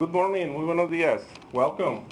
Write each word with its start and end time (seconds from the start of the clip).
Good 0.00 0.12
morning, 0.12 0.54
muy 0.54 0.64
buenos 0.64 0.88
días. 0.88 1.20
Welcome. 1.52 2.06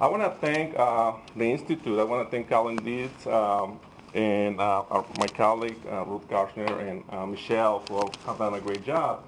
I 0.00 0.08
want 0.08 0.24
to 0.24 0.30
thank 0.40 0.76
uh, 0.76 1.12
the 1.36 1.44
Institute. 1.44 2.00
I 2.00 2.02
want 2.02 2.26
to 2.26 2.28
thank 2.28 2.48
Colin 2.48 2.74
Dietz 2.74 3.24
um, 3.28 3.78
and 4.12 4.58
uh, 4.60 4.82
our, 4.90 5.04
my 5.16 5.28
colleague 5.28 5.78
uh, 5.88 6.04
Ruth 6.06 6.28
Karshner 6.28 6.90
and 6.90 7.04
uh, 7.08 7.26
Michelle 7.26 7.84
for 7.86 8.10
have 8.26 8.38
done 8.38 8.54
a 8.54 8.60
great 8.60 8.84
job. 8.84 9.22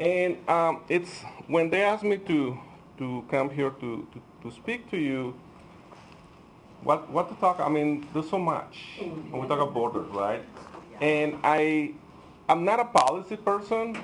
And 0.00 0.38
um, 0.48 0.80
it's 0.88 1.10
when 1.46 1.68
they 1.68 1.82
asked 1.82 2.04
me 2.04 2.16
to 2.16 2.58
to 2.96 3.22
come 3.30 3.50
here 3.50 3.68
to, 3.68 4.08
to, 4.14 4.22
to 4.42 4.56
speak 4.56 4.90
to 4.90 4.96
you, 4.96 5.34
what 6.84 7.10
what 7.10 7.28
to 7.28 7.34
talk? 7.38 7.60
I 7.60 7.68
mean, 7.68 8.08
there's 8.14 8.30
so 8.30 8.38
much. 8.38 8.96
When 8.98 9.42
we 9.42 9.46
talk 9.46 9.60
about 9.60 9.74
borders, 9.74 10.08
right? 10.08 10.42
And 11.02 11.36
I 11.44 11.92
I'm 12.48 12.64
not 12.64 12.80
a 12.80 12.86
policy 12.86 13.36
person. 13.36 13.94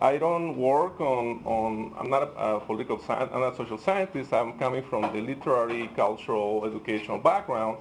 I 0.00 0.18
don't 0.18 0.58
work 0.58 1.00
on, 1.00 1.42
on 1.44 1.94
I'm 1.98 2.10
not 2.10 2.22
a, 2.22 2.56
a 2.56 2.60
political 2.60 2.98
science, 3.00 3.30
I'm 3.32 3.40
not 3.40 3.54
a 3.54 3.56
social 3.56 3.78
scientist. 3.78 4.32
I'm 4.32 4.58
coming 4.58 4.82
from 4.82 5.02
the 5.12 5.22
literary, 5.22 5.88
cultural, 5.96 6.64
educational 6.66 7.18
background, 7.18 7.78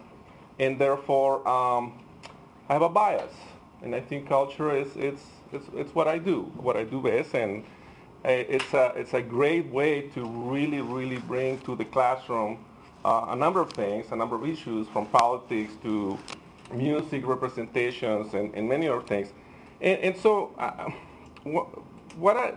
and 0.60 0.80
therefore 0.80 1.46
um, 1.48 2.00
I 2.70 2.74
have 2.74 2.82
a 2.82 2.90
bias. 2.90 3.34
And 3.82 3.94
I 3.94 4.00
think 4.00 4.30
culture 4.30 4.76
is 4.76 4.88
it's, 4.96 5.22
it's, 5.52 5.66
it's 5.76 5.94
what 5.94 6.08
I 6.08 6.18
do, 6.18 6.44
what 6.56 6.78
I 6.78 6.86
do 6.86 7.02
best, 7.02 7.36
and 7.36 7.64
it's 8.24 8.74
a, 8.74 8.94
it's 8.96 9.14
a 9.14 9.22
great 9.22 9.66
way 9.68 10.04
to 10.16 10.26
really, 10.26 10.82
really 10.82 11.18
bring 11.20 11.60
to 11.62 11.76
the 11.76 11.86
classroom 11.86 12.64
uh, 13.04 13.26
a 13.30 13.36
number 13.36 13.60
of 13.60 13.72
things, 13.74 14.08
a 14.12 14.16
number 14.16 14.36
of 14.36 14.48
issues, 14.48 14.88
from 14.88 15.06
politics 15.08 15.74
to 15.84 16.18
music 16.74 17.28
representations 17.28 18.34
and, 18.34 18.56
and 18.56 18.68
many 18.68 18.88
other 18.88 19.02
things. 19.02 19.34
And, 19.82 20.00
and 20.00 20.18
so, 20.18 20.56
uh, 20.58 20.90
what, 22.18 22.38
I, 22.38 22.54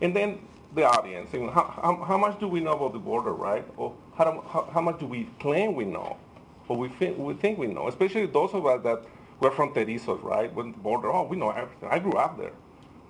and 0.00 0.14
then 0.14 0.40
the 0.74 0.84
audience, 0.84 1.32
you 1.32 1.40
know, 1.40 1.50
how, 1.50 1.64
how, 1.82 2.04
how, 2.04 2.18
much 2.18 2.38
do 2.40 2.48
we 2.48 2.60
know 2.60 2.72
about 2.72 2.92
the 2.92 2.98
border, 2.98 3.32
right? 3.32 3.64
Or 3.76 3.94
how, 4.16 4.44
how, 4.48 4.70
how 4.72 4.80
much 4.80 4.98
do 4.98 5.06
we 5.06 5.28
claim 5.38 5.74
we 5.74 5.84
know? 5.84 6.16
Or 6.68 6.76
we 6.76 6.88
think, 6.88 7.18
we 7.18 7.34
think 7.34 7.58
we 7.58 7.66
know, 7.66 7.88
especially 7.88 8.26
those 8.26 8.54
of 8.54 8.64
us 8.66 8.82
that 8.84 9.02
were 9.40 9.50
fronterizos, 9.50 10.22
right? 10.22 10.52
When 10.54 10.72
the 10.72 10.78
border, 10.78 11.12
oh, 11.12 11.24
we 11.24 11.36
know 11.36 11.50
everything. 11.50 11.88
I 11.90 11.98
grew 11.98 12.12
up 12.12 12.38
there. 12.38 12.52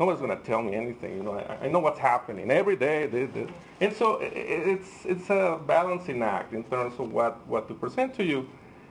Nobody's 0.01 0.21
going 0.21 0.37
to 0.37 0.43
tell 0.45 0.63
me 0.63 0.75
anything, 0.75 1.19
you 1.19 1.23
know. 1.23 1.35
I, 1.35 1.67
I 1.67 1.69
know 1.69 1.79
what's 1.79 1.99
happening 1.99 2.51
every 2.51 2.77
day. 2.77 3.07
They, 3.07 3.27
they, 3.27 3.47
and 3.81 3.95
so 3.95 4.17
it, 4.17 4.33
it's, 4.35 5.05
it's 5.05 5.31
a 5.31 5.61
balancing 5.67 6.23
act 6.23 6.55
in 6.55 6.65
terms 6.65 6.95
of 6.99 7.13
what, 7.13 7.47
what 7.47 7.69
to 7.69 7.75
present 7.75 8.15
to 8.17 8.25
you. 8.25 8.49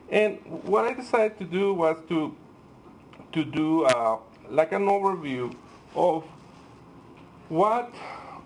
And 0.10 0.38
what 0.64 0.86
I 0.86 0.94
decided 0.94 1.38
to 1.40 1.46
do 1.46 1.74
was 1.74 1.98
to, 2.10 2.36
to 3.34 3.44
do 3.44 3.86
uh, 3.86 4.20
like 4.50 4.72
an 4.72 4.86
overview 4.86 5.54
of 5.96 6.24
what 7.52 7.94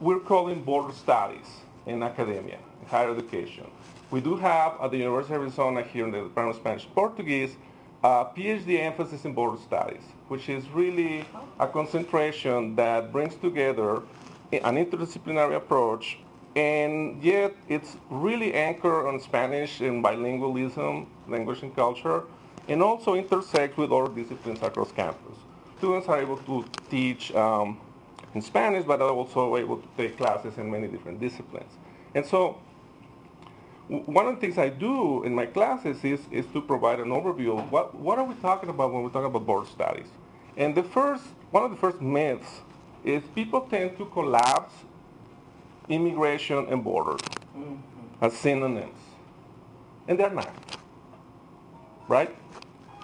we're 0.02 0.20
calling 0.20 0.64
border 0.64 0.92
studies 0.92 1.46
in 1.86 2.02
academia, 2.02 2.58
in 2.82 2.88
higher 2.88 3.12
education. 3.12 3.70
We 4.10 4.20
do 4.20 4.36
have 4.36 4.78
at 4.82 4.90
the 4.90 4.98
University 4.98 5.36
of 5.36 5.42
Arizona 5.42 5.84
here 5.84 6.06
in 6.06 6.12
the 6.12 6.24
Department 6.24 6.56
of 6.56 6.62
Spanish 6.64 6.88
Portuguese 6.96 7.56
a 8.04 8.26
PhD 8.36 8.80
emphasis 8.80 9.24
in 9.24 9.34
border 9.34 9.62
studies, 9.62 10.02
which 10.28 10.50
is 10.50 10.68
really 10.70 11.24
a 11.60 11.68
concentration 11.68 12.76
that 12.78 13.12
brings 13.12 13.36
together 13.36 14.02
an 14.52 14.76
interdisciplinary 14.76 15.56
approach 15.56 16.18
and 16.56 17.22
yet 17.24 17.54
it's 17.70 17.98
really 18.10 18.56
anchored 18.56 19.06
on 19.06 19.20
Spanish 19.20 19.82
and 19.82 20.04
bilingualism, 20.04 21.06
language 21.28 21.62
and 21.62 21.76
culture, 21.76 22.24
and 22.68 22.82
also 22.82 23.14
intersects 23.14 23.78
with 23.78 23.92
other 23.92 24.12
disciplines 24.12 24.64
across 24.64 24.92
campus 24.92 25.38
students 25.78 26.08
are 26.08 26.20
able 26.20 26.38
to 26.38 26.66
teach 26.90 27.34
um, 27.36 27.78
in 28.36 28.42
Spanish, 28.42 28.86
but 28.86 29.02
are 29.02 29.10
also 29.10 29.58
able 29.58 29.78
to 29.78 29.88
take 29.98 30.18
classes 30.18 30.58
in 30.58 30.70
many 30.70 30.88
different 30.88 31.20
disciplines. 31.20 31.72
And 32.14 32.26
so 32.26 32.60
one 33.88 34.28
of 34.28 34.36
the 34.36 34.42
things 34.42 34.58
I 34.58 34.70
do 34.70 35.24
in 35.24 35.34
my 35.34 35.46
classes 35.46 36.04
is, 36.04 36.20
is 36.32 36.46
to 36.54 36.62
provide 36.62 37.00
an 37.00 37.10
overview 37.10 37.58
of 37.60 37.72
what, 37.72 37.96
what 37.96 38.20
are 38.20 38.26
we 38.26 38.36
talking 38.36 38.70
about 38.70 38.92
when 38.94 39.04
we 39.04 39.10
talk 39.10 39.26
about 39.26 39.46
border 39.46 39.68
studies. 39.68 40.08
And 40.58 40.76
the 40.76 40.84
first, 40.84 41.24
one 41.52 41.64
of 41.64 41.72
the 41.72 41.78
first 41.78 42.02
myths 42.02 42.62
is 43.04 43.24
people 43.34 43.62
tend 43.62 43.98
to 43.98 44.06
collapse 44.06 44.74
immigration 45.88 46.66
and 46.70 46.84
border 46.84 47.18
mm-hmm. 47.58 47.76
as 48.22 48.34
synonyms. 48.34 48.98
And 50.08 50.20
they're 50.20 50.30
not, 50.30 50.54
right? 52.08 52.36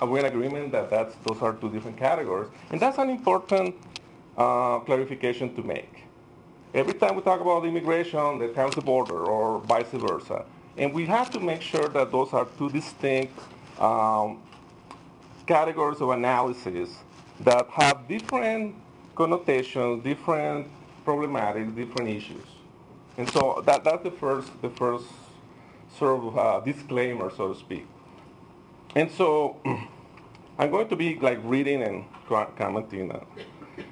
are 0.02 0.08
we 0.08 0.19
in 0.19 0.25
agreement 0.25 0.72
that 0.72 0.90
that's, 0.90 1.16
those 1.28 1.42
are 1.44 1.53
two 1.53 1.69
different 1.69 1.96
categories? 1.96 2.50
And 2.72 2.81
that's 2.81 2.98
an 2.98 3.09
important 3.09 3.75
uh, 4.38 4.80
clarification 4.80 5.56
to 5.56 5.64
make. 5.64 6.03
Every 6.74 6.94
time 6.94 7.16
we 7.16 7.22
talk 7.22 7.42
about 7.42 7.66
immigration, 7.66 8.40
there 8.40 8.50
comes 8.50 8.75
the 8.75 8.81
border 8.81 9.25
or 9.25 9.59
vice 9.59 9.92
versa. 9.92 10.46
And 10.78 10.94
we 10.94 11.06
have 11.06 11.30
to 11.31 11.40
make 11.40 11.62
sure 11.62 11.90
that 11.90 12.12
those 12.12 12.31
are 12.31 12.47
two 12.58 12.69
distinct 12.69 13.38
um, 13.80 14.42
categories 15.46 16.00
of 16.00 16.09
analysis 16.09 16.90
that 17.42 17.68
have 17.69 18.08
different 18.08 18.75
connotations, 19.16 20.03
different 20.03 20.68
problematics, 21.06 21.75
different 21.75 22.09
issues. 22.09 22.46
And 23.18 23.30
so 23.31 23.62
that, 23.66 23.84
that's 23.84 24.03
the 24.03 24.12
first, 24.12 24.50
the 24.62 24.69
first 24.69 25.06
sort 25.98 26.24
of 26.24 26.38
uh, 26.38 26.59
disclaimer, 26.62 27.30
so 27.36 27.53
to 27.53 27.59
speak. 27.59 27.86
And 28.96 29.12
so 29.12 29.58
I'm 30.58 30.72
going 30.72 30.88
to 30.88 30.96
be 30.96 31.19
like 31.19 31.40
reading 31.44 31.84
and 31.84 32.06
commenting. 32.58 33.12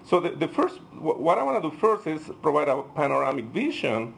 So 0.04 0.20
the, 0.20 0.32
the 0.32 0.48
first, 0.48 0.80
what 0.94 1.38
I 1.38 1.44
want 1.44 1.62
to 1.62 1.70
do 1.70 1.76
first 1.76 2.08
is 2.08 2.30
provide 2.42 2.68
a 2.68 2.82
panoramic 2.96 3.46
vision 3.46 4.14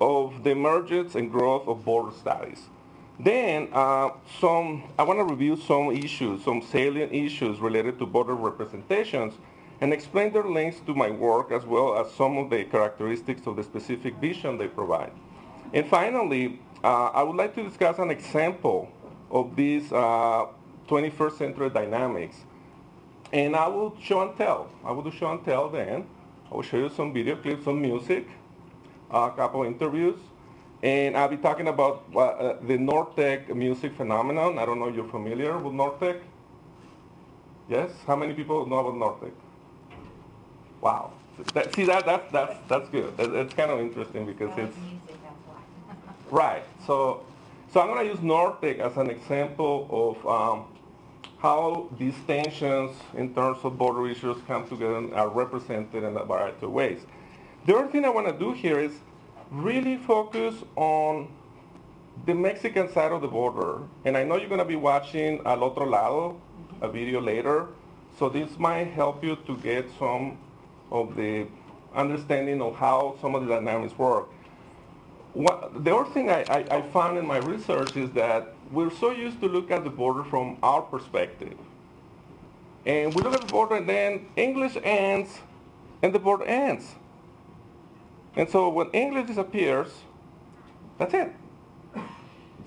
of 0.00 0.44
the 0.44 0.50
emergence 0.50 1.14
and 1.14 1.30
growth 1.30 1.66
of 1.66 1.84
border 1.84 2.14
studies. 2.16 2.68
Then 3.18 3.68
uh, 3.72 4.10
some, 4.40 4.84
I 4.98 5.02
want 5.02 5.18
to 5.20 5.24
review 5.24 5.56
some 5.56 5.90
issues, 5.90 6.44
some 6.44 6.60
salient 6.60 7.12
issues 7.12 7.60
related 7.60 7.98
to 8.00 8.06
border 8.06 8.34
representations 8.34 9.34
and 9.80 9.92
explain 9.92 10.32
their 10.32 10.44
links 10.44 10.80
to 10.86 10.94
my 10.94 11.10
work 11.10 11.50
as 11.50 11.64
well 11.64 11.96
as 11.98 12.12
some 12.12 12.36
of 12.38 12.50
the 12.50 12.64
characteristics 12.64 13.46
of 13.46 13.56
the 13.56 13.62
specific 13.62 14.14
vision 14.16 14.58
they 14.58 14.68
provide. 14.68 15.12
And 15.72 15.86
finally, 15.86 16.60
uh, 16.84 17.06
I 17.06 17.22
would 17.22 17.36
like 17.36 17.54
to 17.54 17.62
discuss 17.62 17.98
an 17.98 18.10
example 18.10 18.90
of 19.30 19.56
these 19.56 19.92
uh, 19.92 20.46
21st 20.88 21.38
century 21.38 21.70
dynamics. 21.70 22.36
And 23.32 23.56
I 23.56 23.66
will 23.68 23.96
show 24.00 24.22
and 24.22 24.36
tell. 24.36 24.68
I 24.84 24.92
will 24.92 25.02
do 25.02 25.10
show 25.10 25.30
and 25.30 25.44
tell 25.44 25.68
then. 25.68 26.06
I 26.50 26.54
will 26.54 26.62
show 26.62 26.76
you 26.76 26.88
some 26.88 27.12
video 27.12 27.36
clips, 27.36 27.64
some 27.64 27.80
music, 27.80 28.28
a 29.10 29.30
couple 29.30 29.64
interviews, 29.64 30.18
and 30.82 31.16
I'll 31.16 31.28
be 31.28 31.36
talking 31.36 31.68
about 31.68 32.04
uh, 32.14 32.54
the 32.62 32.78
Nortec 32.78 33.54
music 33.54 33.96
phenomenon. 33.96 34.58
I 34.58 34.64
don't 34.64 34.78
know 34.78 34.88
if 34.88 34.94
you're 34.94 35.08
familiar 35.08 35.58
with 35.58 35.72
Nortec. 35.72 36.20
Yes? 37.68 37.90
How 38.06 38.14
many 38.14 38.32
people 38.32 38.64
know 38.66 38.86
about 38.86 38.94
Nortec? 38.94 39.32
Wow. 40.80 41.12
That, 41.52 41.74
see, 41.74 41.84
that, 41.84 42.06
that, 42.06 42.30
that's, 42.30 42.56
that's 42.68 42.88
good. 42.90 43.12
it's 43.18 43.54
kind 43.54 43.70
of 43.70 43.80
interesting 43.80 44.24
because 44.24 44.56
it's... 44.56 44.76
right. 46.30 46.62
So 46.86 47.26
so 47.72 47.80
I'm 47.80 47.88
going 47.88 48.06
to 48.06 48.12
use 48.12 48.20
Nortec 48.20 48.78
as 48.78 48.96
an 48.96 49.10
example 49.10 49.86
of 49.90 50.26
um, 50.26 50.64
how 51.38 51.88
these 51.98 52.14
tensions 52.26 52.96
in 53.14 53.34
terms 53.34 53.58
of 53.62 53.76
border 53.76 54.08
issues 54.08 54.36
come 54.46 54.66
together 54.68 54.96
and 54.96 55.14
are 55.14 55.28
represented 55.28 56.02
in 56.02 56.16
a 56.16 56.24
variety 56.24 56.64
of 56.64 56.72
ways. 56.72 57.00
The 57.66 57.76
other 57.76 57.88
thing 57.88 58.04
I 58.04 58.08
want 58.10 58.26
to 58.28 58.32
do 58.32 58.52
here 58.52 58.78
is 58.78 58.92
really 59.50 59.96
focus 59.96 60.54
on 60.76 61.28
the 62.24 62.34
Mexican 62.34 62.90
side 62.92 63.12
of 63.12 63.20
the 63.20 63.28
border. 63.28 63.80
And 64.04 64.16
I 64.16 64.24
know 64.24 64.36
you're 64.36 64.48
going 64.48 64.58
to 64.58 64.64
be 64.64 64.76
watching 64.76 65.40
Al 65.44 65.62
Otro 65.62 65.86
Lado, 65.86 66.40
a 66.80 66.88
video 66.88 67.20
later. 67.20 67.68
So 68.18 68.28
this 68.28 68.58
might 68.58 68.84
help 68.84 69.22
you 69.22 69.36
to 69.46 69.56
get 69.58 69.90
some 69.98 70.38
of 70.90 71.16
the 71.16 71.46
understanding 71.94 72.62
of 72.62 72.76
how 72.76 73.16
some 73.20 73.34
of 73.34 73.46
the 73.46 73.54
dynamics 73.54 73.96
work 73.98 74.28
what, 75.36 75.84
the 75.84 75.94
other 75.94 76.10
thing 76.12 76.30
I, 76.30 76.44
I, 76.48 76.78
I, 76.78 76.82
found 76.82 77.18
in 77.18 77.26
my 77.26 77.36
research 77.38 77.94
is 77.94 78.10
that 78.12 78.54
we're 78.70 78.90
so 78.90 79.10
used 79.10 79.40
to 79.40 79.48
look 79.48 79.70
at 79.70 79.84
the 79.84 79.90
border 79.90 80.24
from 80.24 80.58
our 80.62 80.82
perspective. 80.82 81.56
And 82.84 83.14
we 83.14 83.22
look 83.22 83.34
at 83.34 83.40
the 83.40 83.52
border 83.52 83.76
and 83.76 83.88
then 83.88 84.26
English 84.36 84.76
ends 84.82 85.38
and 86.02 86.14
the 86.14 86.18
border 86.18 86.44
ends. 86.44 86.94
And 88.36 88.48
so 88.48 88.68
when 88.68 88.90
English 88.90 89.26
disappears, 89.26 89.88
that's 90.98 91.14
it. 91.14 91.32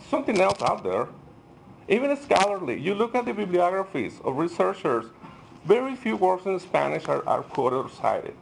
Something 0.10 0.40
else 0.42 0.62
out 0.62 0.84
there. 0.84 1.08
Even 1.88 2.16
scholarly, 2.18 2.80
you 2.80 2.94
look 2.94 3.16
at 3.16 3.26
the 3.26 3.34
bibliographies 3.34 4.20
of 4.24 4.38
researchers, 4.38 5.06
very 5.66 5.96
few 5.96 6.16
works 6.16 6.46
in 6.46 6.60
Spanish 6.60 7.08
are, 7.08 7.28
are 7.28 7.44
quoted 7.44 7.78
or 7.78 7.90
cited. 7.90 8.36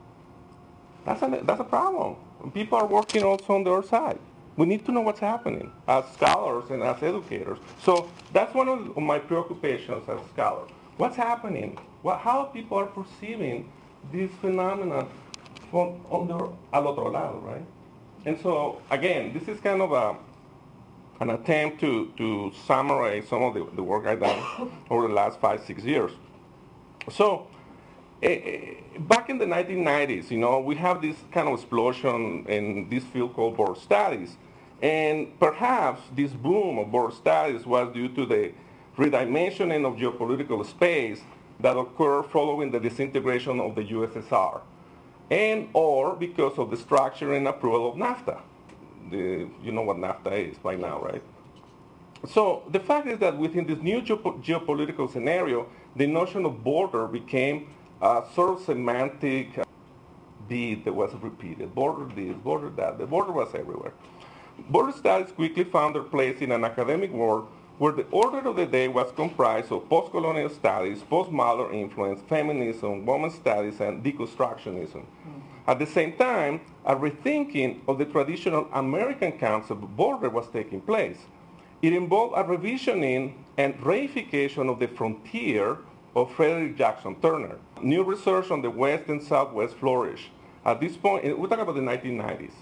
That's 1.06 1.22
a, 1.22 1.42
that's 1.44 1.62
a 1.62 1.64
problem 1.64 2.18
people 2.54 2.78
are 2.78 2.86
working 2.86 3.24
also 3.24 3.56
on 3.56 3.64
the 3.64 3.72
other 3.72 3.88
side. 3.88 4.20
We 4.58 4.66
need 4.66 4.86
to 4.88 4.92
know 4.92 5.02
what's 5.02 5.20
happening 5.20 5.72
as 5.88 6.04
scholars 6.14 6.72
and 6.72 6.82
as 6.82 7.02
educators. 7.04 7.60
So 7.84 8.10
that's 8.34 8.54
one 8.56 8.68
of 8.68 8.98
my 8.98 9.20
preoccupations 9.20 10.10
as 10.10 10.20
a 10.20 10.28
scholar. 10.34 10.68
What's 10.98 11.16
happening? 11.16 11.78
What, 12.02 12.20
how 12.20 12.46
people 12.46 12.80
are 12.80 12.88
perceiving 12.88 13.72
this 14.12 14.32
phenomenon 14.42 15.08
from 15.70 16.02
under 16.12 16.48
al 16.74 16.88
otro 16.88 17.12
lado, 17.12 17.40
right? 17.46 17.66
And 18.26 18.40
so, 18.42 18.82
again, 18.90 19.32
this 19.32 19.48
is 19.48 19.60
kind 19.62 19.82
of 19.82 19.92
a, 19.92 20.16
an 21.22 21.30
attempt 21.30 21.80
to, 21.82 22.12
to 22.18 22.52
summarize 22.66 23.28
some 23.28 23.44
of 23.44 23.54
the, 23.54 23.68
the 23.76 23.84
work 23.84 24.08
I've 24.08 24.20
done 24.20 24.72
over 24.90 25.08
the 25.08 25.14
last 25.14 25.40
five, 25.40 25.62
six 25.66 25.84
years. 25.84 26.12
So, 27.12 27.48
eh, 28.24 28.76
back 29.00 29.30
in 29.30 29.38
the 29.38 29.46
1990s, 29.46 30.32
you 30.32 30.40
know, 30.40 30.60
we 30.60 30.76
have 30.76 31.02
this 31.02 31.16
kind 31.32 31.48
of 31.48 31.54
explosion 31.60 32.46
in 32.48 32.90
this 32.90 33.04
field 33.04 33.34
called 33.36 33.56
border 33.56 33.80
studies. 33.80 34.36
And 34.82 35.40
perhaps 35.40 36.02
this 36.16 36.32
boom 36.32 36.78
of 36.78 36.92
border 36.92 37.16
studies 37.16 37.66
was 37.66 37.92
due 37.94 38.10
to 38.10 38.26
the 38.26 38.52
redimensioning 38.98 39.86
of 39.86 39.96
geopolitical 39.96 40.66
space 40.66 41.22
that 41.60 41.78
occurred 41.78 42.24
following 42.26 42.72
the 42.72 42.80
disintegration 42.80 43.60
of 43.60 43.76
the 43.76 43.84
USSR, 43.84 44.62
and 45.32 45.70
or 45.74 46.16
because 46.16 46.58
of 46.60 46.70
the 46.70 46.78
structure 46.78 47.34
and 47.34 47.48
approval 47.48 47.92
of 47.92 47.96
NAFTA. 47.96 48.40
The, 49.10 49.48
you 49.64 49.72
know 49.72 49.82
what 49.82 49.98
NAFTA 49.98 50.52
is 50.52 50.58
by 50.58 50.76
now, 50.76 51.02
right? 51.02 51.24
So 52.28 52.64
the 52.70 52.80
fact 52.80 53.08
is 53.08 53.20
that 53.20 53.38
within 53.38 53.66
this 53.66 53.80
new 53.80 54.02
geopo 54.02 54.44
geopolitical 54.44 55.12
scenario, 55.12 55.68
the 55.96 56.08
notion 56.08 56.46
of 56.46 56.64
border 56.64 57.08
became 57.08 57.68
a 58.02 58.24
sort 58.34 58.60
of 58.60 58.66
semantic 58.66 59.58
uh, 59.58 59.64
beat 60.48 60.86
that 60.86 60.94
was 60.94 61.14
repeated. 61.16 61.74
Border 61.74 62.14
this, 62.14 62.36
border 62.36 62.70
that. 62.72 62.98
The 62.98 63.06
border 63.06 63.32
was 63.32 63.54
everywhere. 63.56 63.94
Border 64.70 64.92
studies 64.92 65.32
quickly 65.32 65.64
found 65.64 65.96
their 65.96 66.04
place 66.04 66.42
in 66.42 66.52
an 66.52 66.64
academic 66.66 67.12
world 67.12 67.48
where 67.78 67.94
the 67.94 68.06
order 68.10 68.40
of 68.40 68.56
the 68.56 68.66
day 68.66 68.88
was 68.88 69.12
comprised 69.12 69.72
of 69.72 69.88
post-colonial 69.88 70.50
studies, 70.50 71.04
postmodern 71.04 71.74
influence, 71.74 72.20
feminism, 72.28 73.06
women's 73.06 73.36
studies, 73.36 73.80
and 73.80 74.04
deconstructionism. 74.04 75.06
Mm. 75.06 75.42
At 75.68 75.80
the 75.80 75.86
same 75.86 76.14
time, 76.14 76.62
a 76.86 76.96
rethinking 76.96 77.82
of 77.88 78.00
the 78.00 78.06
traditional 78.06 78.68
American 78.74 79.38
concept 79.38 79.84
of 79.84 79.96
border 79.96 80.30
was 80.30 80.50
taking 80.50 80.82
place. 80.82 81.20
It 81.82 81.94
involved 81.94 82.34
a 82.36 82.44
revisioning 82.44 83.34
and 83.58 83.80
reification 83.82 84.72
of 84.72 84.80
the 84.80 84.88
frontier 84.88 85.78
of 86.16 86.34
Frederick 86.34 86.76
Jackson 86.78 87.16
Turner. 87.22 87.58
New 87.82 88.04
research 88.04 88.50
on 88.50 88.64
the 88.64 88.72
West 88.72 89.08
and 89.08 89.22
Southwest 89.22 89.76
flourished. 89.76 90.30
At 90.66 90.82
this 90.82 90.98
point, 90.98 91.24
we're 91.38 91.48
talking 91.48 91.62
about 91.62 91.76
the 91.76 91.82
1990s. 91.82 92.54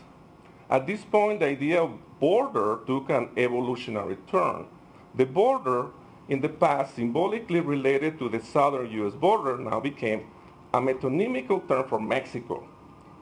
At 0.70 0.88
this 0.88 1.04
point, 1.04 1.40
the 1.40 1.48
idea 1.48 1.84
of 1.84 1.92
border 2.20 2.80
took 2.88 3.10
an 3.10 3.30
evolutionary 3.38 4.18
turn. 4.28 4.66
The 5.14 5.26
border 5.26 5.88
in 6.28 6.42
the 6.42 6.50
past 6.50 6.96
symbolically 6.96 7.60
related 7.60 8.18
to 8.20 8.30
the 8.30 8.42
southern 8.42 8.90
U.S. 8.92 9.14
border 9.14 9.58
now 9.58 9.80
became 9.80 10.26
a 10.74 10.82
metonymical 10.82 11.68
term 11.68 11.88
for 11.88 12.00
Mexico, 12.00 12.68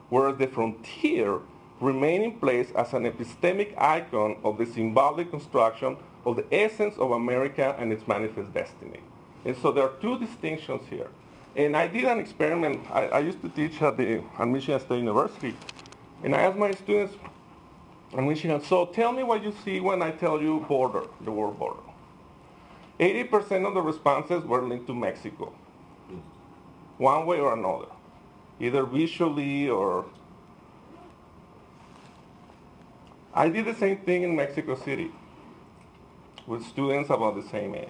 whereas 0.08 0.38
the 0.38 0.46
frontier 0.46 1.40
remained 1.80 2.24
in 2.24 2.32
place 2.32 2.70
as 2.74 2.94
an 2.94 3.04
epistemic 3.04 3.74
icon 3.76 4.36
of 4.42 4.56
the 4.56 4.64
symbolic 4.64 5.30
construction 5.30 5.96
of 6.24 6.36
the 6.36 6.46
essence 6.50 6.96
of 6.96 7.10
America 7.10 7.76
and 7.78 7.92
its 7.92 8.08
manifest 8.08 8.52
destiny. 8.54 9.00
And 9.44 9.56
so 9.56 9.70
there 9.70 9.84
are 9.84 9.92
two 10.00 10.18
distinctions 10.18 10.82
here. 10.88 11.08
And 11.56 11.76
I 11.76 11.86
did 11.86 12.04
an 12.04 12.18
experiment. 12.18 12.80
I, 12.90 13.06
I 13.08 13.18
used 13.20 13.42
to 13.42 13.48
teach 13.50 13.80
at, 13.82 13.96
the, 13.96 14.22
at 14.38 14.48
Michigan 14.48 14.80
State 14.80 14.98
University. 14.98 15.54
And 16.22 16.34
I 16.34 16.42
asked 16.42 16.56
my 16.56 16.72
students 16.72 17.14
Michigan, 18.22 18.62
so 18.62 18.86
tell 18.86 19.12
me 19.12 19.22
what 19.22 19.42
you 19.42 19.52
see 19.64 19.80
when 19.80 20.02
I 20.02 20.12
tell 20.12 20.40
you 20.40 20.60
border, 20.68 21.04
the 21.20 21.32
word 21.32 21.58
border. 21.58 21.80
80% 23.00 23.66
of 23.66 23.74
the 23.74 23.82
responses 23.82 24.44
were 24.44 24.62
linked 24.62 24.86
to 24.86 24.94
Mexico, 24.94 25.52
one 26.98 27.26
way 27.26 27.40
or 27.40 27.54
another, 27.54 27.88
either 28.60 28.84
visually 28.84 29.68
or. 29.68 30.04
I 33.34 33.48
did 33.48 33.64
the 33.64 33.74
same 33.74 33.98
thing 33.98 34.22
in 34.22 34.36
Mexico 34.36 34.76
City 34.76 35.10
with 36.46 36.64
students 36.64 37.10
about 37.10 37.34
the 37.34 37.42
same 37.48 37.74
age. 37.74 37.88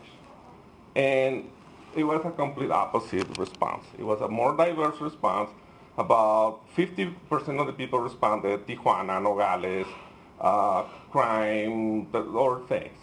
And 0.96 1.50
it 1.94 2.04
was 2.04 2.24
a 2.24 2.30
complete 2.30 2.70
opposite 2.70 3.36
response. 3.36 3.84
It 3.98 4.04
was 4.04 4.20
a 4.22 4.28
more 4.28 4.56
diverse 4.56 5.00
response. 5.00 5.50
About 5.98 6.60
50% 6.76 7.14
of 7.60 7.66
the 7.66 7.72
people 7.72 8.00
responded 8.00 8.66
Tijuana, 8.66 9.22
Nogales, 9.22 9.86
uh, 10.40 10.82
crime, 11.10 12.06
or 12.12 12.62
things. 12.68 12.96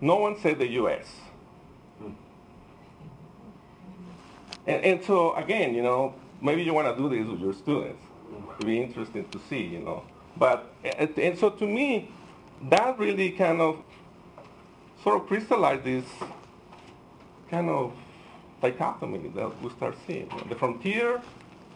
No 0.00 0.16
one 0.16 0.38
said 0.40 0.58
the 0.58 0.68
U.S. 0.82 1.06
And, 4.66 4.84
and 4.84 5.04
so 5.04 5.34
again, 5.34 5.74
you 5.74 5.82
know, 5.82 6.14
maybe 6.40 6.62
you 6.62 6.74
want 6.74 6.94
to 6.94 7.02
do 7.02 7.08
this 7.08 7.28
with 7.28 7.40
your 7.40 7.52
students. 7.52 8.02
It'd 8.54 8.66
be 8.66 8.80
interesting 8.80 9.28
to 9.28 9.40
see, 9.48 9.62
you 9.62 9.80
know. 9.80 10.04
But 10.36 10.72
and 10.84 11.38
so 11.38 11.50
to 11.50 11.66
me, 11.66 12.10
that 12.70 12.98
really 12.98 13.30
kind 13.32 13.60
of 13.60 13.82
sort 15.02 15.20
of 15.20 15.26
crystallized 15.26 15.84
this 15.84 16.04
kind 17.50 17.68
of 17.68 17.92
dichotomy 18.60 19.28
that 19.34 19.62
we 19.62 19.70
start 19.70 19.96
seeing. 20.06 20.30
The 20.48 20.54
frontier 20.54 21.20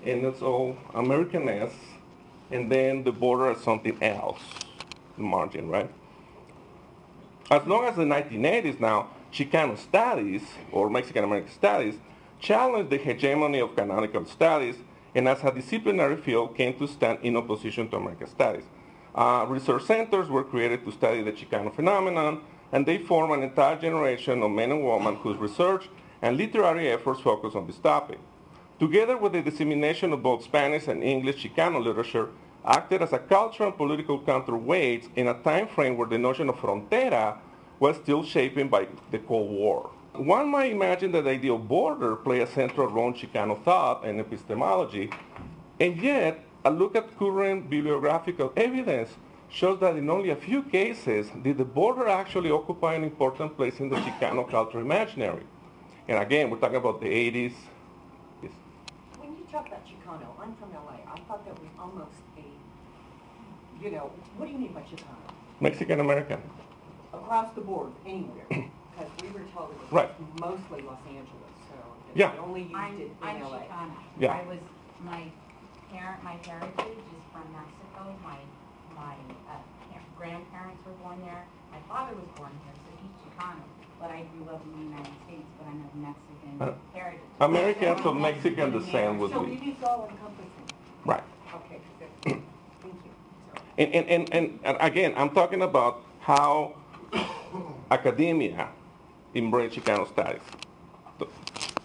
and 0.05 0.25
it's 0.25 0.41
all 0.41 0.77
Americanness, 0.95 1.73
and 2.51 2.71
then 2.71 3.03
the 3.03 3.13
border 3.13 3.51
is 3.51 3.61
something 3.63 4.01
else, 4.03 4.41
the 4.61 4.66
margin, 5.23 5.69
right? 5.69 5.91
As 7.51 7.67
long 7.67 7.85
as 7.85 7.97
the 7.97 8.05
1980s 8.05 8.81
now, 8.81 9.11
Chicano 9.33 9.79
studies 9.79 10.43
or 10.73 10.91
Mexican 10.91 11.25
American 11.25 11.53
studies 11.53 11.95
challenged 12.41 12.91
the 12.91 12.97
hegemony 12.97 13.61
of 13.61 13.77
canonical 13.77 14.25
studies 14.25 14.77
and 15.15 15.29
as 15.29 15.43
a 15.45 15.51
disciplinary 15.51 16.17
field 16.17 16.55
came 16.55 16.75
to 16.75 16.87
stand 16.87 17.19
in 17.23 17.37
opposition 17.37 17.89
to 17.89 17.97
American 17.97 18.27
studies. 18.27 18.65
Uh, 19.15 19.47
research 19.49 19.85
centers 19.85 20.29
were 20.29 20.45
created 20.45 20.85
to 20.85 20.93
study 20.93 21.23
the 21.23 21.33
Chicano 21.33 21.75
phenomenon, 21.75 22.43
and 22.71 22.85
they 22.85 22.99
form 22.99 23.33
an 23.33 23.43
entire 23.43 23.77
generation 23.77 24.43
of 24.43 24.51
men 24.51 24.71
and 24.71 24.85
women 24.85 25.17
whose 25.17 25.39
research 25.39 25.89
and 26.21 26.37
literary 26.37 26.91
efforts 26.91 27.21
focus 27.21 27.55
on 27.55 27.67
this 27.67 27.79
topic. 27.79 28.19
Together 28.79 29.17
with 29.17 29.33
the 29.33 29.41
dissemination 29.41 30.13
of 30.13 30.23
both 30.23 30.45
Spanish 30.45 30.87
and 30.87 31.03
English 31.03 31.43
Chicano 31.43 31.83
literature, 31.83 32.29
acted 32.67 33.01
as 33.03 33.13
a 33.13 33.19
cultural 33.19 33.69
and 33.69 33.77
political 33.77 34.19
counterweight 34.21 35.09
in 35.17 35.29
a 35.29 35.35
time 35.43 35.69
frame 35.69 35.97
where 35.97 36.09
the 36.09 36.19
notion 36.19 36.49
of 36.49 36.57
frontera 36.57 37.39
was 37.79 37.97
still 37.97 38.25
shaping 38.25 38.69
by 38.69 38.89
the 39.11 39.19
Cold 39.19 39.51
War. 39.51 39.91
One 40.15 40.49
might 40.49 40.73
imagine 40.73 41.13
that 41.13 41.25
the 41.25 41.31
idea 41.31 41.53
of 41.53 41.69
border 41.69 42.17
play 42.17 42.41
a 42.41 42.47
central 42.47 42.89
role 42.89 43.09
in 43.09 43.15
Chicano 43.15 43.63
thought 43.63 44.05
and 44.05 44.19
epistemology, 44.19 45.11
and 45.79 45.97
yet 46.01 46.43
a 46.65 46.71
look 46.71 46.97
at 46.97 47.17
current 47.19 47.69
bibliographical 47.69 48.53
evidence 48.57 49.11
shows 49.49 49.79
that 49.81 49.95
in 49.97 50.11
only 50.11 50.31
a 50.31 50.37
few 50.37 50.63
cases 50.63 51.29
did 51.43 51.59
the 51.59 51.65
border 51.65 52.09
actually 52.09 52.51
occupy 52.51 52.95
an 52.95 53.05
important 53.05 53.57
place 53.57 53.79
in 53.79 53.89
the 53.89 53.97
Chicano 53.97 54.49
cultural 54.51 54.83
imaginary. 54.83 55.45
And 56.09 56.19
again, 56.19 56.51
we're 56.51 56.59
talking 56.59 56.77
about 56.77 57.01
the 57.01 57.09
80s. 57.09 57.53
Yes. 58.43 58.53
When 59.19 59.37
you 59.37 59.47
talk 59.53 59.67
about 59.69 59.85
Chicano, 59.87 60.29
I'm 60.41 60.55
from 60.57 60.73
LA. 60.73 60.99
I 61.13 61.21
thought 61.29 61.45
that 61.45 61.59
was 61.61 61.69
almost 61.79 62.26
you 63.83 63.91
know, 63.91 64.11
what 64.37 64.47
do 64.47 64.53
you 64.53 64.59
mean 64.59 64.73
by 64.73 64.81
Chicano? 64.83 65.17
Mexican 65.61 66.01
American. 66.01 66.41
Across 67.13 67.55
the 67.55 67.61
board, 67.61 67.93
anywhere. 68.07 68.47
Because 68.49 69.11
we 69.23 69.29
were 69.31 69.45
told 69.55 69.71
it 69.73 69.79
was 69.81 69.93
Right. 69.93 70.11
mostly 70.41 70.83
Los 70.83 71.01
Angeles, 71.07 71.55
so 71.69 71.77
Yeah. 72.15 72.33
they 72.33 72.39
only 72.39 72.63
used 72.63 72.75
I'm, 72.75 73.01
it 73.01 73.11
I'm 73.23 73.41
LA. 73.43 73.59
Chicana. 73.61 73.97
Yeah. 74.19 74.33
I 74.33 74.43
was, 74.49 74.59
my 75.01 75.23
parent, 75.93 76.23
my 76.25 76.37
heritage 76.47 76.99
is 77.17 77.25
from 77.33 77.45
Mexico. 77.53 78.15
My, 78.25 78.39
my 78.95 79.15
uh, 79.53 79.59
grandparents 80.17 80.81
were 80.87 80.93
born 81.05 81.21
there. 81.23 81.45
My 81.73 81.79
father 81.89 82.15
was 82.17 82.29
born 82.37 82.51
here, 82.65 82.75
so 82.75 82.91
he's 83.03 83.13
Chicano. 83.33 83.63
But 84.01 84.11
I 84.11 84.25
grew 84.37 84.49
up 84.55 84.63
in 84.65 84.73
the 84.73 84.85
United 84.97 85.13
States, 85.25 85.49
but 85.59 85.69
I'm 85.69 85.85
of 85.85 85.95
Mexican 85.95 86.55
Uh, 86.61 86.73
heritage. 86.97 87.21
Americans 87.41 88.03
So 88.03 88.11
of 88.11 88.17
Mexican 88.17 88.73
descent 88.73 89.19
would 89.21 89.31
So 89.33 89.43
be. 89.45 89.53
it 89.55 89.63
is 89.77 89.83
all 89.85 90.09
encompassing. 90.11 90.67
Right. 91.05 91.23
Okay, 91.55 91.81
good. 91.99 92.09
Thank 92.83 92.95
you. 93.05 93.11
And, 93.79 93.95
and, 93.95 94.09
and, 94.09 94.35
and, 94.35 94.59
and 94.65 94.77
again, 94.81 95.13
I'm 95.17 95.31
talking 95.31 95.63
about 95.63 96.03
how 96.21 96.75
academia 97.91 98.69
embrace 99.35 99.75
Chicano 99.75 100.09
studies 100.09 100.41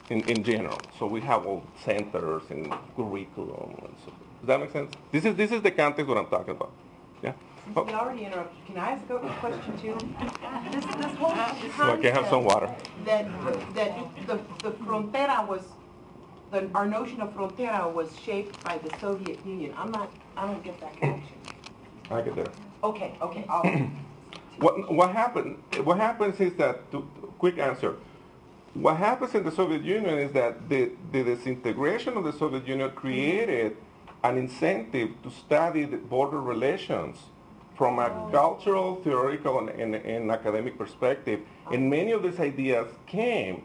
in, 0.09 0.21
in 0.29 0.43
general. 0.43 0.79
So 0.97 1.05
we 1.05 1.21
have 1.21 1.45
all 1.45 1.63
centers 1.83 2.43
and 2.49 2.73
curriculum 2.95 3.75
and 3.83 3.95
so. 4.05 4.11
Does 4.39 4.47
that 4.47 4.59
make 4.59 4.71
sense? 4.71 4.91
This 5.11 5.25
is, 5.25 5.35
this 5.35 5.51
is 5.51 5.61
the 5.61 5.71
context 5.71 6.07
what 6.07 6.17
I'm 6.17 6.27
talking 6.27 6.51
about. 6.51 6.71
Yeah? 7.21 7.33
Since 7.65 7.87
we 7.87 7.93
already 7.93 8.25
interrupted, 8.25 8.65
can 8.65 8.77
I 8.77 8.91
ask 8.91 9.09
a 9.09 9.19
question 9.39 9.77
too? 9.79 9.97
This, 10.71 10.85
this 10.85 11.17
whole 11.17 11.31
uh, 11.31 11.53
So 11.77 11.93
I 11.93 11.97
can 11.97 12.13
have 12.15 12.27
some 12.27 12.43
water. 12.43 12.73
that, 13.05 13.25
that 13.75 13.97
the, 14.25 14.39
the 14.63 14.71
frontera 14.83 15.47
was, 15.47 15.61
the, 16.51 16.69
our 16.73 16.85
notion 16.85 17.21
of 17.21 17.33
frontera 17.35 17.91
was 17.93 18.17
shaped 18.19 18.63
by 18.63 18.77
the 18.79 18.89
Soviet 18.99 19.45
Union. 19.45 19.73
I'm 19.77 19.91
not, 19.91 20.11
I 20.35 20.47
don't 20.47 20.63
get 20.63 20.79
that 20.79 20.97
connection. 20.97 21.35
I 22.11 22.21
get 22.21 22.35
there. 22.35 22.51
Okay, 22.83 23.17
okay, 23.21 23.45
I'll, 23.47 23.89
What, 24.61 24.93
what 24.93 25.11
happened, 25.11 25.57
what 25.83 25.97
happens 25.97 26.39
is 26.39 26.53
that, 26.57 26.91
to, 26.91 27.01
quick 27.39 27.57
answer, 27.57 27.95
what 28.75 28.97
happens 28.97 29.33
in 29.33 29.43
the 29.43 29.51
Soviet 29.51 29.81
Union 29.81 30.19
is 30.19 30.31
that 30.33 30.69
the, 30.69 30.91
the 31.11 31.23
disintegration 31.23 32.15
of 32.15 32.23
the 32.23 32.31
Soviet 32.31 32.67
Union 32.67 32.91
created 32.91 33.75
an 34.23 34.37
incentive 34.37 35.09
to 35.23 35.31
study 35.31 35.85
the 35.85 35.97
border 35.97 36.39
relations 36.39 37.17
from 37.75 37.97
a 37.97 38.05
oh. 38.05 38.29
cultural, 38.31 39.01
theoretical, 39.03 39.57
and, 39.57 39.69
and, 39.69 39.95
and 39.95 40.29
academic 40.29 40.77
perspective. 40.77 41.39
And 41.71 41.89
many 41.89 42.11
of 42.11 42.21
these 42.21 42.39
ideas 42.39 42.87
came 43.07 43.63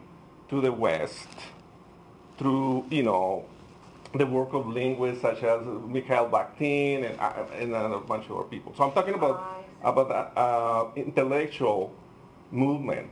to 0.49 0.61
the 0.61 0.71
West 0.71 1.27
through, 2.39 2.85
you 2.89 3.03
know, 3.03 3.45
the 4.13 4.25
work 4.25 4.53
of 4.53 4.67
linguists 4.67 5.21
such 5.21 5.43
as 5.43 5.61
Mikhail 5.65 6.29
Bakhtin 6.29 7.09
and, 7.09 7.19
uh, 7.19 7.33
and 7.59 7.73
a 7.93 7.99
bunch 7.99 8.25
of 8.29 8.37
other 8.37 8.43
people. 8.47 8.73
So 8.75 8.83
I'm 8.83 8.91
talking 8.93 9.13
about, 9.13 9.65
about 9.83 10.09
that 10.09 10.39
uh, 10.39 10.87
intellectual 10.95 11.93
movement 12.51 13.09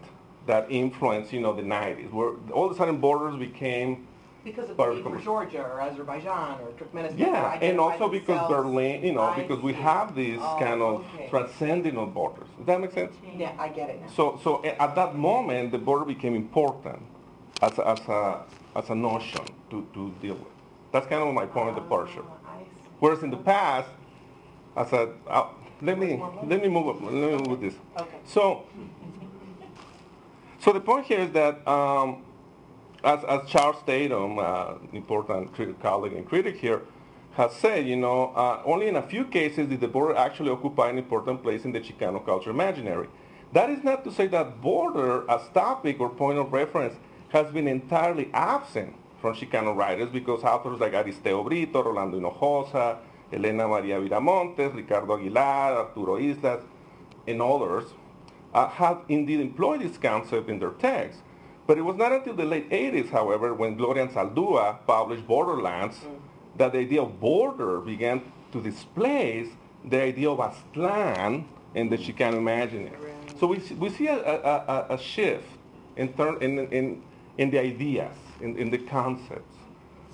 that 0.47 0.67
influenced, 0.69 1.33
you 1.33 1.41
know, 1.41 1.53
the 1.53 1.61
90s, 1.61 2.11
where 2.11 2.33
all 2.53 2.65
of 2.65 2.71
a 2.71 2.75
sudden 2.75 2.97
borders 2.97 3.35
became 3.37 4.07
Because 4.43 4.69
of 4.69 4.77
Part 4.77 4.91
of 4.91 4.95
need 4.97 5.03
for 5.03 5.17
the- 5.17 5.23
Georgia 5.23 5.61
or 5.63 5.81
Azerbaijan 5.81 6.59
or 6.61 6.69
Turkmenistan. 6.79 7.17
Yeah, 7.19 7.57
and 7.61 7.79
also 7.79 8.07
because. 8.07 8.47
Berlin, 8.49 9.03
you 9.03 9.11
know, 9.13 9.33
because 9.35 9.61
we 9.61 9.73
have 9.73 10.15
these 10.15 10.39
Oh, 10.39 10.57
kind 10.59 10.81
of 10.81 11.05
okay. 11.15 11.27
transcending 11.29 11.95
borders. 12.13 12.47
Does 12.57 12.67
that 12.67 12.79
make 12.79 12.91
sense? 12.93 13.13
Yeah, 13.35 13.51
I 13.57 13.69
get 13.69 13.89
it 13.89 14.01
now. 14.01 14.07
So, 14.15 14.39
so 14.43 14.63
at 14.63 14.95
that 14.95 15.15
moment, 15.15 15.71
the 15.71 15.79
border 15.79 16.05
became 16.05 16.35
important 16.35 17.01
as 17.61 17.77
a, 17.79 17.87
as 17.87 17.99
a, 18.07 18.43
as 18.75 18.89
a 18.91 18.95
notion 18.95 19.41
to, 19.71 19.85
to 19.93 20.13
deal 20.21 20.35
with. 20.35 20.54
That's 20.95 21.07
kind 21.07 21.21
of 21.21 21.33
my 21.33 21.45
point 21.45 21.67
of 21.67 21.75
departure. 21.75 22.23
Whereas 22.99 23.21
in 23.21 23.29
the 23.29 23.35
past, 23.35 23.89
I 24.77 24.85
said, 24.85 25.09
uh, 25.27 25.47
let 25.81 25.99
me, 25.99 26.23
let 26.45 26.61
me 26.61 26.69
move, 26.69 26.87
up- 26.87 27.01
let 27.01 27.11
me 27.11 27.31
move 27.31 27.47
with 27.47 27.59
this. 27.59 27.73
Okay. 27.99 28.09
So, 28.23 28.63
so 30.57 30.71
the 30.71 30.79
point 30.79 31.05
here 31.05 31.19
is 31.19 31.31
that, 31.31 31.67
um, 31.67 32.23
as, 33.03 33.25
as 33.25 33.41
Charles 33.49 33.75
Tatum, 33.85 34.39
uh, 34.39 34.75
important 34.93 35.53
colleague 35.81 36.13
and 36.13 36.25
critic 36.25 36.55
here, 36.59 36.83
has 37.33 37.51
said, 37.51 37.85
you 37.85 37.97
know, 37.97 38.27
uh, 38.33 38.61
only 38.63 38.87
in 38.87 38.95
a 38.95 39.01
few 39.01 39.25
cases 39.25 39.67
did 39.67 39.81
the 39.81 39.89
border 39.89 40.15
actually 40.15 40.49
occupy 40.49 40.89
an 40.89 40.97
important 40.97 41.43
place 41.43 41.65
in 41.65 41.73
the 41.73 41.81
Chicano 41.81 42.25
culture 42.25 42.51
imaginary. 42.51 43.09
That 43.51 43.69
is 43.69 43.83
not 43.83 44.05
to 44.05 44.13
say 44.13 44.27
that 44.27 44.61
border 44.61 45.29
as 45.29 45.41
topic 45.53 45.99
or 45.99 46.07
point 46.07 46.39
of 46.39 46.53
reference 46.53 46.95
has 47.33 47.51
been 47.51 47.67
entirely 47.67 48.29
absent 48.33 48.95
from 49.21 49.33
Chicano 49.35 49.75
writers 49.75 50.09
because 50.09 50.43
authors 50.43 50.79
like 50.79 50.93
Aristeo 50.93 51.43
Brito, 51.43 51.83
Rolando 51.83 52.19
Hinojosa, 52.19 52.97
Helena 53.31 53.67
Maria 53.67 53.99
Viramontes, 53.99 54.73
Ricardo 54.75 55.17
Aguilar, 55.17 55.77
Arturo 55.77 56.17
Islas, 56.17 56.63
and 57.27 57.41
others 57.41 57.85
uh, 58.53 58.67
have 58.69 59.01
indeed 59.09 59.39
employed 59.39 59.81
this 59.81 59.97
concept 59.97 60.49
in 60.49 60.59
their 60.59 60.71
texts. 60.71 61.21
But 61.67 61.77
it 61.79 61.81
was 61.81 61.95
not 61.95 62.11
until 62.11 62.35
the 62.35 62.45
late 62.45 62.69
80s, 62.69 63.09
however, 63.09 63.53
when 63.53 63.75
Gloria 63.75 64.07
Anzaldúa 64.07 64.85
published 64.85 65.25
Borderlands, 65.25 65.97
that 66.57 66.71
the 66.73 66.79
idea 66.79 67.01
of 67.01 67.19
border 67.19 67.79
began 67.81 68.21
to 68.51 68.61
displace 68.61 69.47
the 69.83 70.01
idea 70.01 70.29
of 70.29 70.39
a 70.39 70.49
Aztlán 70.53 71.43
in 71.73 71.89
the 71.89 71.97
Chicano 71.97 72.37
imaginary. 72.37 72.95
So 73.39 73.47
we, 73.47 73.59
see- 73.59 73.73
we 73.75 73.89
see 73.89 74.07
a, 74.07 74.15
a, 74.17 74.85
a, 74.89 74.93
a 74.93 74.97
shift 74.99 75.47
in, 75.97 76.13
ter- 76.13 76.37
in, 76.37 76.59
in, 76.71 77.01
in 77.37 77.49
the 77.49 77.59
ideas, 77.59 78.15
in, 78.41 78.57
in 78.57 78.69
the 78.69 78.77
concepts. 78.77 79.55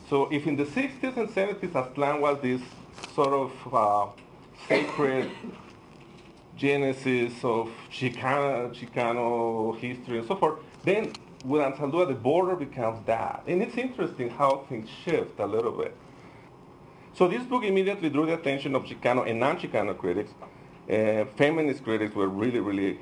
So 0.09 0.27
if 0.31 0.47
in 0.47 0.55
the 0.55 0.65
60s 0.65 1.15
and 1.17 1.29
70s 1.29 1.71
Aztlán 1.71 2.19
was 2.19 2.41
this 2.41 2.61
sort 3.13 3.33
of 3.33 3.73
uh, 3.73 4.07
sacred 4.67 5.31
genesis 6.61 7.33
of 7.43 7.71
Chicano, 7.91 8.71
Chicano 8.73 9.77
history 9.79 10.19
and 10.19 10.27
so 10.27 10.35
forth. 10.35 10.59
Then 10.83 11.13
with 11.43 11.61
Anzaldúa, 11.61 12.07
the 12.07 12.13
border 12.13 12.55
becomes 12.55 13.03
that. 13.07 13.43
And 13.47 13.61
it's 13.63 13.77
interesting 13.77 14.29
how 14.29 14.65
things 14.69 14.87
shift 15.03 15.39
a 15.39 15.45
little 15.45 15.71
bit. 15.71 15.95
So 17.13 17.27
this 17.27 17.43
book 17.43 17.63
immediately 17.63 18.09
drew 18.09 18.25
the 18.25 18.35
attention 18.35 18.75
of 18.75 18.83
Chicano 18.83 19.27
and 19.27 19.39
non-Chicano 19.39 19.97
critics. 19.97 20.31
Uh, 20.89 21.25
feminist 21.35 21.83
critics 21.83 22.15
were 22.15 22.27
really, 22.27 22.59
really 22.59 22.99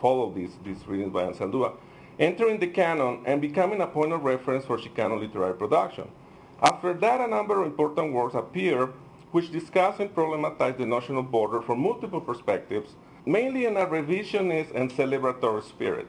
follow 0.00 0.32
these, 0.32 0.52
these 0.64 0.86
readings 0.86 1.12
by 1.12 1.24
Anzaldúa, 1.24 1.72
entering 2.20 2.60
the 2.60 2.66
canon 2.66 3.22
and 3.24 3.40
becoming 3.40 3.80
a 3.80 3.86
point 3.86 4.12
of 4.12 4.22
reference 4.22 4.66
for 4.66 4.76
Chicano 4.76 5.18
literary 5.18 5.54
production. 5.54 6.06
After 6.62 6.92
that, 6.92 7.20
a 7.22 7.26
number 7.26 7.60
of 7.60 7.66
important 7.66 8.12
works 8.12 8.34
appear 8.34 8.90
which 9.32 9.50
discuss 9.50 9.98
and 10.00 10.14
problematize 10.14 10.76
the 10.76 10.84
notion 10.84 11.16
of 11.16 11.30
border 11.30 11.62
from 11.62 11.80
multiple 11.80 12.20
perspectives, 12.20 12.94
mainly 13.24 13.64
in 13.64 13.76
a 13.76 13.86
revisionist 13.86 14.74
and 14.74 14.90
celebratory 14.90 15.62
spirit. 15.62 16.08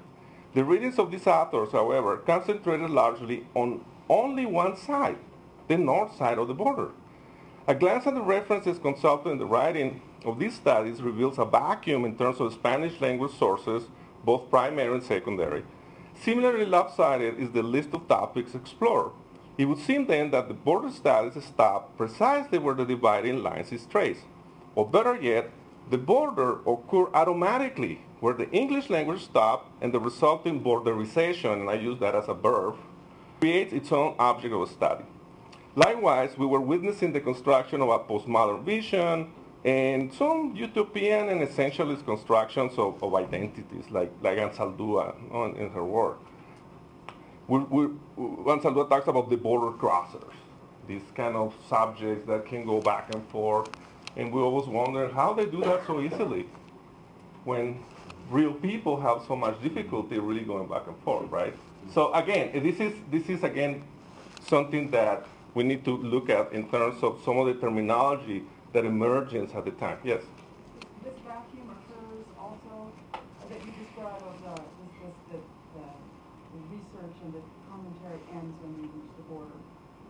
The 0.53 0.65
readings 0.65 0.99
of 0.99 1.11
these 1.11 1.27
authors, 1.27 1.71
however, 1.71 2.17
concentrated 2.17 2.89
largely 2.89 3.47
on 3.55 3.85
only 4.09 4.45
one 4.45 4.75
side, 4.75 5.17
the 5.69 5.77
north 5.77 6.17
side 6.17 6.37
of 6.37 6.49
the 6.49 6.53
border. 6.53 6.89
A 7.67 7.75
glance 7.75 8.05
at 8.05 8.15
the 8.15 8.21
references 8.21 8.79
consulted 8.79 9.29
in 9.29 9.37
the 9.37 9.45
writing 9.45 10.01
of 10.25 10.39
these 10.39 10.55
studies 10.55 11.01
reveals 11.01 11.37
a 11.37 11.45
vacuum 11.45 12.03
in 12.03 12.17
terms 12.17 12.41
of 12.41 12.51
Spanish 12.51 12.99
language 12.99 13.37
sources, 13.37 13.83
both 14.25 14.49
primary 14.49 14.95
and 14.95 15.03
secondary. 15.03 15.63
Similarly 16.23 16.67
lopsided 16.67 17.39
is 17.39 17.49
the 17.49 17.63
list 17.63 17.89
of 17.93 18.07
topics 18.07 18.53
explored. 18.53 19.11
It 19.57 19.65
would 19.65 19.79
seem 19.79 20.05
then 20.05 20.29
that 20.29 20.47
the 20.47 20.53
border 20.53 20.91
studies 20.91 21.43
stop 21.43 21.97
precisely 21.97 22.59
where 22.59 22.75
the 22.75 22.85
dividing 22.85 23.41
lines 23.41 23.71
is 23.71 23.87
traced. 23.87 24.21
Or 24.75 24.87
better 24.87 25.19
yet, 25.19 25.49
the 25.89 25.97
border 25.97 26.59
occur 26.67 27.07
automatically 27.15 28.01
where 28.19 28.35
the 28.35 28.49
English 28.51 28.91
language 28.91 29.23
stops 29.23 29.67
and 29.81 29.91
the 29.91 29.99
resulting 29.99 30.61
borderization, 30.63 31.53
and 31.61 31.69
I 31.69 31.73
use 31.73 31.99
that 31.99 32.13
as 32.13 32.27
a 32.27 32.35
verb, 32.35 32.75
creates 33.39 33.73
its 33.73 33.91
own 33.91 34.13
object 34.19 34.53
of 34.53 34.69
study. 34.69 35.03
Likewise, 35.75 36.37
we 36.37 36.45
were 36.45 36.61
witnessing 36.61 37.13
the 37.13 37.19
construction 37.19 37.81
of 37.81 37.89
a 37.89 37.97
postmodern 37.97 38.63
vision 38.63 39.31
and 39.63 40.11
some 40.13 40.55
utopian 40.55 41.29
and 41.29 41.41
essentialist 41.41 42.03
constructions 42.05 42.73
of, 42.77 43.01
of 43.03 43.13
identities, 43.13 43.85
like, 43.91 44.11
like 44.21 44.37
Anzaldúa 44.37 45.15
in, 45.55 45.61
in 45.61 45.69
her 45.71 45.83
work. 45.83 46.19
We, 47.47 47.59
we, 47.59 47.87
Anzaldúa 48.17 48.89
talks 48.89 49.07
about 49.07 49.29
the 49.29 49.37
border 49.37 49.77
crossers, 49.77 50.33
these 50.87 51.03
kind 51.15 51.35
of 51.35 51.53
subjects 51.69 52.25
that 52.27 52.45
can 52.45 52.65
go 52.65 52.81
back 52.81 53.13
and 53.13 53.27
forth, 53.29 53.69
and 54.15 54.31
we 54.33 54.41
always 54.41 54.67
wonder 54.67 55.09
how 55.09 55.33
they 55.33 55.45
do 55.45 55.61
that 55.63 55.85
so 55.85 56.01
easily 56.01 56.47
when 57.43 57.83
real 58.29 58.53
people 58.53 58.99
have 58.99 59.21
so 59.27 59.35
much 59.35 59.61
difficulty 59.61 60.17
really 60.17 60.41
going 60.41 60.67
back 60.67 60.87
and 60.87 60.97
forth, 61.03 61.29
right? 61.29 61.55
So 61.93 62.11
again, 62.13 62.51
this 62.63 62.79
is, 62.79 62.93
this 63.11 63.29
is 63.29 63.43
again 63.43 63.83
something 64.47 64.89
that 64.91 65.27
we 65.53 65.63
need 65.63 65.83
to 65.85 65.97
look 65.97 66.29
at 66.29 66.51
in 66.53 66.69
terms 66.69 67.03
of 67.03 67.21
some 67.23 67.37
of 67.37 67.47
the 67.47 67.53
terminology 67.55 68.43
that 68.73 68.85
emerges 68.85 69.53
at 69.53 69.65
the 69.65 69.71
time. 69.71 69.97
Yes? 70.03 70.23
This 71.03 71.13
vacuum 71.25 71.67
occurs 71.71 72.25
also, 72.39 72.91
uh, 73.13 73.17
that 73.49 73.59
you 73.65 73.71
describe 73.83 74.21
of 74.21 74.35
the, 74.41 74.55
this, 75.01 75.15
this, 75.31 75.45
the, 75.75 75.85
the, 76.53 76.61
research 76.71 77.17
and 77.25 77.33
the 77.33 77.43
commentary 77.67 78.21
ends 78.31 78.55
when 78.61 78.71
you 78.79 78.85
reach 78.95 79.11
the 79.17 79.25
border, 79.27 79.59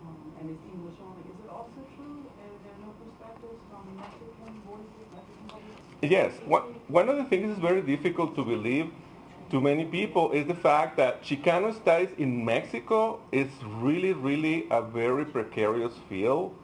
um, 0.05 0.19
and 0.39 0.51
it's 0.51 0.65
English 0.67 0.99
only. 1.01 1.23
Is 1.25 1.39
it 1.41 1.49
also 1.49 1.79
true, 1.95 2.21
uh, 2.21 2.43
there 2.61 2.73
are 2.75 2.83
no 2.85 2.91
perspectives 3.01 3.61
from 3.71 3.81
Mexican 3.97 4.53
voices, 4.67 5.05
Mexican 5.09 5.45
voices? 5.47 6.11
Yes. 6.11 6.31
One, 6.45 6.75
one 6.87 7.09
of 7.09 7.17
the 7.17 7.25
things 7.25 7.49
is 7.49 7.59
very 7.59 7.81
difficult 7.81 8.35
to 8.35 8.43
believe 8.43 8.91
to 9.51 9.59
many 9.59 9.83
people 9.83 10.31
is 10.31 10.47
the 10.47 10.55
fact 10.55 10.95
that 10.95 11.21
Chicano 11.23 11.75
studies 11.75 12.09
in 12.17 12.43
Mexico 12.45 13.19
is 13.33 13.49
really, 13.63 14.13
really 14.13 14.65
a 14.71 14.81
very 14.81 15.25
precarious 15.25 15.93
field. 16.07 16.55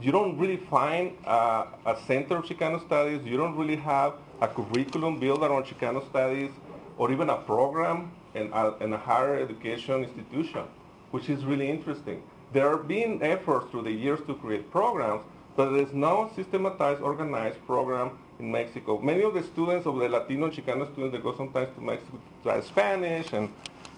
You 0.00 0.12
don't 0.12 0.38
really 0.38 0.56
find 0.56 1.14
uh, 1.26 1.66
a 1.84 1.94
center 2.06 2.38
of 2.38 2.44
Chicano 2.46 2.82
studies. 2.86 3.22
You 3.22 3.36
don't 3.36 3.54
really 3.54 3.76
have 3.76 4.14
a 4.40 4.48
curriculum 4.48 5.20
built 5.20 5.42
around 5.42 5.64
Chicano 5.64 6.08
studies 6.08 6.50
or 6.96 7.12
even 7.12 7.28
a 7.28 7.36
program 7.36 8.10
in 8.34 8.50
a, 8.50 8.76
in 8.78 8.94
a 8.94 8.96
higher 8.96 9.38
education 9.38 10.04
institution, 10.04 10.64
which 11.10 11.28
is 11.28 11.44
really 11.44 11.68
interesting. 11.68 12.22
There 12.54 12.70
have 12.70 12.88
been 12.88 13.22
efforts 13.22 13.70
through 13.70 13.82
the 13.82 13.92
years 13.92 14.20
to 14.26 14.34
create 14.36 14.70
programs, 14.70 15.22
but 15.54 15.70
there's 15.70 15.92
no 15.92 16.30
systematized, 16.34 17.02
organized 17.02 17.58
program 17.66 18.12
in 18.38 18.50
Mexico. 18.50 18.98
Many 18.98 19.22
of 19.22 19.34
the 19.34 19.42
students 19.42 19.86
of 19.86 19.98
the 19.98 20.08
Latino 20.08 20.46
and 20.46 20.54
Chicano 20.54 20.90
students 20.92 21.12
that 21.12 21.22
go 21.22 21.36
sometimes 21.36 21.74
to 21.74 21.80
Mexico 21.82 22.16
to 22.16 22.42
try 22.42 22.60
Spanish, 22.62 23.34
and 23.34 23.52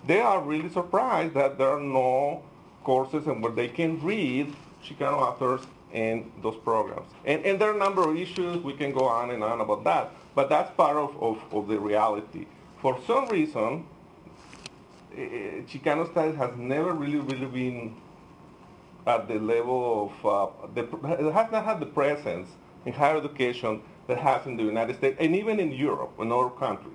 they 0.04 0.20
are 0.20 0.42
really 0.42 0.68
surprised 0.68 1.34
that 1.34 1.58
there 1.58 1.68
are 1.68 1.80
no 1.80 2.42
courses 2.82 3.28
and 3.28 3.40
where 3.40 3.52
they 3.52 3.68
can 3.68 4.02
read 4.02 4.52
Chicano 4.84 5.18
authors 5.18 5.60
in 5.92 6.32
those 6.42 6.56
programs. 6.56 7.10
And, 7.24 7.44
and 7.44 7.60
there 7.60 7.70
are 7.70 7.74
a 7.74 7.78
number 7.78 8.08
of 8.08 8.16
issues, 8.16 8.62
we 8.62 8.72
can 8.72 8.92
go 8.92 9.04
on 9.04 9.30
and 9.30 9.44
on 9.44 9.60
about 9.60 9.84
that, 9.84 10.10
but 10.34 10.48
that's 10.48 10.74
part 10.76 10.96
of, 10.96 11.20
of, 11.22 11.42
of 11.52 11.68
the 11.68 11.78
reality. 11.78 12.46
For 12.80 12.98
some 13.06 13.28
reason, 13.28 13.86
eh, 15.16 15.62
Chicano 15.68 16.10
studies 16.10 16.36
has 16.36 16.56
never 16.56 16.92
really, 16.92 17.18
really 17.18 17.46
been 17.46 17.96
at 19.06 19.28
the 19.28 19.34
level 19.34 20.12
of, 20.22 20.26
uh, 20.26 20.66
the, 20.74 20.82
it 21.18 21.32
has 21.32 21.52
not 21.52 21.64
had 21.64 21.80
the 21.80 21.86
presence 21.86 22.48
in 22.86 22.92
higher 22.92 23.18
education 23.18 23.82
that 24.06 24.18
has 24.18 24.46
in 24.46 24.56
the 24.56 24.62
United 24.62 24.96
States 24.96 25.16
and 25.20 25.36
even 25.36 25.60
in 25.60 25.72
Europe 25.72 26.12
and 26.18 26.32
other 26.32 26.50
countries. 26.50 26.94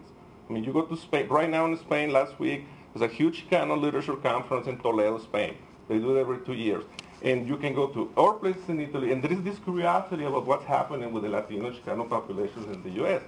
I 0.50 0.54
mean, 0.54 0.64
you 0.64 0.74
go 0.74 0.84
to 0.84 0.96
Spain, 0.96 1.28
right 1.28 1.50
now 1.50 1.66
in 1.66 1.78
Spain 1.78 2.12
last 2.12 2.40
week, 2.40 2.66
there's 2.94 3.10
a 3.10 3.14
huge 3.14 3.46
Chicano 3.46 3.80
literature 3.80 4.16
conference 4.16 4.68
in 4.68 4.78
Toledo, 4.78 5.20
Spain. 5.20 5.56
They 5.88 6.00
do 6.00 6.16
it 6.16 6.20
every 6.20 6.40
two 6.40 6.54
years. 6.54 6.84
And 7.24 7.48
you 7.48 7.58
can 7.58 7.74
go 7.74 7.88
to 7.88 8.12
our 8.16 8.34
places 8.34 8.70
in 8.70 8.80
Italy, 8.80 9.12
and 9.12 9.24
there 9.24 9.32
is 9.34 9.42
this 9.42 9.58
curiosity 9.60 10.24
about 10.24 10.46
what's 10.46 10.66
happening 10.66 11.12
with 11.12 11.24
the 11.24 11.30
Latino 11.30 11.72
Chicano 11.72 12.08
populations 12.08 12.68
in 12.68 12.84
the 12.84 12.92
U.S. 13.02 13.22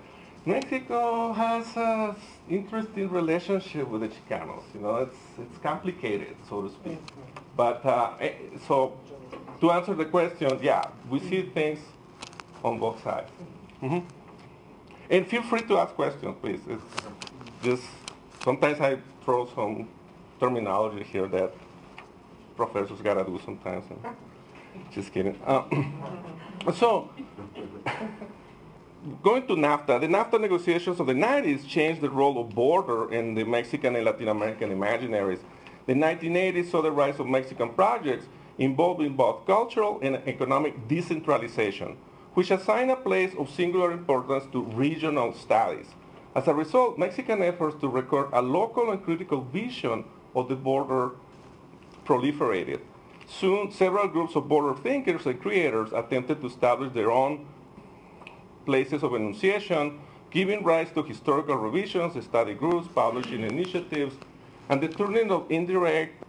Mexico 0.45 1.33
has 1.33 1.65
an 1.75 2.15
interesting 2.49 3.09
relationship 3.09 3.87
with 3.87 4.01
the 4.01 4.07
Chicanos. 4.09 4.63
You 4.73 4.81
know, 4.81 4.95
it's, 4.97 5.17
it's 5.37 5.57
complicated, 5.57 6.35
so 6.47 6.61
to 6.61 6.69
speak. 6.69 6.99
But 7.57 7.85
uh, 7.85 8.13
eh, 8.21 8.33
so 8.67 8.97
to 9.59 9.71
answer 9.71 9.93
the 9.93 10.05
question, 10.05 10.59
yeah, 10.61 10.87
we 11.09 11.19
see 11.19 11.41
things 11.41 11.79
on 12.63 12.79
both 12.79 13.03
sides. 13.03 13.29
Mhm. 13.81 14.03
And 15.09 15.27
feel 15.27 15.43
free 15.43 15.61
to 15.61 15.77
ask 15.79 15.93
questions, 15.95 16.35
please. 16.41 16.61
It's 16.67 16.83
just 17.63 17.83
sometimes 18.43 18.79
I 18.79 18.99
throw 19.25 19.47
some 19.55 19.89
terminology 20.39 21.03
here 21.03 21.27
that 21.27 21.53
professors 22.63 22.99
gotta 23.01 23.23
do 23.23 23.39
sometimes. 23.45 23.85
Just 24.91 25.13
kidding. 25.13 25.39
Uh, 25.45 25.63
so, 26.81 27.09
going 29.23 29.47
to 29.47 29.55
NAFTA, 29.55 30.01
the 30.01 30.07
NAFTA 30.07 30.41
negotiations 30.41 30.99
of 30.99 31.07
the 31.07 31.13
90s 31.13 31.67
changed 31.67 32.01
the 32.01 32.09
role 32.09 32.35
of 32.41 32.49
border 32.49 33.11
in 33.13 33.33
the 33.33 33.45
Mexican 33.45 33.95
and 33.95 34.05
Latin 34.05 34.27
American 34.27 34.69
imaginaries. 34.71 35.39
The 35.85 35.93
1980s 35.93 36.69
saw 36.71 36.81
the 36.81 36.91
rise 36.91 37.19
of 37.19 37.27
Mexican 37.27 37.69
projects 37.69 38.25
involving 38.57 39.15
both 39.15 39.45
cultural 39.45 39.99
and 40.01 40.15
economic 40.33 40.73
decentralization, 40.87 41.95
which 42.33 42.51
assigned 42.51 42.91
a 42.91 42.97
place 42.97 43.33
of 43.39 43.49
singular 43.49 43.91
importance 43.93 44.43
to 44.51 44.63
regional 44.85 45.33
studies. 45.33 45.87
As 46.35 46.47
a 46.47 46.53
result, 46.53 46.97
Mexican 46.97 47.41
efforts 47.41 47.79
to 47.81 47.87
record 47.87 48.27
a 48.33 48.41
local 48.41 48.91
and 48.91 49.03
critical 49.03 49.41
vision 49.41 50.03
of 50.35 50.49
the 50.49 50.55
border 50.55 51.11
proliferated. 52.09 52.79
Soon, 53.27 53.71
several 53.71 54.07
groups 54.07 54.35
of 54.35 54.49
border 54.49 54.73
thinkers 54.81 55.27
and 55.27 55.39
creators 55.39 55.93
attempted 55.93 56.41
to 56.41 56.47
establish 56.47 56.91
their 56.93 57.11
own 57.11 57.45
places 58.65 59.03
of 59.03 59.13
enunciation, 59.13 59.99
giving 60.31 60.63
rise 60.63 60.91
to 60.91 61.03
historical 61.03 61.55
revisions, 61.55 62.21
study 62.25 62.55
groups, 62.55 62.87
publishing 62.95 63.43
initiatives, 63.43 64.15
and 64.69 64.81
the 64.81 64.87
turning 64.87 65.31
of 65.31 65.45
indirect 65.51 66.23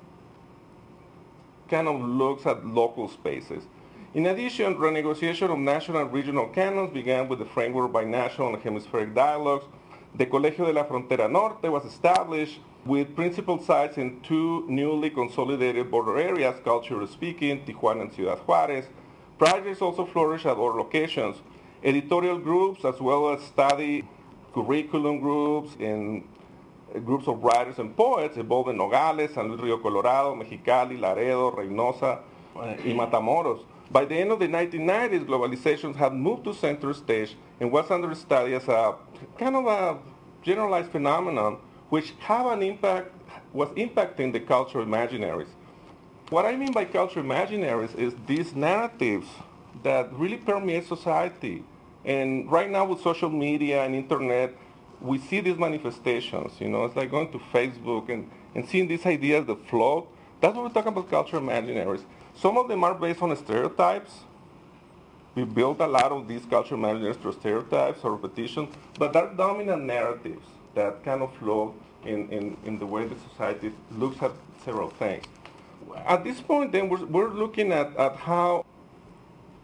kind 1.70 1.88
of 1.88 1.98
looks 2.00 2.44
at 2.44 2.66
local 2.66 3.08
spaces. 3.08 3.64
In 4.12 4.26
addition, 4.26 4.74
renegotiation 4.74 5.50
of 5.50 5.58
national 5.58 6.02
and 6.02 6.12
regional 6.12 6.48
canons 6.48 6.92
began 6.92 7.28
with 7.28 7.38
the 7.38 7.44
framework 7.44 7.92
by 7.92 8.04
national 8.04 8.52
and 8.54 8.62
hemispheric 8.62 9.14
dialogues. 9.14 9.64
The 10.16 10.26
Colegio 10.26 10.66
de 10.66 10.72
la 10.72 10.84
Frontera 10.84 11.30
Norte 11.30 11.70
was 11.70 11.84
established 11.84 12.58
with 12.84 13.14
principal 13.14 13.62
sites 13.62 13.98
in 13.98 14.20
two 14.20 14.64
newly 14.68 15.10
consolidated 15.10 15.90
border 15.90 16.18
areas, 16.18 16.56
culturally 16.64 17.06
speaking, 17.06 17.64
Tijuana 17.64 18.02
and 18.02 18.12
Ciudad 18.12 18.38
Juarez. 18.38 18.86
Projects 19.38 19.80
also 19.82 20.06
flourish 20.06 20.44
at 20.46 20.52
other 20.52 20.78
locations. 20.78 21.36
Editorial 21.82 22.38
groups, 22.38 22.84
as 22.84 23.00
well 23.00 23.30
as 23.32 23.42
study 23.42 24.04
curriculum 24.52 25.20
groups 25.20 25.76
and 25.78 26.24
groups 27.04 27.28
of 27.28 27.42
writers 27.42 27.78
and 27.78 27.96
poets 27.96 28.36
evolved 28.36 28.68
in 28.68 28.76
Nogales, 28.76 29.32
San 29.34 29.48
Luis 29.48 29.60
Rio 29.60 29.78
Colorado, 29.78 30.34
Mexicali, 30.34 30.98
Laredo, 30.98 31.52
Reynosa, 31.52 32.18
uh, 32.56 32.76
y 32.84 32.92
Matamoros. 32.92 33.64
By 33.90 34.04
the 34.04 34.16
end 34.16 34.32
of 34.32 34.38
the 34.38 34.46
1990s, 34.46 35.24
globalization 35.24 35.94
had 35.94 36.12
moved 36.12 36.44
to 36.44 36.54
center 36.54 36.92
stage 36.94 37.36
and 37.60 37.70
was 37.70 37.90
under 37.90 38.14
study 38.14 38.54
as 38.54 38.68
a 38.68 38.94
kind 39.38 39.56
of 39.56 39.66
a 39.66 39.98
generalized 40.42 40.90
phenomenon 40.90 41.58
which 41.90 42.14
have 42.20 42.46
an 42.46 42.62
impact, 42.62 43.10
was 43.52 43.68
impacting 43.70 44.32
the 44.32 44.40
cultural 44.40 44.86
imaginaries. 44.86 45.48
What 46.30 46.46
I 46.46 46.54
mean 46.56 46.72
by 46.72 46.84
cultural 46.84 47.24
imaginaries 47.24 47.94
is 47.98 48.14
these 48.26 48.54
narratives 48.54 49.26
that 49.82 50.12
really 50.12 50.36
permeate 50.36 50.86
society. 50.86 51.64
And 52.04 52.50
right 52.50 52.70
now 52.70 52.86
with 52.86 53.00
social 53.00 53.28
media 53.28 53.84
and 53.84 53.94
internet, 53.94 54.54
we 55.00 55.18
see 55.18 55.40
these 55.40 55.58
manifestations, 55.58 56.52
you 56.60 56.68
know, 56.68 56.84
it's 56.84 56.94
like 56.94 57.10
going 57.10 57.32
to 57.32 57.38
Facebook 57.38 58.08
and, 58.08 58.30
and 58.54 58.68
seeing 58.68 58.86
these 58.86 59.04
ideas 59.04 59.46
that 59.46 59.66
float. 59.68 60.08
That's 60.40 60.54
what 60.54 60.64
we're 60.64 60.72
talking 60.72 60.92
about 60.92 61.10
cultural 61.10 61.42
imaginaries. 61.42 62.02
Some 62.34 62.56
of 62.56 62.68
them 62.68 62.84
are 62.84 62.94
based 62.94 63.20
on 63.20 63.34
stereotypes. 63.36 64.12
We 65.34 65.44
built 65.44 65.80
a 65.80 65.86
lot 65.86 66.12
of 66.12 66.28
these 66.28 66.44
cultural 66.44 66.80
imaginaries 66.80 67.20
through 67.20 67.32
stereotypes 67.32 68.00
or 68.04 68.12
repetition, 68.12 68.68
but 68.98 69.12
they're 69.12 69.32
dominant 69.34 69.84
narratives 69.84 70.46
that 70.74 71.04
kind 71.04 71.22
of 71.22 71.34
float 71.36 71.74
in, 72.04 72.28
in, 72.30 72.56
in 72.64 72.78
the 72.78 72.86
way 72.86 73.06
the 73.06 73.16
society 73.30 73.72
looks 73.92 74.22
at 74.22 74.32
several 74.64 74.90
things. 74.90 75.24
At 76.06 76.24
this 76.24 76.40
point, 76.40 76.72
then, 76.72 76.88
we're, 76.88 77.04
we're 77.06 77.30
looking 77.30 77.72
at, 77.72 77.96
at 77.96 78.16
how 78.16 78.64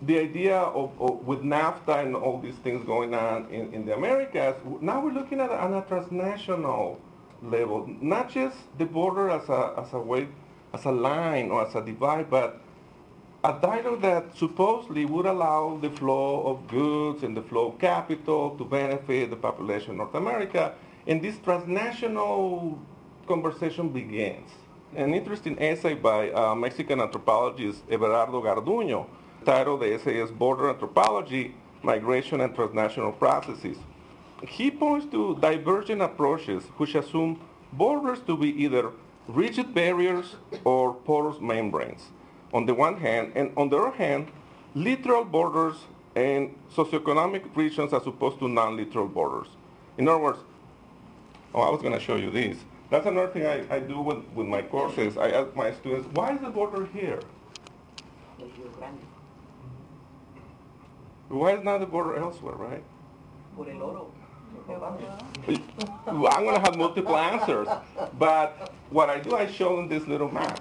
the 0.03 0.19
idea 0.19 0.57
of, 0.59 0.93
of, 1.01 1.27
with 1.27 1.43
NAFTA 1.43 2.05
and 2.05 2.17
all 2.17 2.39
these 2.41 2.57
things 2.57 2.85
going 2.85 3.15
on 3.15 3.47
in, 3.51 3.73
in 3.73 3.87
the 3.87 3.95
Americas, 3.95 4.57
now 4.81 5.01
we're 5.01 5.13
looking 5.13 5.41
at 5.41 5.51
on 5.51 5.75
a 5.75 5.83
transnational 5.83 7.01
level, 7.43 7.89
not 8.01 8.31
just 8.31 8.57
the 8.79 8.85
border 8.85 9.31
as 9.31 9.49
a, 9.49 9.75
as 9.79 9.93
a 9.93 9.99
way, 9.99 10.29
as 10.75 10.85
a 10.85 10.93
line 10.93 11.51
or 11.51 11.67
as 11.67 11.75
a 11.75 11.83
divide, 11.83 12.29
but 12.29 12.61
a 13.45 13.59
dialogue 13.61 14.03
that 14.03 14.37
supposedly 14.37 15.05
would 15.05 15.27
allow 15.27 15.79
the 15.81 15.91
flow 15.91 16.43
of 16.47 16.67
goods 16.67 17.23
and 17.23 17.37
the 17.37 17.43
flow 17.43 17.69
of 17.69 17.79
capital 17.79 18.57
to 18.57 18.65
benefit 18.65 19.31
the 19.31 19.37
population 19.37 19.93
of 19.93 19.97
North 19.99 20.15
America. 20.15 20.75
And 21.07 21.23
this 21.23 21.39
transnational 21.39 22.79
conversation 23.29 23.91
begins. 23.91 24.51
An 24.97 25.15
interesting 25.15 25.57
essay 25.61 25.95
by 25.95 26.31
uh, 26.31 26.55
Mexican 26.55 27.01
anthropologist 27.01 27.87
Everardo 27.89 28.43
Garduño 28.43 29.07
titled 29.45 29.81
the 29.81 29.95
essay 29.95 30.19
is 30.19 30.33
Border 30.33 30.71
Anthropology, 30.71 31.55
Migration 31.83 32.41
and 32.41 32.55
Transnational 32.55 33.13
Processes. 33.13 33.77
He 34.49 34.71
points 34.71 35.07
to 35.13 35.37
divergent 35.41 36.03
approaches 36.03 36.65
which 36.77 36.97
assume 36.97 37.41
borders 37.73 38.19
to 38.27 38.37
be 38.37 38.49
either 38.65 38.91
rigid 39.29 39.73
barriers 39.75 40.37
or 40.65 40.95
porous 40.95 41.41
membranes 41.41 42.11
on 42.53 42.67
the 42.67 42.75
one 42.75 42.97
hand, 42.97 43.33
and 43.35 43.53
on 43.57 43.69
the 43.69 43.77
other 43.77 43.97
hand, 43.97 44.29
literal 44.75 45.25
borders 45.25 45.77
and 46.15 46.55
socioeconomic 46.75 47.45
regions 47.55 47.93
as 47.93 48.07
opposed 48.07 48.39
to 48.39 48.49
non-literal 48.49 49.07
borders. 49.07 49.49
In 49.99 50.09
other 50.09 50.19
words, 50.19 50.39
oh, 51.57 51.63
I 51.63 51.71
was 51.71 51.81
going 51.81 51.95
to 51.95 52.01
show 52.01 52.17
you 52.17 52.31
this. 52.31 52.59
That's 52.91 53.07
another 53.07 53.29
thing 53.29 53.47
I, 53.47 53.75
I 53.75 53.81
do 53.81 54.01
with, 54.01 54.25
with 54.35 54.47
my 54.47 54.63
courses. 54.63 55.17
I 55.17 55.31
ask 55.31 55.57
my 55.57 55.73
students, 55.73 56.07
why 56.13 56.35
is 56.35 56.41
the 56.41 56.51
border 56.51 56.87
here? 56.93 57.21
Why 61.29 61.53
is 61.55 61.65
not 61.65 61.79
the 61.81 61.87
border 61.87 62.17
elsewhere, 62.17 62.55
right? 62.55 62.85
Por 63.57 63.69
el 63.69 63.83
oro. 63.83 64.13
I'm 64.69 66.45
going 66.45 66.55
to 66.55 66.61
have 66.61 66.77
multiple 66.77 67.17
answers. 67.17 67.69
But 68.19 68.73
what 68.91 69.11
I 69.11 69.19
do, 69.19 69.35
I 69.35 69.51
show 69.51 69.77
them 69.77 69.89
this 69.89 70.07
little 70.07 70.31
map. 70.31 70.61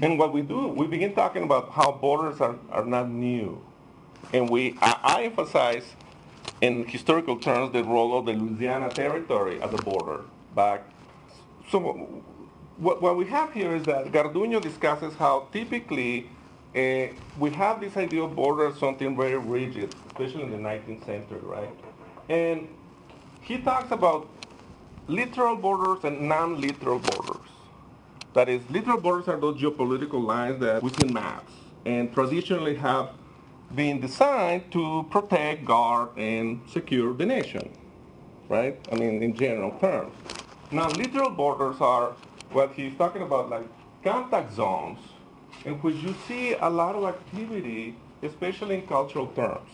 And 0.00 0.18
what 0.18 0.32
we 0.32 0.42
do, 0.42 0.68
we 0.68 0.86
begin 0.86 1.14
talking 1.14 1.42
about 1.42 1.70
how 1.70 1.92
borders 1.92 2.40
are, 2.40 2.56
are 2.70 2.84
not 2.84 3.08
new. 3.08 3.60
And 4.32 4.48
we, 4.48 4.76
I, 4.80 4.98
I 5.02 5.22
emphasize 5.24 5.84
in 6.62 6.86
historical 6.86 7.36
terms 7.36 7.72
the 7.72 7.84
role 7.84 8.16
of 8.16 8.24
the 8.24 8.32
Louisiana 8.32 8.88
Territory 8.88 9.60
as 9.60 9.74
a 9.74 9.78
border 9.78 10.20
back. 10.54 10.84
So 11.70 11.80
what, 12.78 13.02
what 13.02 13.16
we 13.16 13.26
have 13.26 13.52
here 13.52 13.74
is 13.74 13.82
that 13.84 14.12
Garduño 14.12 14.62
discusses 14.62 15.12
how 15.14 15.48
typically 15.52 16.30
uh, 16.74 17.08
we 17.38 17.50
have 17.50 17.80
this 17.80 17.96
idea 17.96 18.22
of 18.22 18.34
border 18.36 18.68
as 18.68 18.78
something 18.78 19.16
very 19.16 19.36
rigid, 19.36 19.94
especially 20.06 20.44
in 20.44 20.50
the 20.52 20.56
19th 20.56 21.04
century, 21.04 21.40
right? 21.42 21.70
And 22.28 22.68
he 23.40 23.58
talks 23.58 23.90
about 23.90 24.28
literal 25.08 25.56
borders 25.56 26.04
and 26.04 26.28
non-literal 26.28 27.00
borders. 27.00 27.48
That 28.34 28.48
is, 28.48 28.62
literal 28.70 29.00
borders 29.00 29.26
are 29.28 29.38
those 29.38 29.60
geopolitical 29.60 30.24
lines 30.24 30.60
that 30.60 30.82
we 30.82 30.90
see 30.90 31.08
in 31.08 31.12
maps 31.12 31.52
and 31.84 32.14
traditionally 32.14 32.76
have 32.76 33.10
been 33.74 34.00
designed 34.00 34.70
to 34.72 35.06
protect, 35.10 35.64
guard, 35.64 36.10
and 36.16 36.60
secure 36.68 37.14
the 37.14 37.24
nation, 37.24 37.70
right? 38.48 38.78
I 38.90 38.94
mean, 38.96 39.22
in 39.22 39.34
general 39.34 39.70
terms. 39.78 40.14
Now, 40.70 40.88
literal 40.88 41.30
borders 41.30 41.76
are 41.80 42.14
what 42.50 42.72
he's 42.72 42.94
talking 42.96 43.22
about, 43.22 43.50
like 43.50 43.66
contact 44.04 44.52
zones, 44.52 44.98
in 45.64 45.74
which 45.74 45.96
you 45.96 46.14
see 46.26 46.54
a 46.54 46.68
lot 46.68 46.94
of 46.94 47.04
activity, 47.04 47.94
especially 48.22 48.76
in 48.76 48.86
cultural 48.86 49.26
terms. 49.28 49.68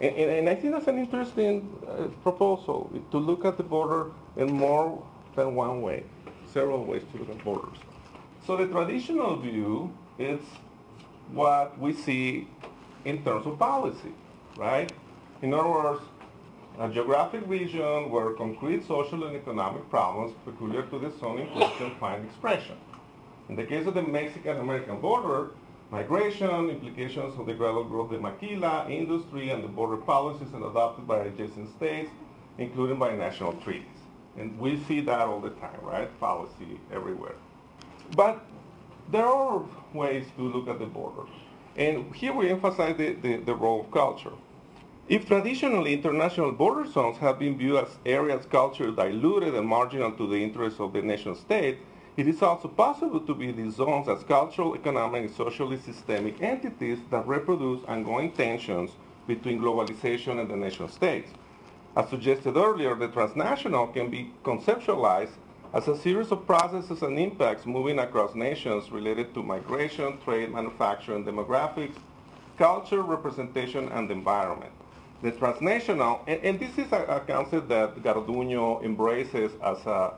And, 0.00 0.14
and, 0.14 0.30
and 0.30 0.48
I 0.48 0.54
think 0.54 0.74
that's 0.74 0.88
an 0.88 0.98
interesting 0.98 1.68
uh, 1.88 2.08
proposal, 2.22 2.90
to 3.10 3.18
look 3.18 3.44
at 3.44 3.56
the 3.56 3.62
border 3.62 4.10
in 4.36 4.52
more 4.52 5.02
than 5.34 5.54
one 5.54 5.80
way, 5.80 6.04
several 6.52 6.84
ways 6.84 7.02
to 7.12 7.18
look 7.18 7.30
at 7.30 7.42
borders. 7.44 7.78
So 8.46 8.56
the 8.56 8.66
traditional 8.66 9.36
view 9.36 9.92
is 10.18 10.40
what 11.32 11.78
we 11.78 11.92
see 11.92 12.48
in 13.04 13.22
terms 13.24 13.46
of 13.46 13.58
policy, 13.58 14.12
right? 14.56 14.92
In 15.42 15.52
other 15.54 15.68
words, 15.68 16.00
a 16.78 16.88
geographic 16.88 17.42
region 17.46 18.10
where 18.10 18.32
concrete 18.34 18.86
social 18.86 19.24
and 19.24 19.36
economic 19.36 19.88
problems 19.88 20.34
peculiar 20.44 20.82
to 20.82 20.98
the 20.98 21.10
zone 21.18 21.38
in 21.38 21.46
question 21.48 21.92
find 21.98 22.24
expression. 22.24 22.76
In 23.48 23.56
the 23.56 23.64
case 23.64 23.86
of 23.86 23.94
the 23.94 24.02
Mexican-American 24.02 25.00
border, 25.00 25.50
migration, 25.90 26.68
implications 26.68 27.38
of 27.38 27.46
the 27.46 27.54
gradual 27.54 27.84
growth 27.84 28.10
of 28.10 28.16
the 28.16 28.20
maquila, 28.20 28.90
industry, 28.90 29.50
and 29.50 29.62
the 29.62 29.68
border 29.68 29.96
policies 29.96 30.52
and 30.52 30.64
adopted 30.64 31.06
by 31.06 31.18
adjacent 31.20 31.70
states, 31.76 32.10
including 32.58 32.98
by 32.98 33.14
national 33.14 33.52
treaties. 33.54 33.86
And 34.36 34.58
we 34.58 34.82
see 34.84 35.00
that 35.00 35.20
all 35.20 35.40
the 35.40 35.50
time, 35.50 35.78
right? 35.82 36.20
Policy 36.20 36.80
everywhere. 36.92 37.36
But 38.14 38.44
there 39.10 39.26
are 39.26 39.62
ways 39.92 40.26
to 40.36 40.42
look 40.42 40.68
at 40.68 40.78
the 40.78 40.86
border. 40.86 41.28
And 41.76 42.14
here 42.14 42.32
we 42.32 42.48
emphasize 42.48 42.96
the, 42.96 43.14
the, 43.14 43.36
the 43.36 43.54
role 43.54 43.82
of 43.82 43.90
culture. 43.90 44.32
If 45.08 45.26
traditionally 45.26 45.92
international 45.92 46.50
border 46.52 46.90
zones 46.90 47.18
have 47.18 47.38
been 47.38 47.56
viewed 47.56 47.76
as 47.76 47.98
areas 48.04 48.44
culture 48.46 48.90
diluted 48.90 49.54
and 49.54 49.68
marginal 49.68 50.10
to 50.12 50.26
the 50.26 50.42
interests 50.42 50.80
of 50.80 50.92
the 50.92 51.02
nation 51.02 51.36
state, 51.36 51.78
it 52.16 52.26
is 52.26 52.42
also 52.42 52.66
possible 52.68 53.20
to 53.20 53.34
view 53.34 53.52
these 53.52 53.74
zones 53.74 54.08
as 54.08 54.24
cultural, 54.24 54.74
economic, 54.74 55.26
and 55.26 55.30
socially 55.30 55.78
systemic 55.78 56.42
entities 56.42 56.98
that 57.10 57.28
reproduce 57.28 57.84
ongoing 57.84 58.32
tensions 58.32 58.90
between 59.26 59.60
globalization 59.60 60.40
and 60.40 60.50
the 60.50 60.56
nation 60.56 60.88
states. 60.88 61.30
As 61.94 62.08
suggested 62.08 62.56
earlier, 62.56 62.94
the 62.94 63.08
transnational 63.08 63.86
can 63.88 64.10
be 64.10 64.32
conceptualized 64.42 65.36
as 65.76 65.88
a 65.88 65.96
series 65.98 66.32
of 66.32 66.46
processes 66.46 67.02
and 67.02 67.18
impacts 67.18 67.66
moving 67.66 67.98
across 67.98 68.34
nations 68.34 68.90
related 68.90 69.34
to 69.34 69.42
migration, 69.42 70.18
trade, 70.24 70.50
manufacturing, 70.50 71.22
demographics, 71.22 71.96
culture, 72.56 73.02
representation, 73.02 73.86
and 73.90 74.10
environment. 74.10 74.72
The 75.20 75.32
transnational, 75.32 76.24
and, 76.26 76.40
and 76.42 76.58
this 76.58 76.78
is 76.78 76.90
a, 76.92 77.02
a, 77.16 77.20
concept 77.20 77.68
that 77.68 78.02
Garduño 78.02 78.82
embraces 78.82 79.52
as, 79.62 79.84
a, 79.84 80.14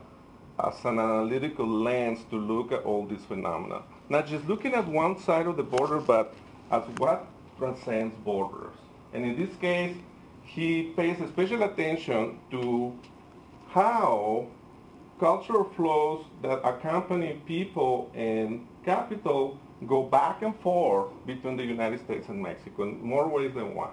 as 0.63 0.75
an 0.85 0.97
analytical 0.97 1.67
lens 1.67 2.19
to 2.29 2.37
look 2.37 2.71
at 2.71 2.83
all 2.83 3.05
these 3.05 3.25
phenomena. 3.25 3.81
Not 4.07 4.27
just 4.27 4.47
looking 4.47 4.75
at 4.75 4.87
one 4.87 5.19
side 5.19 5.45
of 5.45 5.57
the 5.57 5.63
border, 5.63 5.99
but 5.99 6.35
as 6.71 6.83
what 6.99 7.27
transcends 7.57 8.15
borders. 8.23 8.77
And 9.11 9.25
in 9.25 9.35
this 9.35 9.53
case, 9.57 9.97
he 10.45 10.93
pays 10.95 11.17
special 11.27 11.63
attention 11.63 12.39
to 12.51 12.97
how 13.71 14.47
cultural 15.19 15.65
flows 15.75 16.25
that 16.41 16.59
accompany 16.63 17.41
people 17.45 18.09
and 18.15 18.65
capital 18.85 19.59
go 19.87 20.03
back 20.03 20.41
and 20.41 20.57
forth 20.59 21.11
between 21.25 21.57
the 21.57 21.63
United 21.63 21.99
States 21.99 22.27
and 22.29 22.41
Mexico 22.41 22.83
in 22.83 23.01
more 23.01 23.27
ways 23.27 23.53
than 23.53 23.75
one. 23.75 23.91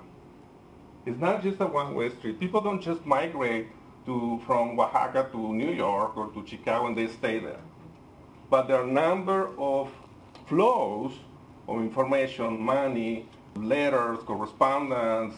It's 1.04 1.20
not 1.20 1.42
just 1.42 1.60
a 1.60 1.66
one-way 1.66 2.10
street. 2.10 2.40
People 2.40 2.60
don't 2.60 2.80
just 2.80 3.04
migrate 3.06 3.68
to, 4.06 4.40
from 4.46 4.78
Oaxaca 4.78 5.28
to 5.32 5.54
New 5.54 5.72
York 5.72 6.16
or 6.16 6.28
to 6.28 6.46
Chicago 6.46 6.86
and 6.86 6.96
they 6.96 7.08
stay 7.08 7.38
there. 7.38 7.60
But 8.50 8.68
there 8.68 8.78
are 8.78 8.88
a 8.88 8.92
number 8.92 9.50
of 9.58 9.90
flows 10.46 11.12
of 11.68 11.80
information, 11.80 12.60
money, 12.60 13.28
letters, 13.56 14.18
correspondence, 14.20 15.34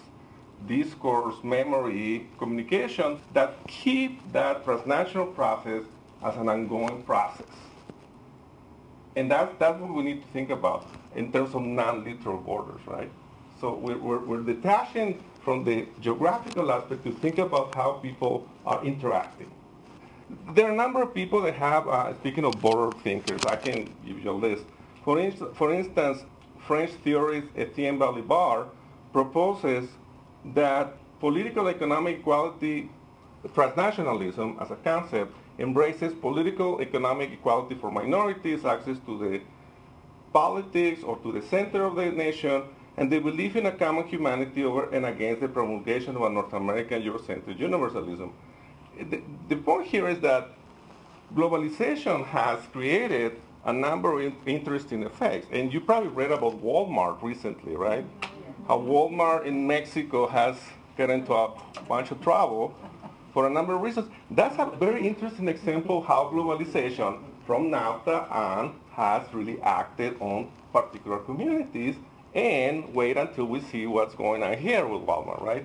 discourse, 0.67 1.37
memory, 1.43 2.29
communication 2.39 3.21
that 3.33 3.55
keep 3.67 4.21
that 4.33 4.65
transnational 4.65 5.27
process 5.27 5.85
as 6.25 6.37
an 6.37 6.49
ongoing 6.49 7.03
process. 7.03 7.47
And 9.17 9.31
that's, 9.31 9.53
that's 9.59 9.81
what 9.81 9.93
we 9.93 10.03
need 10.03 10.23
to 10.23 10.29
think 10.29 10.51
about 10.51 10.87
in 11.15 11.33
terms 11.33 11.55
of 11.55 11.63
non-literal 11.63 12.39
borders, 12.39 12.81
right? 12.87 13.11
So 13.61 13.75
we're, 13.75 13.99
we're, 13.99 14.19
we're 14.19 14.43
detaching 14.43 15.23
from 15.43 15.65
the 15.65 15.87
geographical 16.01 16.71
aspect 16.71 17.05
to 17.05 17.13
think 17.13 17.39
about 17.39 17.75
how 17.75 17.93
people 17.93 18.47
are 18.67 18.85
interacting. 18.85 19.51
There 20.55 20.67
are 20.69 20.73
a 20.73 20.77
number 20.77 21.03
of 21.03 21.15
people 21.15 21.41
that 21.43 21.55
have, 21.55 21.89
uh, 21.89 22.15
speaking 22.15 22.45
of 22.45 22.61
border 22.61 22.97
thinkers, 22.99 23.45
I 23.47 23.57
can 23.57 23.93
give 24.07 24.23
you 24.23 24.31
a 24.31 24.33
list. 24.33 24.65
For, 25.05 25.19
in, 25.19 25.33
for 25.33 25.73
instance, 25.73 26.25
French 26.67 26.91
theorist 27.03 27.49
Etienne 27.57 27.99
Balibar 27.99 28.69
proposes 29.13 29.89
that 30.55 30.95
political 31.21 31.69
economic 31.69 32.21
equality, 32.21 32.91
transnationalism 33.49 34.61
as 34.63 34.71
a 34.71 34.77
concept, 34.77 35.33
embraces 35.59 36.15
political 36.15 36.81
economic 36.81 37.33
equality 37.33 37.75
for 37.75 37.91
minorities, 37.91 38.65
access 38.65 38.99
to 39.07 39.19
the 39.19 39.41
politics 40.33 41.03
or 41.03 41.17
to 41.19 41.33
the 41.33 41.43
center 41.43 41.85
of 41.85 41.97
the 41.97 42.07
nation, 42.07 42.63
and 42.97 43.11
the 43.11 43.19
belief 43.19 43.57
in 43.57 43.67
a 43.67 43.73
common 43.73 44.07
humanity 44.07 44.65
over 44.65 44.91
and 44.91 45.07
against 45.07 45.41
the 45.41 45.49
promulgation 45.49 46.17
of 46.17 46.23
a 46.23 46.31
North 46.31 46.53
American 46.53 47.03
Eurocentric 47.03 47.59
universalism. 47.59 48.33
The, 49.11 49.23
the 49.49 49.57
point 49.57 49.87
here 49.87 50.09
is 50.09 50.21
that 50.21 50.49
globalization 51.35 52.25
has 52.27 52.59
created 52.73 53.41
a 53.65 53.73
number 53.73 54.21
of 54.21 54.33
interesting 54.47 55.03
effects. 55.03 55.47
And 55.53 55.73
you 55.73 55.81
probably 55.81 56.09
read 56.09 56.33
about 56.33 56.63
Walmart 56.63 57.23
recently, 57.23 57.77
right? 57.77 58.05
How 58.69 58.79
Walmart 58.79 59.47
in 59.47 59.67
Mexico 59.67 60.27
has 60.27 60.55
got 60.99 61.09
into 61.09 61.33
a 61.33 61.55
bunch 61.89 62.11
of 62.11 62.21
trouble 62.21 62.75
for 63.33 63.47
a 63.47 63.51
number 63.51 63.75
of 63.75 63.81
reasons. 63.81 64.11
That's 64.31 64.59
a 64.59 64.67
very 64.77 65.09
interesting 65.09 65.49
example 65.49 66.01
of 66.01 66.05
how 66.05 66.31
globalization 66.31 67.19
from 67.47 67.71
NAFTA 67.71 68.31
on 68.31 68.79
has 68.91 69.23
really 69.33 69.59
acted 69.63 70.21
on 70.21 70.51
particular 70.71 71.17
communities 71.21 71.97
and 72.35 72.95
wait 72.95 73.17
until 73.17 73.47
we 73.47 73.63
see 73.63 73.87
what's 73.87 74.15
going 74.15 74.43
on 74.43 74.59
here 74.59 74.87
with 74.87 75.01
Walmart, 75.01 75.43
right? 75.43 75.65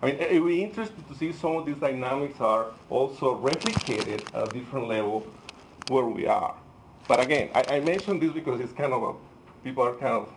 I 0.00 0.06
mean, 0.06 0.14
it 0.20 0.40
would 0.40 0.46
be 0.46 0.62
interesting 0.62 1.02
to 1.08 1.14
see 1.16 1.32
some 1.32 1.56
of 1.56 1.66
these 1.66 1.78
dynamics 1.78 2.40
are 2.40 2.66
also 2.88 3.36
replicated 3.36 4.32
at 4.32 4.48
a 4.48 4.52
different 4.52 4.86
level 4.86 5.26
where 5.88 6.04
we 6.04 6.28
are. 6.28 6.54
But 7.08 7.18
again, 7.18 7.50
I, 7.52 7.64
I 7.68 7.80
mentioned 7.80 8.22
this 8.22 8.30
because 8.30 8.60
it's 8.60 8.72
kind 8.72 8.92
of 8.92 9.02
a, 9.02 9.14
people 9.64 9.82
are 9.82 9.94
kind 9.94 10.12
of 10.12 10.28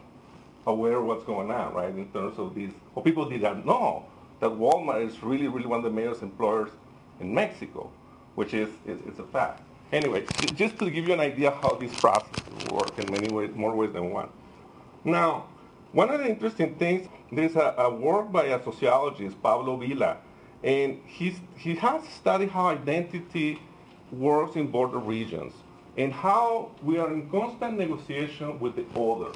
aware 0.68 0.98
of 0.98 1.06
what's 1.06 1.24
going 1.24 1.50
on, 1.50 1.74
right, 1.74 1.90
in 1.90 2.08
terms 2.12 2.38
of 2.38 2.54
these, 2.54 2.72
or 2.94 3.02
people 3.02 3.28
did 3.28 3.42
not 3.42 3.66
know 3.66 4.06
that 4.42 4.52
Walmart 4.52 5.08
is 5.08 5.24
really, 5.24 5.48
really 5.48 5.66
one 5.66 5.80
of 5.80 5.86
the 5.86 5.90
major 5.90 6.14
employers 6.22 6.70
in 7.20 7.34
Mexico, 7.34 7.90
which 8.36 8.54
is, 8.54 8.70
is, 8.86 9.00
is 9.02 9.18
a 9.18 9.24
fact. 9.24 9.64
Anyway, 9.92 10.26
just 10.54 10.78
to 10.78 10.92
give 10.92 11.08
you 11.08 11.14
an 11.14 11.22
idea 11.22 11.50
how 11.50 11.74
this 11.76 11.98
process 12.00 12.44
works 12.70 13.00
in 13.00 13.12
many 13.12 13.34
ways, 13.34 13.50
more 13.56 13.74
ways 13.74 13.94
than 13.94 14.12
one. 14.12 14.30
Now, 15.06 15.48
one 15.94 16.10
of 16.10 16.20
the 16.20 16.28
interesting 16.28 16.76
things, 16.76 17.08
there's 17.32 17.56
a, 17.56 17.74
a 17.78 17.90
work 17.90 18.32
by 18.32 18.46
a 18.48 18.62
sociologist, 18.62 19.42
Pablo 19.42 19.78
Vila, 19.78 20.18
and 20.64 21.00
he's, 21.06 21.38
he 21.58 21.76
has 21.76 22.06
studied 22.10 22.50
how 22.50 22.68
identity 22.68 23.62
works 24.12 24.58
in 24.58 24.68
border 24.68 24.98
regions 25.00 25.54
and 25.98 26.14
how 26.14 26.72
we 26.84 26.98
are 26.98 27.12
in 27.12 27.30
constant 27.30 27.78
negotiation 27.78 28.60
with 28.60 28.76
the 28.76 28.86
other. 29.00 29.32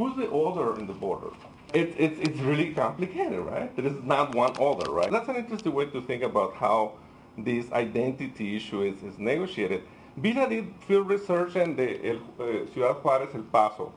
Who's 0.00 0.16
the 0.16 0.30
other 0.30 0.78
in 0.80 0.86
the 0.86 0.94
border? 0.94 1.28
It, 1.74 1.88
it, 1.98 2.16
it's 2.26 2.38
really 2.38 2.72
complicated, 2.72 3.38
right? 3.38 3.76
There 3.76 3.84
is 3.84 4.02
not 4.02 4.34
one 4.34 4.52
other, 4.58 4.90
right? 4.90 5.12
That's 5.12 5.28
an 5.28 5.36
interesting 5.36 5.74
way 5.74 5.84
to 5.90 6.00
think 6.00 6.22
about 6.22 6.54
how 6.54 6.94
this 7.36 7.70
identity 7.70 8.56
issue 8.56 8.80
is, 8.80 9.02
is 9.02 9.18
negotiated. 9.18 9.82
Vila 10.16 10.48
did 10.48 10.72
field 10.88 11.06
research 11.06 11.54
in 11.54 11.76
the 11.76 12.12
El, 12.12 12.16
uh, 12.16 12.66
Ciudad 12.72 12.96
Juárez, 13.02 13.34
El 13.34 13.42
Paso. 13.42 13.92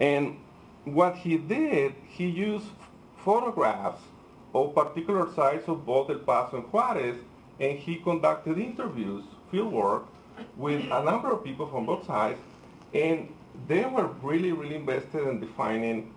And 0.00 0.36
what 0.84 1.14
he 1.14 1.36
did, 1.36 1.94
he 2.08 2.26
used 2.26 2.66
photographs 3.24 4.02
of 4.52 4.74
particular 4.74 5.32
sites 5.32 5.68
of 5.68 5.86
both 5.86 6.10
El 6.10 6.18
Paso 6.18 6.56
and 6.56 6.66
Juárez, 6.72 7.18
and 7.60 7.78
he 7.78 7.94
conducted 7.94 8.58
interviews, 8.58 9.22
field 9.52 9.72
work, 9.72 10.06
with 10.56 10.82
a 10.90 11.04
number 11.04 11.30
of 11.30 11.44
people 11.44 11.68
from 11.68 11.86
both 11.86 12.04
sides, 12.04 12.40
and 12.92 13.32
they 13.68 13.84
were 13.84 14.08
really, 14.22 14.52
really 14.52 14.76
invested 14.76 15.26
in 15.26 15.40
defining 15.40 16.12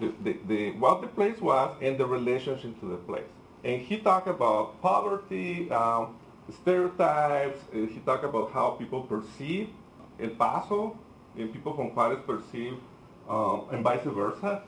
the, 0.00 0.12
the, 0.22 0.36
the, 0.46 0.70
what 0.72 1.00
the 1.00 1.06
place 1.08 1.40
was 1.40 1.76
and 1.80 1.98
the 1.98 2.06
relationship 2.06 2.78
to 2.80 2.86
the 2.86 2.96
place. 2.96 3.24
And 3.62 3.80
he 3.80 3.98
talked 3.98 4.28
about 4.28 4.80
poverty, 4.82 5.70
um, 5.70 6.16
stereotypes, 6.50 7.58
he 7.72 8.00
talked 8.04 8.24
about 8.24 8.52
how 8.52 8.70
people 8.70 9.02
perceive 9.02 9.68
El 10.20 10.30
Paso, 10.30 10.98
and 11.36 11.52
people 11.52 11.74
from 11.74 11.94
Juarez 11.94 12.20
perceive 12.26 12.76
um, 13.28 13.64
and 13.72 13.82
vice 13.82 14.04
versa. 14.04 14.62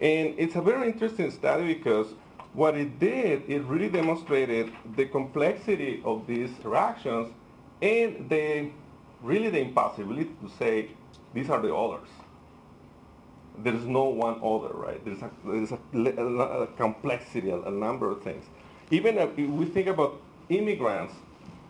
And 0.00 0.34
it's 0.38 0.56
a 0.56 0.60
very 0.60 0.88
interesting 0.88 1.30
study 1.30 1.74
because 1.74 2.08
what 2.52 2.76
it 2.76 2.98
did, 2.98 3.48
it 3.48 3.62
really 3.62 3.88
demonstrated 3.88 4.72
the 4.96 5.06
complexity 5.06 6.02
of 6.04 6.26
these 6.26 6.50
interactions 6.58 7.32
and 7.80 8.28
the 8.28 8.70
really 9.22 9.50
the 9.50 9.60
impossibility 9.60 10.30
to 10.42 10.50
say 10.58 10.88
these 11.34 11.50
are 11.50 11.60
the 11.60 11.74
others. 11.74 12.08
There 13.58 13.74
is 13.74 13.84
no 13.84 14.04
one 14.04 14.40
other, 14.42 14.74
right? 14.74 15.04
There's 15.04 15.22
a, 15.22 15.30
there's 15.44 15.72
a, 15.72 15.78
a, 16.20 16.62
a 16.62 16.66
complexity, 16.68 17.50
a, 17.50 17.60
a, 17.60 17.70
number 17.70 18.10
of 18.10 18.22
things. 18.22 18.44
Even 18.90 19.18
if 19.18 19.36
we 19.36 19.66
think 19.66 19.86
about 19.86 20.20
immigrants 20.48 21.14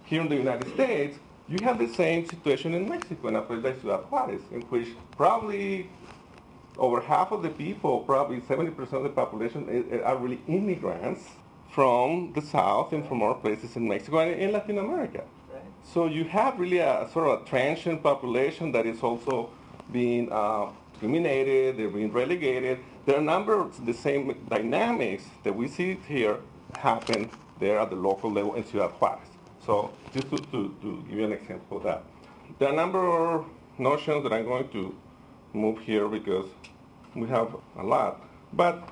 here 0.05 0.21
in 0.21 0.29
the 0.29 0.37
United 0.37 0.73
States, 0.75 1.19
you 1.49 1.59
have 1.65 1.79
the 1.79 1.89
same 1.89 2.27
situation 2.27 2.75
in 2.75 2.89
Mexico, 2.89 3.29
in 3.29 3.37
a 3.37 3.43
place 3.43 3.65
like 3.65 3.81
Ciudad 3.81 4.05
Juarez, 4.09 4.43
in 4.53 4.61
which 4.63 4.89
probably 5.17 5.91
over 6.79 7.01
half 7.01 7.33
of 7.33 7.43
the 7.43 7.51
people, 7.51 8.01
probably 8.01 8.41
70% 8.41 8.93
of 8.93 9.03
the 9.03 9.09
population, 9.09 9.67
eh, 9.69 9.97
eh, 9.97 10.01
are 10.03 10.17
really 10.17 10.41
immigrants 10.47 11.23
from 11.71 12.33
the 12.35 12.43
South 12.43 12.93
and 12.93 13.07
from 13.07 13.23
other 13.23 13.39
places 13.39 13.77
in 13.77 13.87
Mexico 13.87 14.19
and 14.21 14.41
in 14.41 14.53
Latin 14.53 14.79
America. 14.79 15.25
So 15.83 16.07
you 16.07 16.25
have 16.25 16.59
really 16.59 16.79
a 16.79 17.09
sort 17.13 17.29
of 17.29 17.43
a 17.43 17.45
transient 17.45 18.03
population 18.03 18.73
that 18.73 18.87
is 18.87 19.03
also 19.03 19.51
being 19.93 20.31
uh, 20.31 20.71
discriminated, 20.93 21.77
they're 21.77 21.89
being 21.89 22.13
relegated. 22.13 22.79
There 23.07 23.17
are 23.17 23.21
a 23.21 23.25
number 23.25 23.59
of 23.59 23.85
the 23.87 23.95
same 23.95 24.37
dynamics 24.49 25.25
that 25.43 25.55
we 25.55 25.67
see 25.67 25.99
here 26.07 26.39
happen 26.79 27.31
there 27.59 27.79
at 27.79 27.91
the 27.91 27.97
local 27.97 28.31
level 28.31 28.55
in 28.55 28.65
Ciudad 28.65 28.91
Juarez. 29.01 29.27
So 29.65 29.91
just 30.13 30.31
to, 30.31 30.37
to, 30.37 30.75
to 30.83 31.05
give 31.09 31.19
you 31.19 31.25
an 31.25 31.33
example 31.33 31.79
of 31.79 31.83
that. 31.85 32.03
There 32.59 32.69
are 32.69 32.73
a 32.73 32.77
number 32.77 33.01
of 33.01 33.47
notions 33.79 34.23
that 34.23 34.33
I'm 34.33 34.45
going 34.45 34.69
to 34.71 34.95
move 35.53 35.79
here 35.81 36.09
because 36.09 36.47
we 37.15 37.27
have 37.29 37.57
a 37.79 37.83
lot. 37.83 38.21
But 38.53 38.89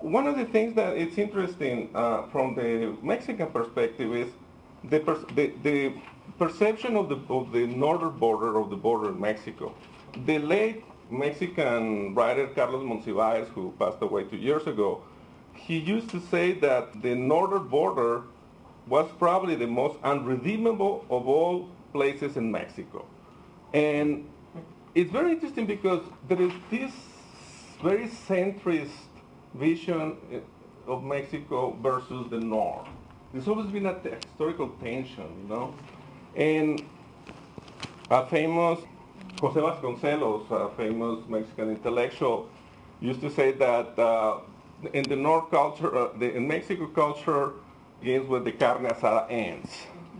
one 0.00 0.26
of 0.26 0.36
the 0.36 0.44
things 0.44 0.74
that 0.74 0.96
is 0.96 1.16
interesting 1.16 1.90
uh, 1.94 2.26
from 2.26 2.54
the 2.54 2.96
Mexican 3.02 3.48
perspective 3.48 4.14
is 4.14 4.28
the, 4.84 5.00
per- 5.00 5.24
the, 5.34 5.52
the 5.62 5.92
perception 6.38 6.96
of 6.96 7.08
the, 7.08 7.18
of 7.28 7.52
the 7.52 7.66
northern 7.66 8.16
border 8.18 8.58
of 8.58 8.70
the 8.70 8.76
border 8.76 9.10
in 9.10 9.20
Mexico. 9.20 9.74
The 10.26 10.38
late 10.38 10.84
Mexican 11.10 12.14
writer 12.14 12.46
Carlos 12.48 12.82
Monsiváis, 12.82 13.48
who 13.48 13.74
passed 13.78 13.98
away 14.02 14.24
two 14.24 14.36
years 14.36 14.66
ago, 14.66 15.02
he 15.54 15.78
used 15.78 16.10
to 16.10 16.20
say 16.20 16.52
that 16.52 17.02
the 17.02 17.14
northern 17.14 17.66
border 17.68 18.22
was 18.86 19.10
probably 19.18 19.54
the 19.54 19.66
most 19.66 19.98
unredeemable 20.02 21.04
of 21.10 21.26
all 21.26 21.68
places 21.92 22.36
in 22.36 22.50
Mexico. 22.50 23.04
And 23.74 24.28
it's 24.94 25.10
very 25.10 25.32
interesting 25.32 25.66
because 25.66 26.02
there 26.28 26.40
is 26.40 26.52
this 26.70 26.92
very 27.82 28.08
centrist 28.08 28.90
vision 29.54 30.16
eh, 30.32 30.38
of 30.86 31.04
Mexico 31.04 31.76
versus 31.82 32.30
the 32.30 32.40
North. 32.40 32.88
There's 33.32 33.46
always 33.46 33.66
been 33.66 33.84
a 33.84 33.94
historical 33.98 34.68
tension, 34.82 35.26
you 35.42 35.48
know. 35.48 35.74
And 36.34 36.82
a 38.10 38.26
famous 38.26 38.80
Jose 39.40 39.60
Vasconcelos, 39.60 40.50
a 40.50 40.74
famous 40.76 41.28
Mexican 41.28 41.70
intellectual, 41.70 42.48
used 43.00 43.20
to 43.20 43.30
say 43.30 43.52
that 43.52 43.98
uh, 43.98 44.38
in 44.94 45.02
the 45.04 45.16
North 45.16 45.50
culture, 45.50 45.94
uh, 45.94 46.08
the, 46.18 46.34
in 46.34 46.48
Mexico 46.48 46.86
culture, 46.86 47.52
begins 48.00 48.28
with 48.28 48.44
the 48.44 48.52
carne 48.52 48.86
asada 48.86 49.26
ends. 49.30 49.70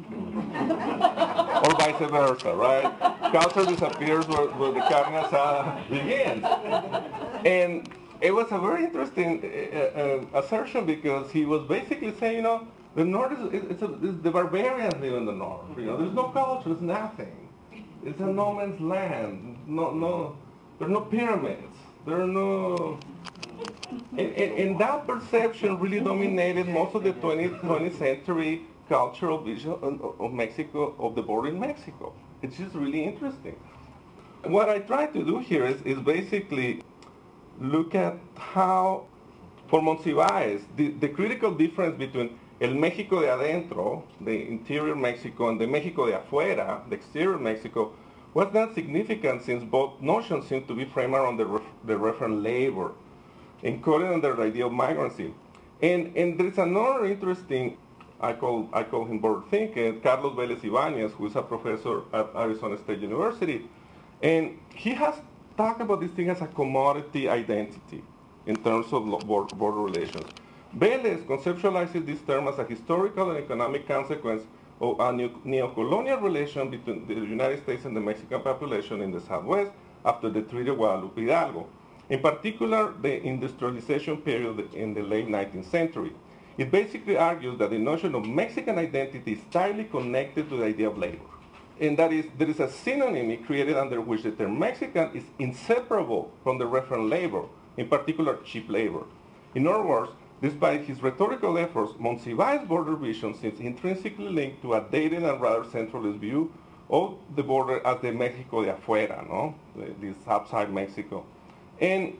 or 0.12 1.74
vice 1.78 2.10
versa, 2.10 2.54
right? 2.54 3.32
Culture 3.32 3.64
disappears 3.64 4.26
where, 4.28 4.48
where 4.48 4.72
the 4.72 4.80
carne 4.80 5.14
asada 5.14 5.88
begins. 5.88 6.44
And 7.46 7.88
it 8.20 8.32
was 8.32 8.48
a 8.50 8.58
very 8.58 8.84
interesting 8.84 9.42
uh, 9.42 9.78
uh, 9.78 10.40
assertion 10.40 10.84
because 10.84 11.30
he 11.30 11.44
was 11.44 11.66
basically 11.68 12.14
saying, 12.18 12.36
you 12.36 12.42
know, 12.42 12.66
the 12.98 13.04
North 13.04 13.32
is, 13.32 13.62
it's, 13.70 13.82
a, 13.82 13.92
it's 14.02 14.22
the 14.24 14.30
barbarians 14.30 15.00
live 15.00 15.14
in 15.14 15.24
the 15.24 15.32
North. 15.32 15.62
You 15.76 15.84
know, 15.84 15.96
there's 15.96 16.12
no 16.12 16.24
culture, 16.30 16.70
there's 16.70 16.82
nothing. 16.82 17.48
It's 18.04 18.18
a 18.18 18.26
no 18.26 18.54
man's 18.54 18.80
land. 18.80 19.56
No, 19.68 19.92
no, 19.92 20.36
there 20.78 20.88
are 20.88 20.90
no 20.90 21.02
pyramids. 21.02 21.76
There 22.04 22.20
are 22.20 22.26
no 22.26 22.98
and, 24.12 24.20
and, 24.20 24.52
and 24.58 24.80
that 24.80 25.06
perception 25.06 25.78
really 25.78 26.00
dominated 26.00 26.68
most 26.68 26.96
of 26.96 27.04
the 27.04 27.12
20th, 27.12 27.60
20th 27.60 27.98
century 27.98 28.62
cultural 28.88 29.38
vision 29.42 29.76
of, 29.82 30.20
of 30.20 30.32
Mexico, 30.32 30.94
of 30.98 31.14
the 31.14 31.22
border 31.22 31.50
in 31.50 31.60
Mexico. 31.60 32.12
It's 32.42 32.56
just 32.56 32.74
really 32.74 33.04
interesting. 33.04 33.56
What 34.44 34.68
I 34.68 34.80
try 34.80 35.06
to 35.06 35.24
do 35.24 35.38
here 35.38 35.66
is, 35.66 35.80
is 35.82 35.98
basically 35.98 36.82
look 37.60 37.94
at 37.94 38.16
how, 38.36 39.06
for 39.68 39.80
Monsiváis, 39.80 40.62
the, 40.76 40.88
the 40.88 41.08
critical 41.08 41.52
difference 41.54 41.96
between 41.96 42.38
el 42.60 42.74
México 42.74 43.20
de 43.20 43.30
adentro, 43.30 44.02
the 44.20 44.48
interior 44.48 44.96
Mexico, 44.96 45.48
and 45.48 45.60
the 45.60 45.66
México 45.66 46.06
de 46.06 46.16
afuera, 46.16 46.82
the 46.88 46.96
exterior 46.96 47.38
Mexico, 47.38 47.92
was 48.34 48.52
not 48.52 48.74
significant 48.74 49.42
since 49.42 49.64
both 49.64 50.00
notions 50.00 50.46
seem 50.46 50.64
to 50.64 50.74
be 50.74 50.84
framed 50.84 51.14
around 51.14 51.36
the, 51.36 51.46
ref, 51.46 51.62
the 51.84 51.94
referent 51.94 52.42
labor 52.42 52.92
encoded 53.62 54.12
under 54.12 54.34
the 54.34 54.42
idea 54.42 54.66
of 54.66 54.72
migrancy. 54.72 55.32
And, 55.82 56.16
and 56.16 56.38
there's 56.38 56.58
another 56.58 57.06
interesting, 57.06 57.76
I 58.20 58.32
call, 58.32 58.68
I 58.72 58.82
call 58.82 59.04
him 59.04 59.20
border 59.20 59.42
thinker, 59.50 59.92
Carlos 60.00 60.34
Vélez 60.34 60.60
Ibáñez, 60.60 61.12
who 61.12 61.26
is 61.26 61.36
a 61.36 61.42
professor 61.42 62.02
at 62.12 62.28
Arizona 62.34 62.76
State 62.78 63.00
University. 63.00 63.68
And 64.22 64.58
he 64.74 64.90
has 64.90 65.14
talked 65.56 65.80
about 65.80 66.00
this 66.00 66.10
thing 66.10 66.28
as 66.28 66.40
a 66.40 66.48
commodity 66.48 67.28
identity 67.28 68.02
in 68.46 68.56
terms 68.56 68.92
of 68.92 69.04
border 69.26 69.80
relations. 69.80 70.26
Vélez 70.76 71.24
conceptualizes 71.26 72.04
this 72.04 72.20
term 72.22 72.48
as 72.48 72.58
a 72.58 72.64
historical 72.64 73.30
and 73.30 73.38
economic 73.38 73.86
consequence 73.88 74.42
of 74.80 75.00
a 75.00 75.12
neo-colonial 75.44 76.20
relation 76.20 76.70
between 76.70 77.06
the 77.06 77.14
United 77.14 77.62
States 77.62 77.84
and 77.84 77.96
the 77.96 78.00
Mexican 78.00 78.40
population 78.42 79.00
in 79.00 79.10
the 79.10 79.20
Southwest 79.20 79.72
after 80.04 80.28
the 80.28 80.42
Treaty 80.42 80.70
of 80.70 80.76
Guadalupe 80.76 81.20
Hidalgo 81.20 81.66
in 82.08 82.20
particular 82.20 82.94
the 83.02 83.22
industrialization 83.22 84.16
period 84.18 84.72
in 84.74 84.94
the 84.94 85.02
late 85.02 85.28
19th 85.28 85.70
century. 85.70 86.12
It 86.56 86.70
basically 86.70 87.16
argues 87.16 87.58
that 87.58 87.70
the 87.70 87.78
notion 87.78 88.14
of 88.14 88.26
Mexican 88.26 88.78
identity 88.78 89.32
is 89.32 89.40
tightly 89.50 89.84
connected 89.84 90.48
to 90.48 90.56
the 90.56 90.64
idea 90.64 90.88
of 90.88 90.98
labor. 90.98 91.24
And 91.80 91.96
that 91.98 92.12
is, 92.12 92.26
there 92.36 92.48
is 92.48 92.58
a 92.58 92.70
synonym 92.70 93.44
created 93.44 93.76
under 93.76 94.00
which 94.00 94.24
the 94.24 94.32
term 94.32 94.58
Mexican 94.58 95.10
is 95.14 95.22
inseparable 95.38 96.32
from 96.42 96.58
the 96.58 96.64
referent 96.64 97.08
labor, 97.08 97.44
in 97.76 97.88
particular 97.88 98.38
cheap 98.44 98.68
labor. 98.68 99.04
In 99.54 99.68
other 99.68 99.84
words, 99.84 100.10
despite 100.40 100.82
his 100.82 101.02
rhetorical 101.02 101.58
efforts, 101.58 101.92
Monsiváis' 101.92 102.66
border 102.66 102.96
vision 102.96 103.34
seems 103.34 103.60
intrinsically 103.60 104.28
linked 104.28 104.62
to 104.62 104.74
a 104.74 104.80
dated 104.90 105.22
and 105.22 105.40
rather 105.40 105.64
centralist 105.64 106.18
view 106.18 106.52
of 106.90 107.18
the 107.36 107.42
border 107.42 107.86
as 107.86 108.00
the 108.00 108.12
Mexico 108.12 108.64
de 108.64 108.72
afuera, 108.72 109.26
no? 109.28 109.54
This 110.00 110.16
outside 110.26 110.72
Mexico. 110.72 111.24
And 111.80 112.18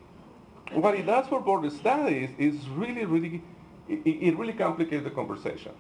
what 0.73 0.95
it 0.95 1.07
does 1.07 1.27
for 1.27 1.41
border 1.41 1.71
studies 1.71 2.31
is 2.39 2.69
really, 2.71 3.05
really, 3.05 3.43
it, 3.89 4.03
it 4.05 4.39
really 4.39 4.53
complicates 4.53 5.05
the 5.05 5.11
conversation 5.11 5.73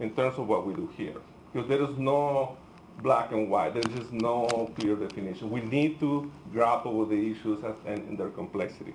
in 0.00 0.10
terms 0.14 0.38
of 0.38 0.48
what 0.48 0.66
we 0.66 0.74
do 0.74 0.88
here. 0.96 1.20
Because 1.52 1.68
there 1.68 1.82
is 1.82 1.96
no 1.96 2.56
black 3.02 3.32
and 3.32 3.50
white. 3.50 3.74
There's 3.74 3.94
just 3.96 4.12
no 4.12 4.70
clear 4.78 4.96
definition. 4.96 5.50
We 5.50 5.60
need 5.60 6.00
to 6.00 6.30
grapple 6.52 6.94
with 6.94 7.10
the 7.10 7.30
issues 7.30 7.62
and, 7.86 7.98
and 8.08 8.18
their 8.18 8.30
complexity. 8.30 8.94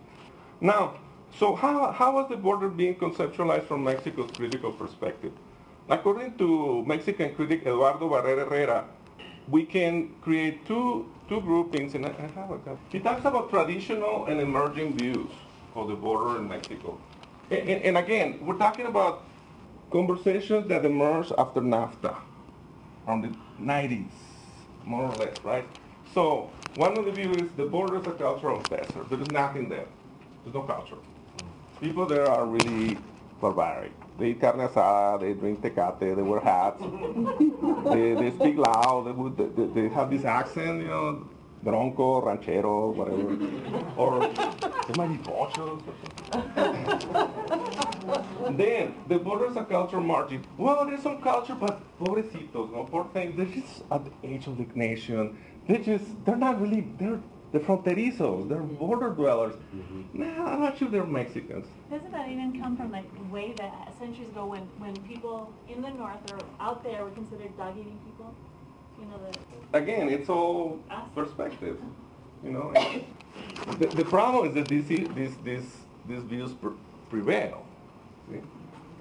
Now, 0.62 0.96
so 1.32 1.56
how, 1.56 1.92
how 1.92 2.14
was 2.16 2.30
the 2.30 2.38
border 2.38 2.70
being 2.70 2.96
conceptualized 2.96 3.64
from 3.66 3.84
Mexico's 3.84 4.32
critical 4.36 4.72
perspective? 4.72 5.32
According 5.90 6.38
to 6.38 6.84
Mexican 6.86 7.34
critic 7.36 7.62
Eduardo 7.62 8.10
Barrera 8.10 8.48
Herrera, 8.48 8.86
we 9.50 9.66
can 9.66 10.14
create 10.22 10.66
two, 10.66 11.12
two 11.28 11.42
groupings, 11.42 11.96
and 11.96 12.06
I 12.06 12.12
have 12.36 12.52
a 12.52 12.78
He 12.92 13.00
talks 13.00 13.26
about 13.26 13.50
traditional 13.50 14.26
and 14.26 14.40
emerging 14.40 14.96
views 14.96 15.32
of 15.76 15.88
the 15.88 15.96
border 15.96 16.38
in 16.38 16.48
Mexico. 16.48 17.00
And, 17.50 17.70
and, 17.70 17.84
and 17.84 17.98
again, 17.98 18.40
we're 18.46 18.58
talking 18.58 18.86
about 18.86 19.24
conversations 19.92 20.68
that 20.68 20.86
emerged 20.86 21.32
after 21.38 21.62
NAFTA, 21.62 22.16
from 23.06 23.22
the 23.22 23.34
90s, 23.60 24.12
more 24.86 25.12
or 25.12 25.18
less, 25.18 25.44
right? 25.44 25.66
So 26.14 26.52
one 26.76 26.98
of 26.98 27.06
the 27.06 27.12
views 27.12 27.50
is 27.50 27.58
the 27.58 27.66
border 27.66 27.98
is 27.98 28.06
a 28.06 28.12
cultural 28.12 28.64
desert. 28.70 29.10
There 29.10 29.20
is 29.20 29.28
nothing 29.28 29.70
there. 29.70 29.88
There's 30.44 30.54
no 30.54 30.62
culture. 30.62 30.98
People 31.82 32.06
there 32.06 32.28
are 32.28 32.46
really 32.46 32.98
barbaric. 33.40 33.92
They 34.18 34.32
eat 34.32 34.42
carne 34.42 34.60
asada, 34.60 35.22
they 35.22 35.34
drink 35.34 35.62
tecate, 35.62 36.14
they 36.14 36.22
wear 36.22 36.42
hats, 36.42 36.82
they, 37.94 38.16
they 38.16 38.32
speak 38.36 38.58
loud, 38.58 39.06
they, 39.38 39.46
they, 39.46 39.82
they 39.88 39.90
have 39.94 40.10
this 40.12 40.26
accent, 40.26 40.82
you 40.82 40.90
know, 40.90 41.26
bronco, 41.64 42.22
ranchero, 42.22 42.92
whatever. 42.92 43.32
or 43.96 44.20
they 44.28 44.94
might 44.98 45.08
be 45.08 45.18
pochos. 45.24 45.82
then, 48.58 48.96
the 49.08 49.18
borders 49.18 49.56
are 49.56 49.66
culture 49.66 50.02
margin. 50.02 50.44
Well, 50.58 50.86
there's 50.86 51.02
some 51.04 51.22
culture, 51.22 51.56
but 51.56 51.80
pobrecitos, 51.98 52.74
no, 52.74 52.84
poor 52.92 53.08
things, 53.14 53.38
they're 53.38 53.46
just 53.46 53.84
at 53.90 54.04
the 54.04 54.12
age 54.28 54.48
of 54.48 54.58
the 54.58 54.68
nation. 54.76 55.38
They 55.66 55.78
just, 55.78 56.06
they're 56.26 56.36
not 56.36 56.60
really, 56.60 56.88
they're 57.00 57.22
the 57.52 57.60
fronterizos, 57.60 58.48
they're 58.48 58.60
border 58.60 59.10
dwellers. 59.10 59.56
Mm-hmm. 59.76 60.22
Nah, 60.22 60.46
I'm 60.46 60.62
not 60.62 60.78
sure 60.78 60.88
they're 60.88 61.06
Mexicans. 61.06 61.66
Doesn't 61.90 62.12
that 62.12 62.30
even 62.30 62.62
come 62.62 62.78
from 62.78 62.92
like 62.92 63.06
way 63.32 63.54
back, 63.54 63.74
centuries 63.98 64.30
ago 64.30 64.46
when, 64.46 64.62
when 64.78 64.96
people 65.08 65.52
in 65.68 65.82
the 65.82 65.90
north 65.90 66.32
or 66.32 66.40
out 66.60 66.84
there 66.84 67.04
were 67.04 67.12
considered 67.12 67.56
dog-eating 67.58 68.00
people? 68.06 68.34
You 69.00 69.06
know, 69.06 69.20
the... 69.72 69.78
Again, 69.78 70.10
it's 70.10 70.30
all 70.30 70.80
perspective. 71.16 71.78
You 72.42 72.52
know, 72.52 72.72
the, 73.80 73.88
the 73.88 74.06
problem 74.06 74.48
is 74.48 74.54
that 74.54 74.70
these, 74.70 74.88
these, 74.88 75.36
these, 75.44 75.66
these 76.08 76.24
views 76.24 76.54
pre 76.54 76.72
prevail. 77.10 77.66
See? 78.32 78.40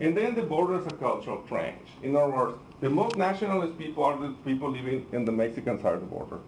And 0.01 0.17
then 0.17 0.35
the 0.35 0.43
borders 0.43 0.85
are 0.87 0.97
cultural 0.97 1.45
trench. 1.47 1.87
In 2.03 2.17
other 2.17 2.33
words, 2.33 2.59
the 2.81 2.91
most 2.91 3.17
nationalist 3.17 3.79
people 3.79 4.03
are 4.03 4.19
the 4.19 4.35
people 4.45 4.71
living 4.71 5.07
in 5.13 5.25
the 5.25 5.31
Mexican 5.31 5.81
side 5.81 5.95
of 5.95 6.01
the 6.01 6.07
border. 6.07 6.39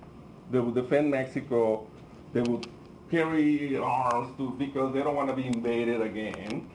They 0.50 0.60
would 0.60 0.74
defend 0.74 1.10
Mexico. 1.10 1.86
They 2.32 2.42
would 2.42 2.66
carry 3.10 3.76
arms 3.76 4.36
to 4.38 4.50
because 4.50 4.94
they 4.94 5.02
don't 5.02 5.16
want 5.16 5.28
to 5.28 5.36
be 5.36 5.46
invaded 5.46 6.00
again. 6.00 6.70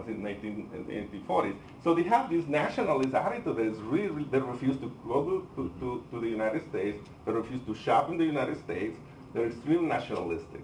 as 0.00 0.08
in 0.08 0.22
the 0.22 0.30
1940s. 0.30 1.56
So 1.84 1.94
they 1.94 2.02
have 2.04 2.30
this 2.30 2.46
nationalist 2.46 3.14
attitude 3.14 3.56
that 3.56 3.66
is 3.66 3.78
really, 3.78 4.24
they 4.24 4.38
refuse 4.38 4.76
to 4.78 4.92
go 5.06 5.46
to, 5.56 5.72
to, 5.80 6.04
to, 6.10 6.20
the 6.20 6.28
United 6.28 6.66
States, 6.68 6.98
they 7.26 7.32
refuse 7.32 7.60
to 7.66 7.74
shop 7.74 8.10
in 8.10 8.16
the 8.16 8.24
United 8.24 8.58
States, 8.58 8.96
they're 9.34 9.46
extremely 9.46 9.86
nationalistic. 9.86 10.62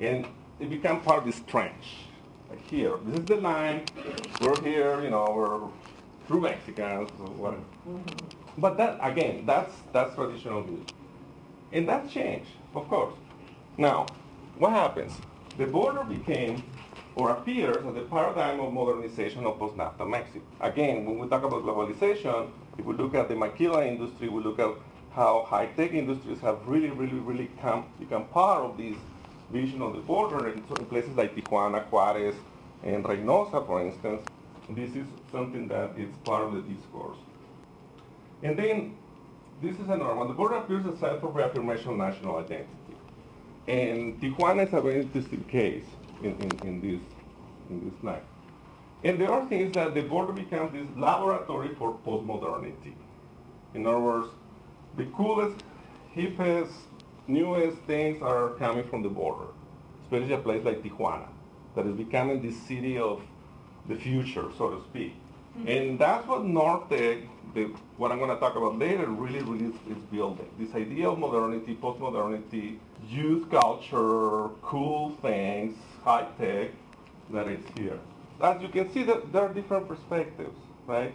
And 0.00 0.26
they 0.58 0.66
become 0.66 1.00
part 1.00 1.18
of 1.18 1.26
this 1.26 1.40
trench. 1.46 2.06
Like 2.50 2.66
here, 2.68 2.96
this 3.04 3.20
is 3.20 3.24
the 3.26 3.36
line, 3.36 3.84
we're 4.40 4.60
here, 4.62 5.02
you 5.02 5.10
know, 5.10 5.32
we're 5.34 5.60
true 6.26 6.40
Mexicans, 6.40 7.10
whatever. 7.38 7.62
Mm-hmm. 7.88 8.60
But 8.60 8.76
that, 8.78 8.98
again, 9.02 9.44
that's, 9.46 9.74
that's 9.92 10.14
traditional 10.14 10.62
views. 10.62 10.86
And 11.72 11.88
that 11.88 12.08
changed, 12.10 12.50
of 12.74 12.88
course. 12.88 13.14
Now, 13.76 14.14
what 14.58 14.70
happens? 14.70 15.20
The 15.58 15.66
border 15.66 16.04
became, 16.04 16.62
or 17.14 17.30
appears, 17.30 17.84
as 17.86 17.94
the 17.94 18.02
paradigm 18.02 18.60
of 18.60 18.72
modernization 18.72 19.44
of 19.46 19.58
post-NAFTA 19.58 20.08
Mexico. 20.08 20.44
Again, 20.60 21.04
when 21.04 21.18
we 21.18 21.28
talk 21.28 21.42
about 21.42 21.62
globalization, 21.64 22.50
if 22.78 22.84
we 22.84 22.94
look 22.94 23.14
at 23.14 23.28
the 23.28 23.34
maquila 23.34 23.86
industry, 23.86 24.28
we 24.28 24.42
look 24.42 24.58
at 24.58 24.70
how 25.14 25.44
high-tech 25.48 25.92
industries 25.92 26.40
have 26.40 26.58
really, 26.66 26.90
really, 26.90 27.18
really 27.18 27.50
come, 27.60 27.86
become 27.98 28.26
part 28.26 28.62
of 28.62 28.76
this 28.76 28.96
vision 29.50 29.80
of 29.82 29.94
the 29.94 30.00
border 30.00 30.48
in, 30.48 30.66
so- 30.68 30.76
in 30.76 30.86
places 30.86 31.16
like 31.16 31.34
Tijuana, 31.34 31.84
Juarez, 31.90 32.34
and 32.82 33.04
Reynosa, 33.04 33.66
for 33.66 33.80
instance. 33.80 34.22
This 34.68 34.94
is 34.94 35.06
something 35.32 35.68
that 35.68 35.96
is 35.96 36.14
part 36.24 36.42
of 36.44 36.52
the 36.54 36.62
discourse. 36.62 37.18
And 38.42 38.58
then, 38.58 38.96
this 39.62 39.74
is 39.76 39.88
another 39.88 40.14
one. 40.14 40.28
The 40.28 40.34
border 40.34 40.56
appears 40.56 40.86
as 40.86 40.94
a 40.94 40.98
site 40.98 41.20
for 41.20 41.28
reaffirmation 41.28 41.90
of 41.90 41.96
national 41.96 42.36
identity. 42.36 42.68
And 43.68 44.20
Tijuana 44.20 44.66
is 44.66 44.72
a 44.72 44.80
very 44.80 45.00
interesting 45.02 45.44
case 45.44 45.84
in, 46.22 46.36
in, 46.40 46.68
in 46.68 46.80
this 46.80 47.00
in 47.70 47.90
this 47.90 48.04
life. 48.04 48.22
And 49.02 49.18
the 49.18 49.30
other 49.30 49.46
thing 49.48 49.60
is 49.60 49.72
that 49.74 49.94
the 49.94 50.02
border 50.02 50.32
becomes 50.32 50.72
this 50.72 50.86
laboratory 50.96 51.74
for 51.74 51.98
postmodernity. 52.06 52.94
In 53.74 53.86
other 53.86 54.00
words, 54.00 54.28
the 54.96 55.04
coolest, 55.06 55.62
hippest, 56.14 56.72
newest 57.26 57.78
things 57.82 58.22
are 58.22 58.50
coming 58.50 58.88
from 58.88 59.02
the 59.02 59.08
border, 59.08 59.48
especially 60.04 60.34
a 60.34 60.38
place 60.38 60.64
like 60.64 60.82
Tijuana, 60.82 61.28
that 61.74 61.86
is 61.86 61.94
becoming 61.96 62.40
the 62.40 62.52
city 62.52 62.98
of 62.98 63.20
the 63.88 63.96
future, 63.96 64.46
so 64.56 64.70
to 64.70 64.82
speak. 64.84 65.14
Mm-hmm. 65.58 65.68
And 65.68 65.98
that's 65.98 66.26
what 66.26 66.42
Nortec, 66.42 67.26
the, 67.56 67.64
what 67.96 68.12
I'm 68.12 68.18
going 68.18 68.30
to 68.30 68.36
talk 68.36 68.54
about 68.54 68.78
later, 68.78 69.06
really, 69.06 69.40
really 69.40 69.72
is, 69.72 69.96
building. 70.12 70.48
This 70.58 70.74
idea 70.74 71.08
of 71.08 71.18
modernity, 71.18 71.76
postmodernity, 71.82 72.76
youth 73.08 73.50
culture, 73.50 74.50
cool 74.62 75.16
things, 75.22 75.74
high 76.04 76.26
tech, 76.38 76.70
that 77.30 77.48
is 77.48 77.64
here. 77.76 77.98
As 78.40 78.60
you 78.60 78.68
can 78.68 78.92
see, 78.92 79.02
that 79.04 79.32
there 79.32 79.42
are 79.42 79.52
different 79.52 79.88
perspectives, 79.88 80.56
right? 80.86 81.12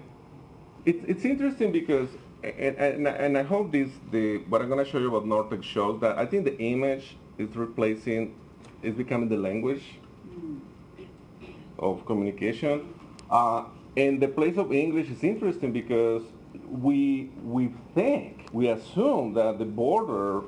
It's, 0.83 1.03
it's 1.07 1.25
interesting 1.25 1.71
because, 1.71 2.09
and, 2.43 2.75
and, 2.75 3.07
and 3.07 3.37
I 3.37 3.43
hope 3.43 3.71
this, 3.71 3.89
the, 4.11 4.37
what 4.49 4.61
I'm 4.61 4.67
going 4.67 4.83
to 4.83 4.91
show 4.91 4.97
you 4.97 5.15
about 5.15 5.27
Nortec 5.29 5.63
shows 5.63 6.01
that 6.01 6.17
I 6.17 6.25
think 6.25 6.45
the 6.45 6.57
image 6.57 7.15
is 7.37 7.55
replacing, 7.55 8.35
is 8.81 8.95
becoming 8.95 9.29
the 9.29 9.37
language 9.37 9.83
of 11.77 12.03
communication. 12.07 12.93
Uh, 13.29 13.65
and 13.97 14.21
the 14.21 14.27
place 14.27 14.57
of 14.57 14.71
English 14.71 15.09
is 15.09 15.23
interesting 15.23 15.71
because 15.71 16.23
we, 16.69 17.31
we 17.43 17.73
think, 17.93 18.47
we 18.53 18.69
assume 18.69 19.33
that 19.33 19.59
the 19.59 19.65
border, 19.65 20.43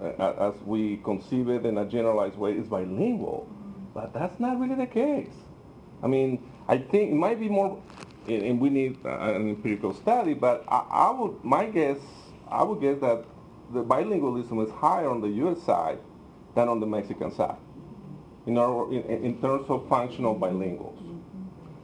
uh, 0.00 0.50
as 0.50 0.54
we 0.66 0.98
conceive 0.98 1.48
it 1.48 1.64
in 1.64 1.78
a 1.78 1.84
generalized 1.84 2.36
way, 2.36 2.52
is 2.52 2.66
bilingual. 2.66 3.48
But 3.94 4.12
that's 4.12 4.38
not 4.38 4.58
really 4.60 4.74
the 4.74 4.86
case. 4.86 5.32
I 6.02 6.08
mean, 6.08 6.42
I 6.68 6.78
think 6.78 7.12
it 7.12 7.14
might 7.14 7.40
be 7.40 7.48
more, 7.48 7.80
and 8.28 8.60
we 8.60 8.70
need 8.70 8.98
uh, 9.04 9.08
an 9.08 9.48
empirical 9.48 9.94
study, 9.94 10.34
but 10.34 10.64
I, 10.68 10.84
I 10.90 11.10
would, 11.10 11.42
my 11.42 11.66
guess, 11.66 11.98
I 12.48 12.62
would 12.62 12.80
guess 12.80 13.00
that 13.00 13.24
the 13.72 13.82
bilingualism 13.82 14.64
is 14.64 14.70
higher 14.72 15.08
on 15.08 15.20
the 15.20 15.28
U.S. 15.28 15.62
side 15.62 15.98
than 16.54 16.68
on 16.68 16.80
the 16.80 16.86
Mexican 16.86 17.30
side, 17.30 17.56
in, 18.46 18.58
our, 18.58 18.92
in, 18.92 19.02
in 19.02 19.40
terms 19.40 19.64
of 19.68 19.88
functional 19.88 20.38
bilinguals. 20.38 21.01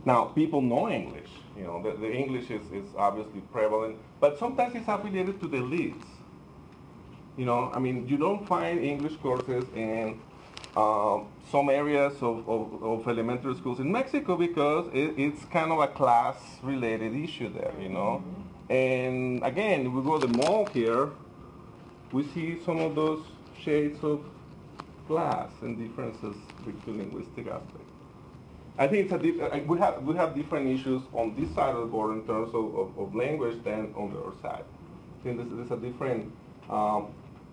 Now, 0.04 0.24
people 0.26 0.62
know 0.62 0.88
English. 0.88 1.30
You 1.56 1.64
know, 1.64 1.82
the, 1.82 1.96
the 1.96 2.12
English 2.12 2.50
is, 2.50 2.62
is 2.72 2.86
obviously 2.96 3.40
prevalent, 3.52 3.96
but 4.20 4.38
sometimes 4.38 4.74
it's 4.74 4.88
affiliated 4.88 5.40
to 5.40 5.48
the 5.48 5.58
elites. 5.58 6.04
You 7.36 7.46
know, 7.46 7.70
I 7.72 7.78
mean, 7.78 8.06
you 8.08 8.16
don't 8.16 8.46
find 8.46 8.80
English 8.80 9.16
courses 9.16 9.64
in 9.74 10.20
um, 10.76 11.26
some 11.50 11.68
areas 11.70 12.14
of, 12.22 12.48
of, 12.48 12.82
of 12.82 13.08
elementary 13.08 13.54
schools 13.54 13.80
in 13.80 13.90
Mexico 13.90 14.36
because 14.36 14.86
it, 14.92 15.14
it's 15.16 15.44
kind 15.46 15.72
of 15.72 15.78
a 15.80 15.88
class-related 15.88 17.14
issue 17.14 17.52
there, 17.52 17.72
you 17.80 17.88
know. 17.88 18.22
And 18.70 19.42
again, 19.42 19.92
we 19.92 20.02
go 20.02 20.18
to 20.18 20.26
the 20.26 20.36
mall 20.36 20.66
here, 20.66 21.10
we 22.12 22.24
see 22.34 22.60
some 22.64 22.78
of 22.78 22.94
those 22.94 23.24
shades 23.60 24.02
of 24.04 24.24
class 25.06 25.50
and 25.62 25.78
differences 25.78 26.36
between 26.64 26.98
linguistic 26.98 27.46
aspects. 27.46 27.87
I 28.78 28.86
think 28.86 29.10
uh, 29.12 29.18
we 29.66 29.78
have 29.78 30.02
we 30.04 30.14
have 30.14 30.36
different 30.36 30.68
issues 30.68 31.02
on 31.12 31.34
this 31.34 31.52
side 31.52 31.74
of 31.74 31.80
the 31.80 31.86
border 31.86 32.14
in 32.14 32.24
terms 32.24 32.54
of, 32.54 32.78
of, 32.78 32.96
of 32.96 33.14
language 33.14 33.62
than 33.64 33.92
on 33.96 34.12
the 34.12 34.20
other 34.20 34.36
side. 34.40 34.62
I 34.62 35.24
think 35.24 35.38
there's, 35.38 35.50
there's 35.50 35.72
a 35.72 35.82
different 35.84 36.32
um, 36.70 37.08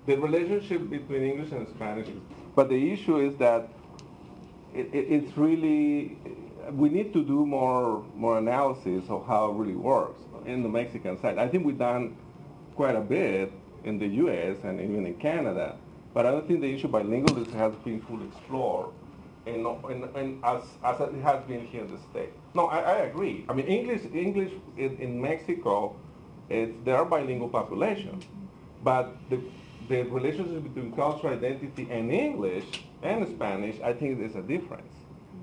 the 0.05 0.17
relationship 0.17 0.87
between 0.87 1.23
English 1.23 1.51
and 1.51 1.67
Spanish. 1.69 2.07
But 2.55 2.69
the 2.69 2.91
issue 2.93 3.17
is 3.17 3.35
that 3.37 3.69
it, 4.75 4.93
it, 4.93 5.07
it's 5.09 5.35
really 5.35 6.15
we 6.73 6.89
need 6.89 7.11
to 7.13 7.23
do 7.23 7.43
more 7.43 8.05
more 8.13 8.37
analysis 8.37 9.05
of 9.09 9.25
how 9.25 9.49
it 9.49 9.55
really 9.55 9.75
works 9.75 10.21
in 10.45 10.61
the 10.61 10.69
Mexican 10.69 11.19
side. 11.19 11.39
I 11.39 11.47
think 11.47 11.65
we've 11.65 11.79
done 11.79 12.15
quite 12.75 12.95
a 12.95 13.01
bit 13.01 13.51
in 13.83 13.97
the 13.97 14.07
U.S. 14.23 14.57
and 14.63 14.79
even 14.79 15.07
in 15.07 15.15
Canada, 15.15 15.75
but 16.13 16.27
I 16.27 16.31
don't 16.31 16.47
think 16.47 16.61
the 16.61 16.71
issue 16.71 16.87
bilingualism 16.87 17.53
has 17.53 17.73
been 17.83 17.99
fully 18.01 18.27
explored 18.27 18.89
and, 19.45 20.43
as, 20.43 20.63
as 20.83 20.99
it 21.01 21.21
has 21.21 21.43
been 21.43 21.65
here 21.67 21.81
in 21.81 21.91
the 21.91 21.99
state. 22.11 22.31
No, 22.53 22.65
I, 22.67 22.79
I 22.79 22.95
agree. 23.05 23.45
I 23.47 23.53
mean, 23.53 23.67
English, 23.67 24.01
English 24.13 24.51
in, 24.77 24.97
in 24.97 25.21
Mexico, 25.21 25.95
it's, 26.49 26.73
there 26.83 26.97
are 26.97 27.05
bilingual 27.05 27.49
populations, 27.49 28.25
but 28.83 29.15
the, 29.29 29.39
the 29.89 30.03
relationship 30.03 30.63
between 30.63 30.91
cultural 30.93 31.33
identity 31.33 31.87
and 31.89 32.11
English 32.11 32.65
and 33.03 33.27
Spanish, 33.27 33.79
I 33.81 33.93
think 33.93 34.19
there's 34.19 34.35
a 34.35 34.41
difference. 34.41 34.93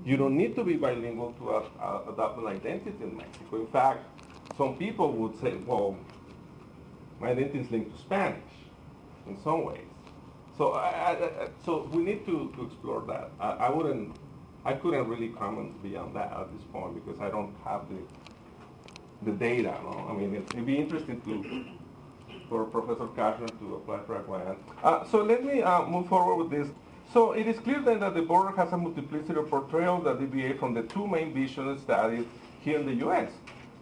You 0.05 0.17
don't 0.17 0.35
need 0.35 0.55
to 0.55 0.63
be 0.63 0.75
bilingual 0.75 1.33
to 1.33 1.49
uh, 1.49 1.63
uh, 1.79 2.11
adopt 2.11 2.37
an 2.39 2.47
identity 2.47 2.95
in 3.01 3.15
Mexico. 3.15 3.61
In 3.61 3.67
fact, 3.67 3.99
some 4.57 4.75
people 4.75 5.13
would 5.13 5.39
say, 5.39 5.55
well, 5.65 5.97
my 7.21 7.29
identity 7.29 7.59
is 7.59 7.71
linked 7.71 7.95
to 7.95 8.01
Spanish 8.01 8.53
in 9.27 9.41
some 9.41 9.63
ways. 9.63 9.92
So, 10.57 10.73
I, 10.73 11.11
I, 11.11 11.47
so 11.65 11.89
we 11.91 12.03
need 12.03 12.25
to, 12.25 12.53
to 12.55 12.65
explore 12.65 13.03
that. 13.07 13.31
I, 13.39 13.67
I 13.67 13.69
wouldn't, 13.69 14.15
I 14.65 14.73
couldn't 14.73 15.07
really 15.07 15.29
comment 15.29 15.81
beyond 15.81 16.15
that 16.15 16.31
at 16.31 16.53
this 16.53 16.63
point 16.71 16.93
because 16.93 17.19
I 17.19 17.29
don't 17.29 17.55
have 17.65 17.87
the, 17.89 19.31
the 19.31 19.35
data. 19.37 19.75
No? 19.83 20.07
I 20.09 20.13
mean, 20.13 20.35
it'd 20.35 20.65
be 20.65 20.77
interesting 20.77 21.21
to, 21.21 21.65
for 22.49 22.65
Professor 22.65 23.07
Kashner 23.07 23.47
to 23.59 23.75
apply 23.75 24.01
for 24.05 24.19
a 24.19 24.21
grant. 24.21 24.59
Uh, 24.83 25.03
so 25.05 25.23
let 25.23 25.43
me 25.43 25.63
uh, 25.63 25.85
move 25.87 26.07
forward 26.07 26.35
with 26.35 26.51
this. 26.51 26.67
So 27.11 27.31
it 27.33 27.47
is 27.47 27.59
clear 27.59 27.81
then 27.81 27.99
that 27.99 28.13
the 28.13 28.21
border 28.21 28.55
has 28.55 28.71
a 28.73 28.77
multiplicity 28.77 29.39
of 29.39 29.49
portrayals 29.49 30.03
that 30.03 30.19
deviate 30.19 30.59
from 30.59 30.73
the 30.73 30.83
two 30.83 31.07
main 31.07 31.33
visions 31.33 31.81
studied 31.81 32.27
here 32.61 32.79
in 32.79 32.85
the 32.85 32.95
U.S. 33.05 33.31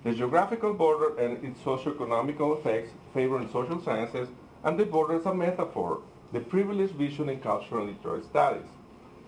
The 0.04 0.14
geographical 0.14 0.74
border 0.74 1.18
and 1.18 1.44
its 1.44 1.60
socioeconomical 1.60 2.60
effects 2.60 2.92
favoring 3.14 3.50
social 3.52 3.82
sciences, 3.84 4.30
and 4.64 4.78
the 4.78 4.86
border 4.86 5.16
as 5.16 5.26
a 5.26 5.34
metaphor, 5.34 6.02
the 6.34 6.40
privileged 6.40 6.94
vision 6.94 7.30
in 7.30 7.40
cultural 7.40 7.86
literary 7.86 8.24
studies. 8.24 8.70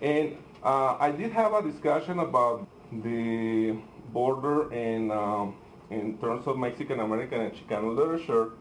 And 0.00 0.36
uh, 0.62 0.96
I 0.98 1.10
did 1.10 1.32
have 1.32 1.52
a 1.52 1.62
discussion 1.62 2.18
about 2.18 2.66
the 2.92 3.76
border 4.12 4.72
in, 4.72 5.10
um, 5.10 5.56
in 5.90 6.18
terms 6.18 6.46
of 6.46 6.56
Mexican 6.58 7.00
American 7.00 7.40
and 7.40 7.52
Chicano 7.52 7.94
literature. 7.94 8.52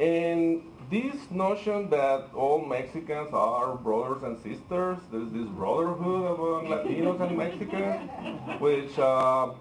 And 0.00 0.62
this 0.90 1.14
notion 1.30 1.88
that 1.90 2.30
all 2.34 2.64
Mexicans 2.64 3.30
are 3.32 3.76
brothers 3.76 4.22
and 4.22 4.36
sisters, 4.38 4.98
there's 5.10 5.30
this 5.32 5.48
brotherhood 5.48 6.38
among 6.38 6.66
Latinos 6.66 7.20
and 7.20 7.38
Mexicans, 7.38 8.10
which 8.60 8.98
uh, 8.98 9.52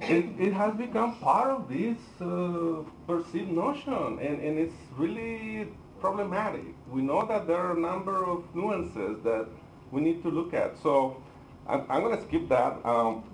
it, 0.00 0.24
it 0.38 0.52
has 0.52 0.74
become 0.74 1.16
part 1.18 1.50
of 1.50 1.68
this 1.68 1.98
uh, 2.20 2.82
perceived 3.06 3.52
notion, 3.52 4.18
and, 4.20 4.40
and 4.40 4.58
it's 4.58 4.74
really 4.96 5.68
problematic. 6.00 6.74
We 6.94 7.02
know 7.02 7.26
that 7.26 7.48
there 7.48 7.56
are 7.56 7.76
a 7.76 7.80
number 7.80 8.24
of 8.24 8.44
nuances 8.54 9.20
that 9.24 9.48
we 9.90 10.00
need 10.00 10.22
to 10.22 10.30
look 10.30 10.54
at. 10.54 10.80
So 10.80 11.20
I'm, 11.66 11.84
I'm 11.88 12.02
going 12.02 12.16
to 12.16 12.22
skip 12.22 12.48
that. 12.50 12.74
Um, 12.86 13.24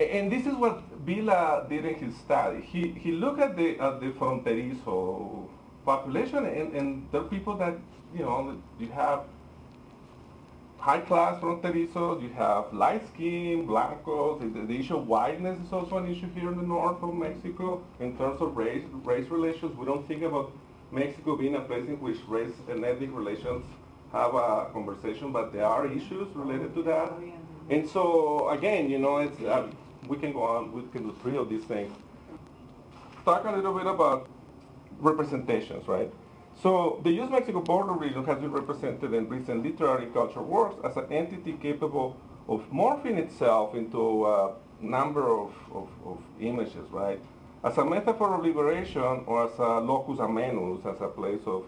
and 0.00 0.32
this 0.32 0.46
is 0.46 0.54
what 0.54 0.82
Vila 1.04 1.66
did 1.68 1.84
in 1.84 1.96
his 1.96 2.16
study. 2.16 2.62
He, 2.62 2.88
he 2.92 3.12
looked 3.12 3.40
at 3.40 3.56
the, 3.56 3.78
at 3.78 4.00
the 4.00 4.10
fronterizo 4.12 5.46
population, 5.84 6.46
and, 6.46 6.74
and 6.74 7.14
are 7.14 7.24
people 7.24 7.58
that, 7.58 7.74
you 8.14 8.20
know, 8.20 8.56
you 8.78 8.88
have 8.88 9.24
high-class 10.78 11.42
fronterizos, 11.42 12.22
you 12.22 12.30
have 12.30 12.72
light 12.72 13.06
skin, 13.12 13.66
blancos. 13.66 14.40
The, 14.40 14.48
the 14.66 14.78
issue 14.78 14.96
of 14.96 15.06
whiteness 15.06 15.58
is 15.66 15.70
also 15.70 15.98
an 15.98 16.10
issue 16.10 16.32
here 16.32 16.50
in 16.50 16.56
the 16.56 16.62
north 16.62 17.02
of 17.02 17.12
Mexico 17.12 17.82
in 18.00 18.16
terms 18.16 18.40
of 18.40 18.56
race, 18.56 18.84
race 19.04 19.28
relations. 19.28 19.76
We 19.76 19.84
don't 19.84 20.08
think 20.08 20.22
about 20.22 20.52
Mexico 20.92 21.36
being 21.36 21.54
a 21.54 21.60
place 21.60 21.86
in 21.86 22.00
which 22.00 22.18
race 22.26 22.52
and 22.68 22.84
ethnic 22.84 23.10
relations 23.12 23.64
have 24.12 24.34
a 24.34 24.66
conversation, 24.72 25.32
but 25.32 25.52
there 25.52 25.64
are 25.64 25.86
issues 25.86 26.28
related 26.34 26.74
to 26.74 26.82
that. 26.82 27.12
And 27.68 27.88
so, 27.88 28.48
again, 28.48 28.90
you 28.90 28.98
know, 28.98 29.18
it's, 29.18 29.40
uh, 29.40 29.68
we 30.08 30.16
can 30.16 30.32
go 30.32 30.42
on, 30.42 30.72
we 30.72 30.82
can 30.90 31.04
do 31.04 31.16
three 31.22 31.36
of 31.36 31.48
these 31.48 31.64
things. 31.64 31.92
Talk 33.24 33.44
a 33.44 33.52
little 33.52 33.74
bit 33.74 33.86
about 33.86 34.28
representations, 34.98 35.86
right? 35.86 36.10
So 36.62 37.00
the 37.04 37.10
U.S. 37.12 37.30
Mexico 37.30 37.60
border 37.60 37.92
region 37.92 38.24
has 38.24 38.38
been 38.38 38.50
represented 38.50 39.14
in 39.14 39.28
recent 39.28 39.62
literary 39.62 40.06
culture 40.06 40.42
works 40.42 40.76
as 40.84 40.96
an 40.96 41.12
entity 41.12 41.52
capable 41.52 42.16
of 42.48 42.68
morphing 42.70 43.16
itself 43.16 43.74
into 43.74 44.26
a 44.26 44.54
number 44.80 45.30
of, 45.30 45.52
of, 45.72 45.88
of 46.04 46.18
images, 46.40 46.90
right? 46.90 47.20
As 47.62 47.76
a 47.76 47.84
metaphor 47.84 48.36
of 48.36 48.42
liberation 48.42 49.22
or 49.26 49.44
as 49.44 49.58
a 49.58 49.80
locus 49.80 50.18
amoenus, 50.18 50.86
as 50.86 50.98
a 51.02 51.08
place 51.08 51.42
of 51.44 51.66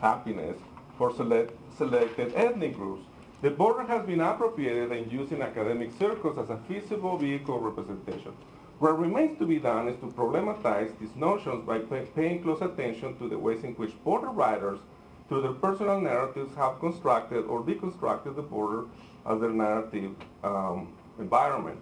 happiness 0.00 0.58
for 0.96 1.14
select, 1.14 1.52
selected 1.76 2.32
ethnic 2.34 2.74
groups. 2.74 3.04
The 3.42 3.50
border 3.50 3.84
has 3.84 4.04
been 4.04 4.20
appropriated 4.20 4.90
and 4.90 5.12
used 5.12 5.30
in 5.30 5.40
academic 5.40 5.92
circles 5.96 6.38
as 6.38 6.50
a 6.50 6.58
feasible 6.66 7.16
vehicle 7.16 7.54
of 7.54 7.62
representation. 7.62 8.32
What 8.80 8.98
remains 8.98 9.38
to 9.38 9.46
be 9.46 9.60
done 9.60 9.86
is 9.86 9.96
to 10.00 10.06
problematize 10.06 10.98
these 10.98 11.14
notions 11.14 11.64
by 11.64 11.78
pay, 11.78 12.08
paying 12.16 12.42
close 12.42 12.60
attention 12.60 13.16
to 13.18 13.28
the 13.28 13.38
ways 13.38 13.62
in 13.62 13.74
which 13.74 13.92
border 14.02 14.30
writers, 14.30 14.80
through 15.28 15.42
their 15.42 15.52
personal 15.52 16.00
narratives, 16.00 16.52
have 16.56 16.80
constructed 16.80 17.44
or 17.44 17.62
deconstructed 17.62 18.34
the 18.34 18.42
border 18.42 18.86
as 19.24 19.40
their 19.40 19.50
narrative 19.50 20.16
um, 20.42 20.88
environment. 21.20 21.78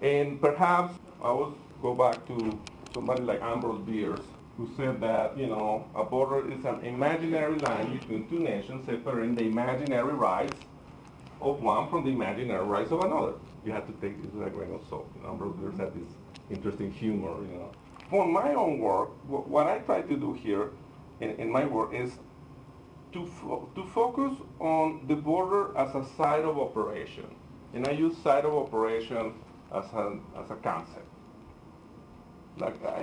And 0.00 0.40
perhaps 0.40 0.94
I 1.22 1.30
will 1.30 1.54
go 1.82 1.94
back 1.94 2.26
to 2.28 2.58
somebody 2.96 3.22
like 3.22 3.42
Ambrose 3.42 3.82
Bierce, 3.82 4.26
who 4.56 4.66
said 4.74 5.02
that, 5.02 5.36
you 5.36 5.48
know, 5.48 5.84
a 5.94 6.02
border 6.02 6.50
is 6.50 6.64
an 6.64 6.80
imaginary 6.82 7.58
line 7.58 7.98
between 7.98 8.26
two 8.26 8.38
nations 8.38 8.86
separating 8.86 9.34
the 9.34 9.44
imaginary 9.44 10.14
rights 10.14 10.58
of 11.42 11.62
one 11.62 11.90
from 11.90 12.04
the 12.06 12.10
imaginary 12.10 12.64
rights 12.64 12.90
of 12.90 13.00
another. 13.00 13.34
You 13.66 13.72
have 13.72 13.86
to 13.86 13.92
take 14.00 14.22
this 14.22 14.32
with 14.32 14.46
a 14.46 14.50
grain 14.50 14.72
of 14.72 14.80
salt. 14.88 15.10
You 15.14 15.22
know, 15.22 15.32
Ambrose 15.32 15.56
Bierce 15.56 15.76
had 15.76 15.92
this 15.92 16.10
interesting 16.50 16.90
humor, 16.90 17.34
you 17.42 17.58
know. 17.58 17.70
For 18.08 18.26
my 18.26 18.54
own 18.54 18.78
work, 18.78 19.10
what 19.28 19.66
I 19.66 19.78
try 19.80 20.00
to 20.00 20.16
do 20.16 20.32
here 20.32 20.70
in, 21.20 21.32
in 21.32 21.50
my 21.50 21.66
work 21.66 21.92
is 21.92 22.12
to, 23.12 23.26
fo 23.26 23.68
to 23.74 23.84
focus 23.88 24.32
on 24.58 25.04
the 25.06 25.16
border 25.16 25.76
as 25.76 25.94
a 25.94 26.02
site 26.16 26.46
of 26.46 26.58
operation. 26.58 27.26
And 27.74 27.86
I 27.86 27.90
use 27.90 28.16
site 28.24 28.46
of 28.46 28.54
operation 28.54 29.34
as 29.74 29.84
a, 29.92 30.18
as 30.40 30.50
a 30.50 30.56
concept 30.62 31.05
like 32.58 32.74
uh, 32.84 33.02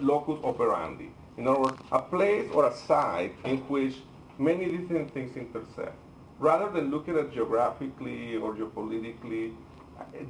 locus 0.00 0.38
operandi. 0.44 1.10
In 1.36 1.46
other 1.48 1.60
words, 1.60 1.78
a 1.92 2.00
place 2.00 2.48
or 2.52 2.66
a 2.66 2.74
site 2.74 3.34
in 3.44 3.58
which 3.68 3.96
many 4.38 4.66
different 4.66 5.12
things 5.12 5.36
intersect. 5.36 5.96
Rather 6.38 6.70
than 6.70 6.90
looking 6.90 7.16
at 7.16 7.32
geographically 7.32 8.36
or 8.36 8.54
geopolitically, 8.54 9.54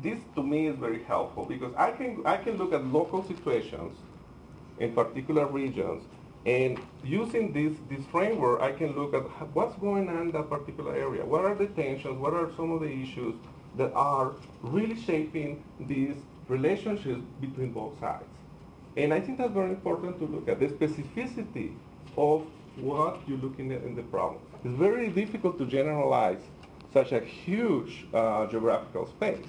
this 0.02 0.18
to 0.34 0.42
me 0.42 0.66
is 0.66 0.76
very 0.76 1.02
helpful 1.04 1.44
because 1.44 1.74
I 1.76 1.90
can, 1.90 2.22
I 2.26 2.36
can 2.36 2.56
look 2.56 2.72
at 2.72 2.84
local 2.84 3.24
situations 3.24 3.96
in 4.78 4.92
particular 4.92 5.46
regions 5.46 6.02
and 6.46 6.78
using 7.02 7.52
this, 7.52 7.72
this 7.88 8.04
framework, 8.06 8.60
I 8.60 8.72
can 8.72 8.94
look 8.94 9.14
at 9.14 9.22
what's 9.54 9.74
going 9.76 10.08
on 10.08 10.22
in 10.22 10.30
that 10.32 10.50
particular 10.50 10.94
area. 10.94 11.24
What 11.24 11.44
are 11.44 11.54
the 11.54 11.68
tensions? 11.68 12.18
What 12.18 12.34
are 12.34 12.50
some 12.54 12.70
of 12.70 12.80
the 12.82 12.90
issues 12.90 13.34
that 13.78 13.92
are 13.94 14.32
really 14.62 15.00
shaping 15.00 15.64
these 15.80 16.16
relationships 16.48 17.22
between 17.40 17.72
both 17.72 17.98
sides? 17.98 18.24
And 18.96 19.12
I 19.12 19.20
think 19.20 19.38
that's 19.38 19.52
very 19.52 19.70
important 19.70 20.18
to 20.18 20.26
look 20.26 20.48
at 20.48 20.60
the 20.60 20.68
specificity 20.68 21.74
of 22.16 22.46
what 22.76 23.20
you're 23.26 23.38
looking 23.38 23.72
at 23.72 23.82
in 23.82 23.94
the 23.94 24.02
problem. 24.02 24.40
It's 24.64 24.76
very 24.78 25.08
difficult 25.08 25.58
to 25.58 25.66
generalize 25.66 26.40
such 26.92 27.12
a 27.12 27.20
huge 27.20 28.06
uh, 28.14 28.46
geographical 28.46 29.06
space, 29.06 29.46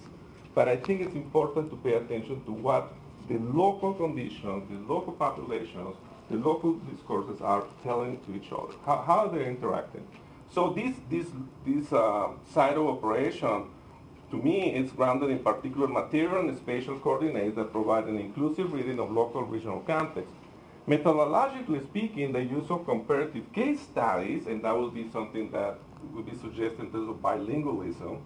but 0.55 0.67
I 0.67 0.75
think 0.75 1.01
it's 1.01 1.15
important 1.15 1.69
to 1.69 1.75
pay 1.77 1.93
attention 1.93 2.43
to 2.45 2.51
what 2.51 2.93
the 3.29 3.37
local 3.37 3.93
conditions, 3.93 4.67
the 4.69 4.93
local 4.93 5.13
populations, 5.13 5.95
the 6.29 6.37
local 6.37 6.73
discourses 6.91 7.41
are 7.41 7.65
telling 7.83 8.19
to 8.25 8.35
each 8.35 8.51
other. 8.51 8.73
How, 8.85 9.03
how 9.05 9.27
they're 9.27 9.49
interacting? 9.49 10.07
So 10.51 10.71
this, 10.71 10.95
this, 11.09 11.27
this 11.65 11.91
uh, 11.93 12.29
side 12.51 12.77
of 12.77 12.87
operation 12.87 13.65
to 14.31 14.37
me, 14.37 14.73
it's 14.73 14.91
grounded 14.91 15.29
in 15.29 15.39
particular 15.39 15.87
material 15.87 16.47
and 16.47 16.57
spatial 16.57 16.99
coordinates 16.99 17.55
that 17.55 17.71
provide 17.71 18.05
an 18.05 18.17
inclusive 18.17 18.73
reading 18.73 18.99
of 18.99 19.11
local 19.11 19.43
regional 19.43 19.81
context. 19.81 20.33
Methodologically 20.87 21.83
speaking, 21.83 22.31
the 22.31 22.43
use 22.43 22.69
of 22.69 22.85
comparative 22.85 23.51
case 23.53 23.81
studies, 23.81 24.47
and 24.47 24.63
that 24.63 24.77
would 24.77 24.93
be 24.93 25.09
something 25.11 25.49
that 25.51 25.77
would 26.13 26.25
be 26.25 26.37
suggested 26.37 26.79
in 26.79 26.91
terms 26.91 27.09
of 27.09 27.15
bilingualism, 27.21 28.19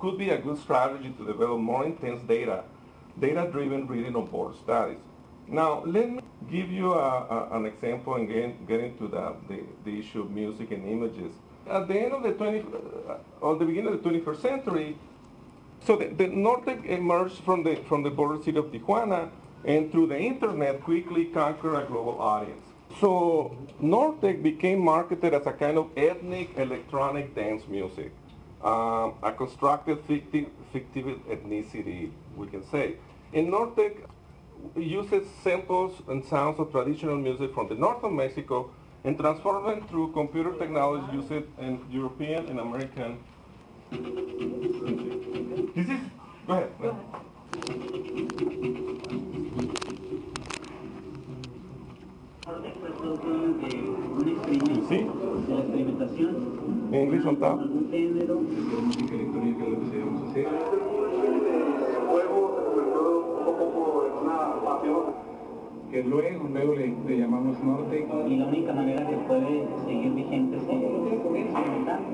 could 0.00 0.18
be 0.18 0.30
a 0.30 0.38
good 0.38 0.58
strategy 0.58 1.14
to 1.18 1.24
develop 1.24 1.60
more 1.60 1.84
intense 1.84 2.20
data, 2.22 2.64
data-driven 3.20 3.86
reading 3.86 4.16
of 4.16 4.30
border 4.30 4.56
studies. 4.56 4.98
Now, 5.48 5.84
let 5.84 6.10
me 6.10 6.20
give 6.50 6.70
you 6.70 6.92
a, 6.92 7.48
a, 7.52 7.58
an 7.58 7.66
example 7.66 8.14
and 8.14 8.28
get, 8.28 8.66
get 8.66 8.80
into 8.80 9.06
the, 9.08 9.34
the, 9.48 9.60
the, 9.84 9.98
issue 9.98 10.22
of 10.22 10.30
music 10.30 10.70
and 10.70 10.88
images. 10.88 11.32
At 11.68 11.88
the 11.88 11.94
end 11.94 12.12
of 12.12 12.22
the 12.22 12.32
20, 12.32 12.60
uh, 13.08 13.16
or 13.40 13.56
the 13.56 13.64
beginning 13.64 13.92
of 13.92 14.02
the 14.02 14.10
21st 14.10 14.40
century, 14.40 14.96
so 15.84 15.96
the, 15.96 16.06
the 16.06 16.24
Nortec 16.24 16.84
emerged 16.86 17.42
from 17.44 17.62
the, 17.62 17.76
from 17.88 18.02
the 18.02 18.10
border 18.10 18.42
city 18.42 18.58
of 18.58 18.66
Tijuana 18.66 19.30
and 19.64 19.90
through 19.90 20.08
the 20.08 20.18
internet 20.18 20.82
quickly 20.82 21.26
conquered 21.26 21.76
a 21.76 21.84
global 21.86 22.20
audience. 22.20 22.66
So 23.00 23.56
Nortec 23.82 24.42
became 24.42 24.80
marketed 24.80 25.34
as 25.34 25.46
a 25.46 25.52
kind 25.52 25.78
of 25.78 25.90
ethnic 25.96 26.56
electronic 26.56 27.34
dance 27.34 27.66
music, 27.68 28.12
um, 28.62 29.14
a 29.22 29.32
constructed 29.36 29.98
fictive, 30.06 30.48
fictive 30.72 31.06
ethnicity, 31.28 32.10
we 32.36 32.46
can 32.48 32.64
say. 32.70 32.96
And 33.32 33.48
Nortec 33.48 33.96
uses 34.76 35.26
samples 35.42 36.00
and 36.08 36.24
sounds 36.24 36.60
of 36.60 36.70
traditional 36.70 37.16
music 37.16 37.54
from 37.54 37.68
the 37.68 37.74
north 37.74 38.04
of 38.04 38.12
Mexico 38.12 38.70
and 39.04 39.18
transform 39.18 39.64
them 39.64 39.88
through 39.88 40.12
computer 40.12 40.52
technology 40.52 41.16
used 41.16 41.32
in 41.58 41.84
European 41.90 42.46
and 42.46 42.60
American 42.60 43.18
this 45.74 45.88
is, 45.88 46.00
go 46.46 46.52
ahead. 46.54 46.70
Go 46.80 46.88
ahead. 46.88 46.96
¿Sí? 54.88 54.98
De 54.98 55.54
la 55.54 55.60
experimentación. 55.60 56.36
¿En 56.92 57.02
inglés 57.02 57.26
on 57.26 57.36
top? 57.36 57.60
Algún 57.60 57.90
género. 57.90 58.40
Música 58.40 59.14
electrónica 59.14 59.64
lo 59.64 59.80
que 59.80 59.86
debemos 59.86 60.30
hacer. 60.30 60.46
Juego 62.10 62.40
se 62.58 63.44
poco 63.44 64.10
una 64.22 64.36
pasión 64.64 65.21
que 65.92 66.02
luego, 66.02 66.48
luego 66.50 66.74
le, 66.74 66.94
le, 67.06 67.18
llamamos 67.18 67.62
norte. 67.62 68.08
Y 68.26 68.36
la 68.36 68.46
única 68.46 68.72
manera 68.72 69.06
que 69.06 69.16
puede 69.28 69.68
seguir 69.84 70.12
vigente 70.14 70.56
es. 70.56 70.62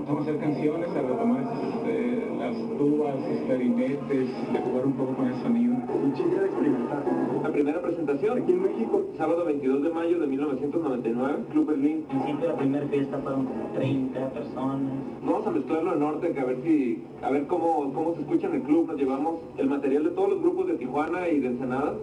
Vamos 0.04 0.18
a 0.18 0.22
hacer 0.22 0.38
canciones, 0.38 0.90
a 0.90 1.00
retomar 1.00 1.42
este, 1.62 2.26
las 2.40 2.56
tubas, 2.76 3.14
los 3.14 3.40
clarinetes, 3.46 4.52
de 4.52 4.58
jugar 4.58 4.84
un 4.84 4.92
poco 4.94 5.14
con 5.14 5.26
el 5.26 5.34
sonido. 5.36 5.74
Un 5.74 6.12
chiste 6.12 6.40
de 6.40 6.46
experimentar. 6.46 7.04
La 7.40 7.52
primera 7.52 7.80
presentación 7.80 8.42
aquí 8.42 8.50
en 8.50 8.62
México, 8.64 9.04
sábado 9.16 9.44
22 9.44 9.82
de 9.84 9.90
mayo 9.90 10.18
de 10.18 10.26
1999, 10.26 11.38
Club 11.52 11.66
Berlín. 11.66 12.04
En 12.10 12.18
principio 12.18 12.48
la 12.48 12.56
primera 12.56 12.86
fiesta 12.88 13.18
fueron 13.18 13.46
como 13.46 13.64
30 13.74 14.30
personas. 14.30 14.92
Vamos 15.24 15.46
a 15.46 15.50
mezclarlo 15.52 15.92
en 15.92 16.00
norte, 16.00 16.32
que 16.32 16.40
a 16.40 16.44
ver 16.44 16.56
si, 16.64 17.04
a 17.22 17.30
ver 17.30 17.46
cómo, 17.46 17.92
cómo 17.94 18.14
se 18.14 18.22
escucha 18.22 18.48
en 18.48 18.54
el 18.54 18.62
club. 18.62 18.88
Nos 18.88 18.96
llevamos 18.96 19.40
el 19.56 19.68
material 19.68 20.02
de 20.02 20.10
todos 20.10 20.30
los 20.30 20.40
grupos 20.40 20.66
de 20.66 20.74
Tijuana 20.74 21.28
y 21.28 21.38
de 21.38 21.46
Ensenada. 21.46 21.94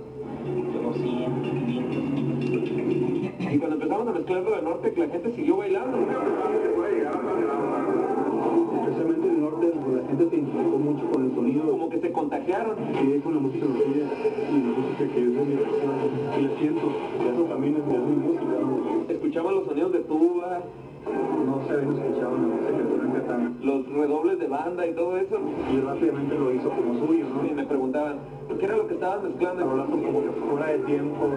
Y 3.51 3.57
cuando 3.57 3.75
empezamos 3.75 4.07
a 4.07 4.11
mezclarlo 4.11 4.51
de 4.55 4.61
norte, 4.61 4.93
la 4.95 5.07
gente 5.07 5.31
siguió 5.31 5.57
bailando. 5.57 5.97
Especialmente 8.75 9.27
en 9.27 9.35
el 9.35 9.41
norte, 9.41 9.73
la 9.95 10.07
gente 10.07 10.29
se 10.29 10.35
implicó 10.35 10.77
mucho 10.77 11.09
con 11.11 11.25
el 11.25 11.35
sonido. 11.35 11.71
Como 11.71 11.89
que 11.89 11.99
se 11.99 12.11
contagiaron. 12.11 12.75
Sí, 12.99 13.19
con 13.23 13.33
la 13.35 13.39
música 13.41 13.65
norteña 13.65 13.95
y 13.95 14.59
la 14.59 14.77
música 14.77 15.13
que 15.13 15.19
es 15.21 15.33
de 15.33 15.45
mi 15.45 15.55
región. 15.55 15.93
Y 16.37 16.41
le 16.41 16.57
siento, 16.57 16.91
y 17.23 17.27
eso 17.33 17.43
también 17.45 17.77
es 17.77 17.87
de 17.87 17.97
mi 17.97 18.15
música. 18.15 18.55
Escuchaban 19.09 19.55
los 19.55 19.65
sonidos 19.65 19.91
de 19.93 19.99
tuba. 19.99 20.61
No 21.45 21.61
se 21.67 21.73
habían 21.73 21.93
escuchado 21.97 22.31
la 22.35 22.47
música 22.47 22.94
Los 23.61 23.87
redobles 23.89 24.39
de 24.39 24.47
banda 24.47 24.85
y 24.85 24.93
todo 24.93 25.17
eso. 25.17 25.37
Y 25.71 25.79
rápidamente 25.79 26.35
lo 26.35 26.53
hizo 26.53 26.69
como 26.69 27.05
suyo. 27.05 27.25
Y 27.49 27.53
me 27.53 27.65
preguntaban, 27.65 28.19
¿qué 28.59 28.65
era 28.65 28.77
lo 28.77 28.87
que 28.87 28.93
estaban 28.93 29.23
mezclando? 29.23 29.63
Hablando 29.63 29.97
como 29.97 30.23
que 30.23 30.31
fuera 30.31 30.67
de 30.67 30.79
tiempo, 30.79 31.29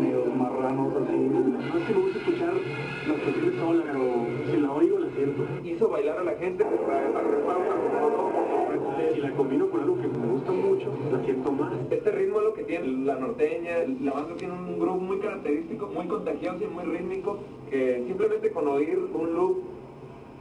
medio 0.00 0.24
marranos 0.36 0.92
así. 0.96 1.16
No 1.16 1.78
es 1.78 1.86
que 1.86 1.94
me 1.94 2.00
gusta 2.00 2.18
escuchar 2.18 2.52
las 3.08 3.20
canciones 3.20 3.54
sola, 3.60 3.82
pero 3.86 4.00
si 4.50 4.56
la 4.60 4.72
oigo, 4.72 4.98
la 4.98 5.06
Hizo 5.64 5.88
bailar 5.88 6.18
a 6.18 6.24
la 6.24 6.34
gente 6.34 6.64
una 6.64 6.76
como 7.76 9.16
Y 9.16 9.20
la 9.20 9.30
combino 9.32 9.68
con 9.70 9.80
algo 9.80 9.96
que 10.00 10.08
me 10.08 10.26
gusta 10.26 10.52
mucho, 10.52 10.92
la 11.10 11.24
siento 11.24 11.52
más. 11.52 11.72
Este 11.90 12.10
ritmo 12.10 12.38
es 12.38 12.44
lo 12.44 12.54
que 12.54 12.64
tiene 12.64 12.86
la 13.04 13.16
norteña, 13.16 13.78
la 14.02 14.12
banda 14.12 14.34
tiene 14.36 14.54
un 14.54 14.78
groove 14.78 15.00
muy 15.00 15.18
característico, 15.18 15.86
muy 15.88 16.06
contagioso 16.06 16.64
y 16.64 16.66
muy 16.66 16.84
rítmico, 16.84 17.38
que 17.70 18.04
simplemente 18.06 18.50
con 18.50 18.68
oír 18.68 18.98
un 19.12 19.34
loop 19.34 19.75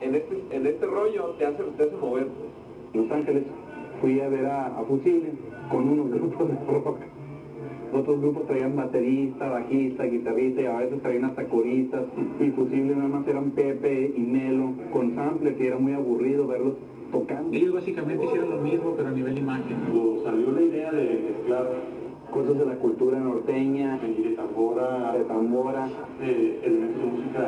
en 0.02 0.16
este, 0.16 0.44
en 0.52 0.68
este 0.68 0.86
rollo 0.86 1.36
te 1.38 1.46
hace, 1.46 1.64
te 1.78 1.84
hace 1.84 1.96
mover. 1.96 2.28
Los 2.94 3.12
Ángeles 3.12 3.44
fui 4.02 4.20
a 4.22 4.30
ver 4.30 4.46
a, 4.46 4.68
a 4.68 4.84
Fusible 4.84 5.32
con 5.70 5.90
unos 5.90 6.12
grupos 6.12 6.48
de 6.48 6.56
rock. 6.72 6.98
Otros 7.94 8.20
grupos 8.20 8.46
traían 8.48 8.76
baterista, 8.76 9.50
bajista, 9.50 10.04
guitarrista 10.04 10.62
y 10.62 10.66
a 10.66 10.78
veces 10.78 11.02
traían 11.02 11.26
hasta 11.26 11.46
coristas. 11.46 12.04
Y 12.40 12.50
Fusible 12.52 12.96
nada 12.96 13.10
más 13.10 13.28
eran 13.28 13.52
Pepe 13.52 14.14
y 14.16 14.20
Melo 14.20 14.74
con 14.92 15.16
sample 15.16 15.56
que 15.56 15.68
era 15.68 15.78
muy 15.78 15.94
aburrido 15.94 16.48
verlos 16.48 16.74
tocando. 17.12 17.56
Ellos 17.56 17.74
básicamente 17.74 18.26
hicieron 18.26 18.50
lo 18.50 18.62
mismo, 18.62 18.94
pero 18.98 19.10
a 19.10 19.12
nivel 19.12 19.38
imagen. 19.38 19.78
Salió 20.24 20.52
la 20.52 20.62
idea 20.62 20.92
de 20.92 21.30
mezclar 21.30 21.68
Cosas 22.32 22.58
de 22.58 22.66
la 22.66 22.76
cultura 22.76 23.18
norteña, 23.18 23.98
de 23.98 24.32
tambora, 24.32 25.14
de 25.14 25.24
tambora, 25.24 25.88
de 26.20 26.60
elementos 26.66 27.02
de 27.02 27.08
música 27.08 27.48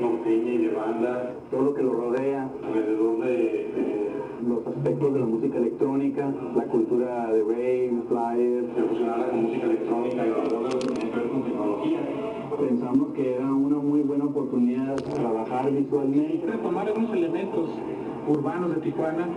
norteña 0.00 0.52
y 0.52 0.58
de 0.58 0.74
banda, 0.74 1.32
todo 1.50 1.62
lo 1.62 1.74
que 1.74 1.82
lo 1.82 1.92
rodea, 1.92 2.50
alrededor 2.64 3.24
de, 3.24 3.32
de 3.32 4.08
los 4.46 4.66
aspectos 4.66 5.14
de 5.14 5.20
la 5.20 5.26
música 5.26 5.58
electrónica, 5.58 6.32
la 6.54 6.64
cultura 6.64 7.32
de 7.32 7.42
rave, 7.42 8.02
flyers. 8.08 8.74
de 8.74 8.82
fusionarla 8.82 9.28
con 9.28 9.42
música 9.42 9.66
electrónica 9.66 10.26
y 10.26 10.30
con 11.28 11.42
tecnología. 11.42 11.98
Pensamos 12.58 13.08
que 13.14 13.34
era 13.34 13.44
una 13.44 13.78
muy 13.78 14.00
buena 14.00 14.24
oportunidad 14.24 14.96
trabajar 14.96 15.70
visualmente. 15.70 16.46
Retomar 16.46 16.88
algunos 16.88 17.12
elementos 17.12 17.70
urbanos 18.26 18.74
de 18.74 18.80
Tijuana 18.80 19.28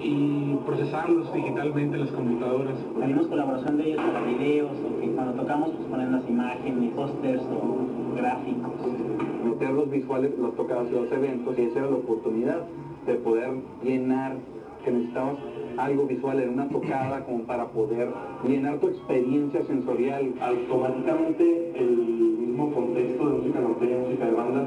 y 0.00 0.56
procesarlos 0.66 1.32
digitalmente 1.32 1.96
en 1.96 2.00
las 2.00 2.10
computadoras. 2.12 2.76
Tenemos 2.98 3.26
colaboración 3.26 3.76
de 3.78 3.88
ellos 3.88 4.04
para 4.04 4.20
videos, 4.22 4.70
o 4.70 5.00
que 5.00 5.10
cuando 5.12 5.32
tocamos 5.32 5.70
pues 5.70 5.88
ponen 5.88 6.12
las 6.12 6.28
imágenes, 6.28 6.92
pósters 6.94 7.42
o 7.42 7.93
gráficos. 8.14 8.70
Meter 9.44 9.70
los 9.70 9.90
visuales, 9.90 10.38
los 10.38 10.54
tocados 10.56 10.88
y 10.90 10.94
los 10.94 11.12
eventos, 11.12 11.58
y 11.58 11.62
esa 11.62 11.80
era 11.80 11.90
la 11.90 11.96
oportunidad 11.96 12.62
de 13.06 13.14
poder 13.14 13.50
llenar, 13.82 14.36
que 14.84 14.90
necesitabas 14.90 15.36
algo 15.78 16.06
visual 16.06 16.40
en 16.40 16.50
una 16.50 16.68
tocada 16.68 17.24
como 17.24 17.44
para 17.44 17.66
poder 17.68 18.08
llenar 18.46 18.78
tu 18.78 18.88
experiencia 18.88 19.62
sensorial. 19.64 20.34
Automáticamente 20.40 21.72
el 21.78 21.96
mismo 22.38 22.72
contexto 22.72 23.28
de 23.28 23.38
música 23.38 23.60
norteña, 23.60 23.98
música 23.98 24.26
de 24.26 24.32
banda, 24.32 24.66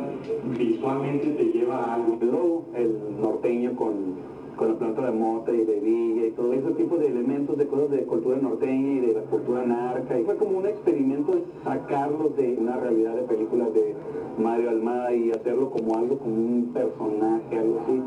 visualmente 0.58 1.28
te 1.28 1.44
lleva 1.46 1.78
a 1.78 1.96
algo. 1.96 2.18
Luego 2.20 2.66
el 2.76 3.22
norteño 3.22 3.76
con 3.76 4.37
con 4.58 4.70
la 4.70 4.76
planta 4.76 5.06
de 5.06 5.12
mota 5.12 5.54
y 5.54 5.64
de 5.64 5.80
villa 5.80 6.28
y 6.28 6.32
todo 6.32 6.52
ese 6.54 6.72
tipo 6.72 6.98
de 6.98 7.08
elementos, 7.08 7.58
de 7.58 7.68
cosas 7.68 7.92
de 7.92 8.04
cultura 8.04 8.38
norteña 8.38 8.94
y 8.94 9.00
de 9.00 9.14
la 9.14 9.22
cultura 9.22 9.64
narca. 9.64 10.20
Y 10.20 10.24
fue 10.24 10.36
como 10.36 10.58
un 10.58 10.66
experimento 10.66 11.32
de 11.34 11.44
sacarlos 11.64 12.36
de 12.36 12.58
una 12.60 12.78
realidad 12.78 13.16
de 13.16 13.22
películas 13.24 13.74
de 13.74 13.96
Mario 14.38 14.72
Almada 14.72 15.14
y 15.14 15.32
hacerlo 15.32 15.70
como 15.70 15.96
algo, 15.98 16.18
como 16.18 16.36
un 16.36 16.72
personaje, 16.74 17.58
algo 17.58 17.82
así. 17.84 18.02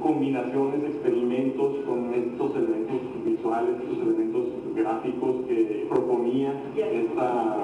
combinaciones, 0.00 0.84
experimentos 0.84 1.76
con 1.86 2.12
estos 2.12 2.54
elementos 2.56 3.00
visuales, 3.24 3.74
estos 3.80 3.98
elementos 4.06 4.42
gráficos 4.74 5.36
que 5.46 5.86
proponía 5.88 6.52
esta 6.76 7.56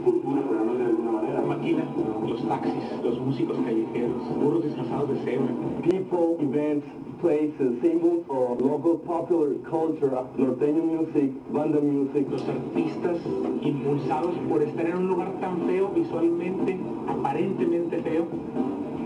cultura, 0.00 0.42
por 0.42 0.56
llamarlo 0.56 0.78
de 0.78 0.84
alguna 0.86 1.12
manera. 1.12 1.40
Maquina, 1.42 1.84
los 2.26 2.48
taxis, 2.48 2.84
los 3.02 3.20
músicos 3.20 3.56
callejeros, 3.64 4.36
burros 4.42 4.64
disfrazados 4.64 5.10
de 5.10 5.16
cebra. 5.24 5.48
People, 5.82 6.36
events, 6.40 6.86
places, 7.20 7.80
symbols 7.80 8.24
of 8.28 8.60
local 8.60 8.98
popular 9.04 9.54
culture, 9.68 10.10
norteño 10.36 10.82
music, 10.82 11.30
banda 11.52 11.80
music. 11.80 12.26
Los 12.30 12.48
artistas 12.48 13.18
impulsados 13.62 14.34
por 14.48 14.62
estar 14.62 14.86
en 14.86 14.96
un 14.96 15.08
lugar 15.08 15.32
tan 15.40 15.58
feo 15.66 15.88
visualmente, 15.94 16.78
aparentemente 17.08 17.98
feo, 17.98 18.26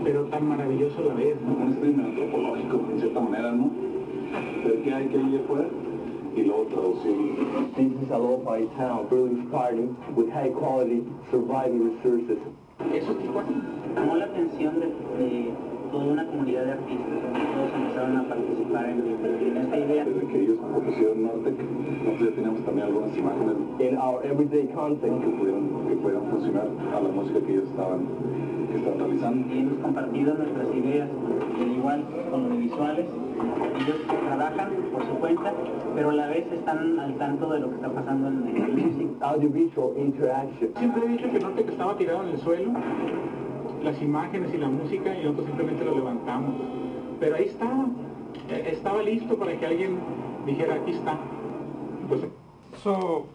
pero 0.03 0.25
tan 0.25 0.47
maravilloso 0.47 0.99
a 0.99 1.05
la 1.05 1.13
vez. 1.15 1.35
Un 1.45 1.73
estudio 1.73 2.05
antropológico, 2.05 2.79
en 2.91 2.99
cierta 2.99 3.19
manera, 3.19 3.51
¿no? 3.51 3.69
Ver 4.63 4.81
qué 4.83 4.93
hay 4.93 5.07
que 5.07 5.17
ir 5.17 5.41
afuera 5.43 5.67
a 8.15 8.17
lo-fi 8.17 8.65
town, 8.77 9.07
really 9.09 9.47
starting 9.49 9.95
with 10.15 10.31
high 10.31 10.49
quality 10.49 11.03
surviving 11.31 11.95
resources. 11.95 12.39
Eso 12.93 13.11
es 13.11 13.17
Tijuana. 13.19 13.49
Llamó 13.95 14.15
la 14.15 14.25
atención 14.25 14.79
de, 14.79 14.87
de 15.17 15.53
toda 15.91 16.05
una 16.05 16.25
comunidad 16.27 16.65
de 16.65 16.71
artistas, 16.73 17.07
todos 17.55 17.71
empezaron 17.75 18.17
a 18.17 18.23
participar 18.27 18.89
en, 18.89 18.99
en 18.99 19.57
esta 19.57 19.77
idea. 19.77 20.05
Desde 20.05 20.27
que 20.27 20.41
ellos 20.43 20.57
propusieron 20.59 21.23
Nortec, 21.23 21.55
nosotros 22.03 22.29
ya 22.29 22.35
teníamos 22.35 22.65
también 22.65 22.87
algunas 22.87 23.17
imágenes 23.17 23.55
In 23.79 23.97
our 23.97 24.25
everyday 24.25 24.67
context, 24.73 25.19
que 25.21 25.29
pudieran, 25.29 25.69
que 25.87 25.95
pudieran 25.95 26.29
funcionar 26.31 26.67
a 26.95 27.01
la 27.01 27.09
música 27.09 27.39
que 27.39 27.53
ellos 27.53 27.67
estaban, 27.69 28.07
que 28.71 28.77
estaban 28.77 28.99
realizando. 28.99 29.53
y 29.53 29.59
hemos 29.59 29.79
compartido 29.79 30.33
nuestras 30.33 30.75
ideas, 30.75 31.09
al 31.59 31.71
igual 31.71 32.03
con 32.31 32.49
los 32.49 32.57
visuales. 32.57 33.05
Ellos 33.79 33.97
trabajan 34.07 34.69
por 34.91 35.05
su 35.05 35.13
cuenta, 35.15 35.53
pero 35.95 36.09
a 36.09 36.13
la 36.13 36.27
vez 36.27 36.51
están 36.51 36.99
al 36.99 37.15
tanto 37.17 37.49
de 37.49 37.59
lo 37.59 37.69
que 37.69 37.75
está 37.75 37.89
pasando 37.89 38.27
en 38.27 38.55
el 38.55 38.73
music. 38.73 39.07
Audiovisual 39.21 39.97
interaction. 39.97 40.71
Siempre 40.77 41.05
he 41.05 41.09
dicho 41.09 41.31
que 41.31 41.39
Norte 41.39 41.63
que 41.63 41.71
estaba 41.71 41.97
tirado 41.97 42.23
en 42.23 42.29
el 42.29 42.37
suelo, 42.39 42.71
las 43.83 44.01
imágenes 44.01 44.53
y 44.53 44.57
la 44.57 44.69
música, 44.69 45.15
y 45.15 45.23
nosotros 45.23 45.47
simplemente 45.47 45.85
lo 45.85 45.95
levantamos. 45.95 46.55
Pero 47.19 47.35
ahí 47.35 47.45
estaba, 47.45 47.85
eh, 48.49 48.69
estaba 48.71 49.01
listo 49.03 49.35
para 49.37 49.57
que 49.57 49.65
alguien 49.65 49.99
dijera, 50.45 50.75
aquí 50.75 50.91
está. 50.91 51.17
Pues 52.07 52.21
So, 52.83 53.25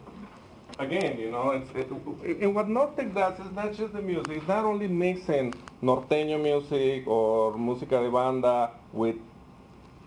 again, 0.79 1.19
you 1.19 1.31
know, 1.31 1.51
it's, 1.51 1.71
it, 1.75 2.41
and 2.41 2.55
what 2.55 2.69
Nortec 2.69 3.13
does 3.15 3.39
is 3.41 3.51
not 3.53 3.73
just 3.73 3.93
the 3.93 4.03
music. 4.03 4.29
It's 4.37 4.47
not 4.47 4.65
only 4.65 4.87
mixing 4.87 5.53
norteño 5.83 6.41
music 6.41 7.07
or 7.09 7.55
música 7.55 8.01
de 8.01 8.11
banda 8.11 8.71
with 8.93 9.17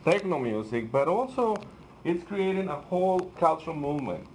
techno 0.04 0.40
music, 0.40 0.92
but 0.92 1.08
also 1.08 1.56
it's 2.04 2.24
creating 2.24 2.68
a 2.68 2.76
whole 2.76 3.20
cultural 3.40 3.76
movement. 3.76 4.26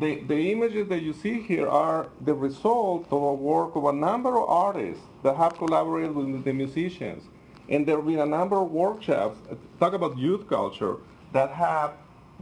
The, 0.00 0.20
the 0.22 0.52
images 0.52 0.88
that 0.88 1.02
you 1.02 1.12
see 1.12 1.40
here 1.40 1.68
are 1.68 2.08
the 2.20 2.34
result 2.34 3.06
of 3.10 3.20
a 3.20 3.34
work 3.34 3.74
of 3.74 3.84
a 3.84 3.92
number 3.92 4.40
of 4.40 4.48
artists 4.48 5.02
that 5.24 5.36
have 5.36 5.56
collaborated 5.56 6.14
with 6.14 6.44
the 6.44 6.52
musicians. 6.52 7.24
And 7.68 7.84
there 7.84 7.96
have 7.96 8.06
been 8.06 8.20
a 8.20 8.26
number 8.26 8.56
of 8.56 8.70
workshops, 8.70 9.38
talk 9.80 9.92
about 9.92 10.16
youth 10.16 10.48
culture, 10.48 10.96
that 11.32 11.50
have 11.50 11.94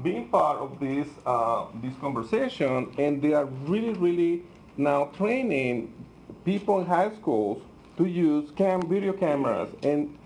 been 0.02 0.28
part 0.28 0.58
of 0.58 0.78
this, 0.78 1.08
uh, 1.24 1.66
this 1.82 1.94
conversation, 2.00 2.92
and 2.98 3.22
they 3.22 3.32
are 3.32 3.46
really, 3.66 3.94
really 3.94 4.42
now 4.76 5.06
training 5.16 5.92
people 6.44 6.80
in 6.80 6.86
high 6.86 7.10
schools 7.14 7.62
to 7.96 8.04
use 8.04 8.50
cam, 8.56 8.82
video 8.88 9.12
cameras 9.12 9.70
and 9.82 10.16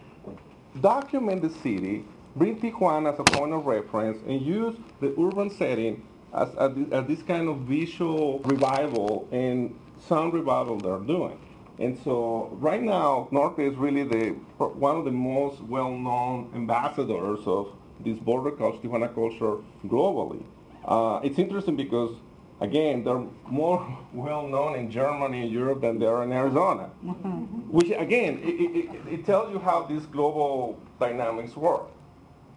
document 0.81 1.43
the 1.43 1.51
city, 1.51 2.05
bring 2.37 2.61
Tijuana 2.61 3.13
as 3.13 3.19
a 3.19 3.25
point 3.25 3.53
of 3.53 3.67
reference, 3.67 4.19
and 4.27 4.41
use 4.41 4.77
the 5.01 5.09
urban 5.21 5.51
setting 5.51 6.07
as, 6.33 6.55
as, 6.57 6.73
this, 7.07 7.23
kind 7.23 7.49
of 7.49 7.59
visual 7.61 8.39
revival 8.41 9.29
and 9.33 9.75
sound 9.99 10.33
revival 10.33 10.79
they're 10.79 10.99
doing. 10.99 11.39
And 11.79 11.99
so 12.05 12.51
right 12.61 12.83
now, 12.83 13.29
Nortec 13.33 13.73
is 13.73 13.77
really 13.77 14.05
the 14.05 14.31
one 14.59 14.97
of 14.97 15.05
the 15.05 15.11
most 15.11 15.61
well-known 15.63 16.51
ambassadors 16.55 17.41
of 17.47 17.73
this 18.05 18.19
border 18.19 18.51
culture, 18.51 18.79
Tijuana 18.79 19.13
culture, 19.15 19.57
globally. 19.87 20.45
Uh, 20.85 21.21
it's 21.23 21.39
interesting 21.39 21.77
because, 21.77 22.15
again, 22.61 23.05
they're 23.05 23.25
more 23.49 23.99
well-known 24.13 24.77
in 24.77 24.91
Germany 24.91 25.43
and 25.43 25.51
Europe 25.51 25.81
than 25.81 25.99
they 25.99 26.07
are 26.07 26.23
in 26.23 26.33
Arizona. 26.33 26.91
Mm-hmm. 27.05 27.35
Which, 27.71 27.91
again, 27.91 28.39
it, 28.43 28.55
it, 28.61 28.77
it- 28.85 28.91
it 29.15 29.25
tells 29.27 29.53
you 29.53 29.59
how 29.59 29.83
these 29.85 30.07
global 30.07 30.79
dynamics 31.01 31.57
work. 31.57 31.87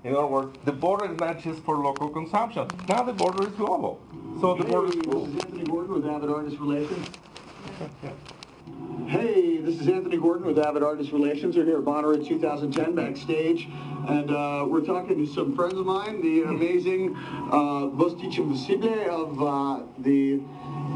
In 0.04 0.14
other 0.16 0.28
words, 0.28 0.58
the 0.66 0.72
border 0.72 1.12
is 1.12 1.18
not 1.20 1.40
just 1.40 1.64
for 1.64 1.78
local 1.78 2.10
consumption. 2.10 2.68
Now 2.90 3.04
the 3.04 3.14
border 3.14 3.48
is 3.48 3.54
global. 3.56 4.00
So 4.42 4.54
the 4.56 4.66
border 4.66 4.90
is 4.90 4.96
global. 4.96 5.26
This 5.28 5.36
is 5.38 5.46
Anthony 5.46 5.64
Gordon 5.64 5.94
with 5.96 6.06
Avid 6.06 6.30
Artist 6.30 6.58
Relations. 6.60 7.08
Hey, 9.64 9.72
this 9.72 9.80
is 9.80 9.88
Anthony 9.88 10.18
Gordon 10.18 10.46
with 10.46 10.60
Avid 10.60 10.84
Artist 10.84 11.12
Relations. 11.12 11.56
We're 11.56 11.64
here 11.64 11.78
at 11.78 11.86
Bonnaroo 11.86 12.28
2010 12.28 12.96
backstage, 12.96 13.70
and 14.08 14.30
uh, 14.30 14.66
we're 14.68 14.82
talking 14.82 15.26
to 15.26 15.34
some 15.34 15.56
friends 15.56 15.76
of 15.76 15.86
mine, 15.86 16.22
the 16.22 16.42
amazing 16.42 17.16
uh, 17.16 17.88
Bostich 17.96 18.36
Fussible 18.36 19.10
of 19.10 19.42
uh, 19.42 19.84
the 20.00 20.42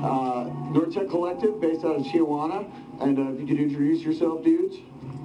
uh, 0.03 0.49
Nortec 0.73 1.09
Collective 1.09 1.61
based 1.61 1.85
out 1.85 1.95
of 1.95 2.01
Tijuana. 2.03 2.69
And 2.99 3.17
uh, 3.17 3.31
if 3.33 3.39
you 3.39 3.47
could 3.47 3.59
introduce 3.59 4.01
yourself, 4.01 4.43
dudes. 4.43 4.75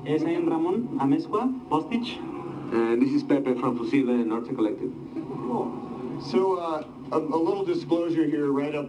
Es 0.06 0.22
I 0.22 0.30
am 0.30 0.48
Ramon 0.48 0.98
Amezcua, 1.00 1.68
Bostich. 1.68 2.18
And 2.72 3.02
this 3.02 3.10
is 3.10 3.24
Pepe 3.24 3.54
from 3.54 3.76
Fussible 3.76 4.10
and 4.10 4.30
Nortec 4.30 4.54
Collective. 4.54 4.92
So, 6.30 6.58
uh, 6.58 6.84
a, 7.10 7.18
a 7.18 7.18
little 7.18 7.64
disclosure 7.64 8.24
here 8.24 8.52
right 8.52 8.74
up 8.74 8.88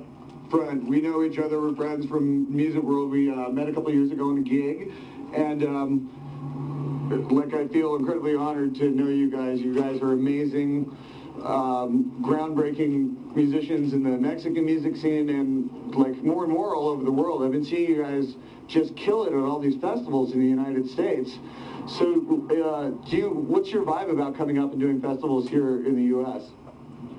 front. 0.53 0.83
We 0.87 1.01
know 1.01 1.23
each 1.23 1.39
other. 1.39 1.59
We're 1.59 1.73
friends 1.73 2.05
from 2.05 2.55
Music 2.55 2.83
World. 2.83 3.09
We 3.09 3.31
uh, 3.31 3.49
met 3.49 3.67
a 3.67 3.73
couple 3.73 3.91
years 3.91 4.11
ago 4.11 4.29
on 4.29 4.37
a 4.37 4.41
gig. 4.41 4.91
And 5.33 5.63
um, 5.63 7.29
like 7.31 7.55
I 7.55 7.67
feel 7.69 7.95
incredibly 7.95 8.35
honored 8.35 8.75
to 8.75 8.89
know 8.89 9.07
you 9.07 9.31
guys. 9.31 9.59
You 9.61 9.73
guys 9.73 9.99
are 10.03 10.13
amazing, 10.13 10.95
um, 11.43 12.15
groundbreaking 12.21 13.35
musicians 13.35 13.93
in 13.93 14.03
the 14.03 14.11
Mexican 14.11 14.63
music 14.63 14.95
scene 14.95 15.29
and 15.29 15.95
like 15.95 16.21
more 16.23 16.43
and 16.43 16.53
more 16.53 16.75
all 16.75 16.89
over 16.89 17.03
the 17.03 17.11
world. 17.11 17.43
I've 17.43 17.51
been 17.51 17.65
seeing 17.65 17.89
you 17.89 18.03
guys 18.03 18.35
just 18.67 18.95
kill 18.95 19.23
it 19.23 19.33
at 19.33 19.39
all 19.39 19.57
these 19.57 19.81
festivals 19.81 20.33
in 20.33 20.39
the 20.39 20.45
United 20.45 20.87
States. 20.87 21.31
So, 21.87 22.45
uh, 22.63 23.09
do 23.09 23.17
you? 23.17 23.29
What's 23.29 23.71
your 23.71 23.83
vibe 23.83 24.11
about 24.11 24.37
coming 24.37 24.59
up 24.59 24.71
and 24.71 24.79
doing 24.79 25.01
festivals 25.01 25.49
here 25.49 25.83
in 25.83 25.95
the 25.95 26.03
U.S.? 26.03 26.43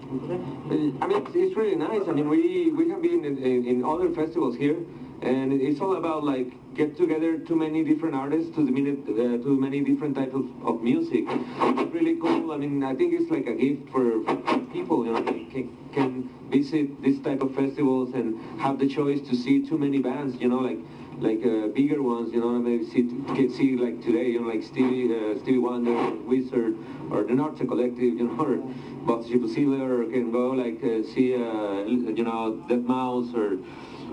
I 0.05 1.07
mean, 1.07 1.23
it's, 1.23 1.35
it's 1.35 1.57
really 1.57 1.75
nice. 1.75 2.03
I 2.07 2.13
mean, 2.13 2.29
we, 2.29 2.71
we 2.71 2.89
have 2.91 3.01
been 3.01 3.25
in, 3.25 3.39
in, 3.39 3.67
in 3.67 3.85
other 3.85 4.11
festivals 4.11 4.55
here, 4.57 4.77
and 5.23 5.53
it's 5.53 5.81
all 5.81 5.97
about 5.97 6.25
like 6.25 6.53
get 6.75 6.97
together 6.97 7.39
too 7.39 7.57
many 7.57 7.83
different 7.83 8.15
artists 8.15 8.55
to 8.57 8.65
the 8.65 8.73
uh, 8.73 9.43
to 9.43 9.57
many 9.57 9.81
different 9.81 10.15
types 10.15 10.35
of, 10.35 10.45
of 10.67 10.83
music. 10.83 11.25
It's 11.29 11.93
really 11.95 12.17
cool. 12.17 12.53
I 12.53 12.57
mean, 12.57 12.83
I 12.83 12.95
think 12.95 13.15
it's 13.15 13.31
like 13.31 13.47
a 13.47 13.55
gift 13.55 13.89
for, 13.91 14.23
for 14.25 14.59
people, 14.73 15.07
you 15.07 15.13
know, 15.13 15.23
can, 15.23 15.77
can 15.93 16.29
visit 16.51 17.01
this 17.01 17.19
type 17.21 17.41
of 17.43 17.55
festivals 17.55 18.13
and 18.15 18.39
have 18.61 18.79
the 18.79 18.87
choice 18.87 19.21
to 19.29 19.35
see 19.35 19.65
too 19.67 19.79
many 19.79 19.99
bands, 20.01 20.37
you 20.41 20.49
know, 20.49 20.59
like 20.59 20.79
like 21.19 21.45
uh, 21.45 21.69
bigger 21.69 22.03
ones, 22.03 22.33
you 22.33 22.41
know, 22.41 22.51
maybe 22.59 22.85
see 22.85 23.03
can 23.35 23.49
see 23.49 23.77
like 23.77 24.03
today, 24.03 24.31
you 24.31 24.41
know, 24.41 24.49
like 24.49 24.63
Stevie 24.63 25.15
uh, 25.15 25.39
Stevie 25.39 25.59
Wonder, 25.59 25.95
Wizard, 26.27 26.77
or 27.11 27.23
the 27.23 27.33
Nortec 27.33 27.69
Collective, 27.69 28.19
you 28.19 28.27
know, 28.27 28.45
or 28.45 28.59
Box 29.05 29.29
Impossible, 29.29 29.83
or 29.83 30.07
can 30.07 30.31
go 30.33 30.51
like 30.51 30.83
uh, 30.83 31.03
see, 31.03 31.35
uh, 31.35 31.85
you 31.85 32.25
know, 32.25 32.65
Deadmau5, 32.69 33.35
or 33.35 33.59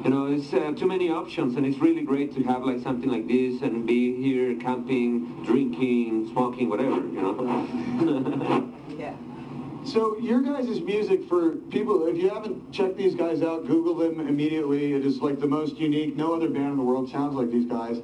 you 0.04 0.10
know, 0.10 0.26
it's 0.26 0.54
uh, 0.54 0.72
too 0.76 0.88
many 0.88 1.10
options, 1.10 1.56
and 1.56 1.66
it's 1.66 1.78
really 1.78 2.02
great 2.02 2.34
to 2.34 2.44
have 2.44 2.64
like 2.64 2.80
something 2.80 3.10
like 3.10 3.28
this 3.28 3.62
and 3.62 3.86
be 3.86 4.14
here 4.22 4.56
camping, 4.56 5.44
drinking, 5.44 6.30
smoking, 6.32 6.70
whatever, 6.70 6.98
you 6.98 7.22
know. 7.22 8.68
Yeah. 8.98 9.16
So 9.84 10.16
your 10.20 10.42
guys' 10.42 10.80
music 10.82 11.24
for 11.28 11.56
people, 11.72 12.06
if 12.06 12.16
you 12.18 12.30
haven't 12.30 12.72
checked 12.72 12.98
these 12.98 13.16
guys 13.16 13.42
out, 13.42 13.66
Google 13.66 13.96
them 13.96 14.20
immediately. 14.20 14.94
It 14.94 15.04
is 15.06 15.22
like 15.22 15.40
the 15.40 15.48
most 15.48 15.78
unique. 15.78 16.16
No 16.16 16.36
other 16.36 16.50
band 16.50 16.72
in 16.72 16.78
the 16.78 16.84
world 16.84 17.10
sounds 17.10 17.34
like 17.34 17.50
these 17.50 17.66
guys. 17.66 18.00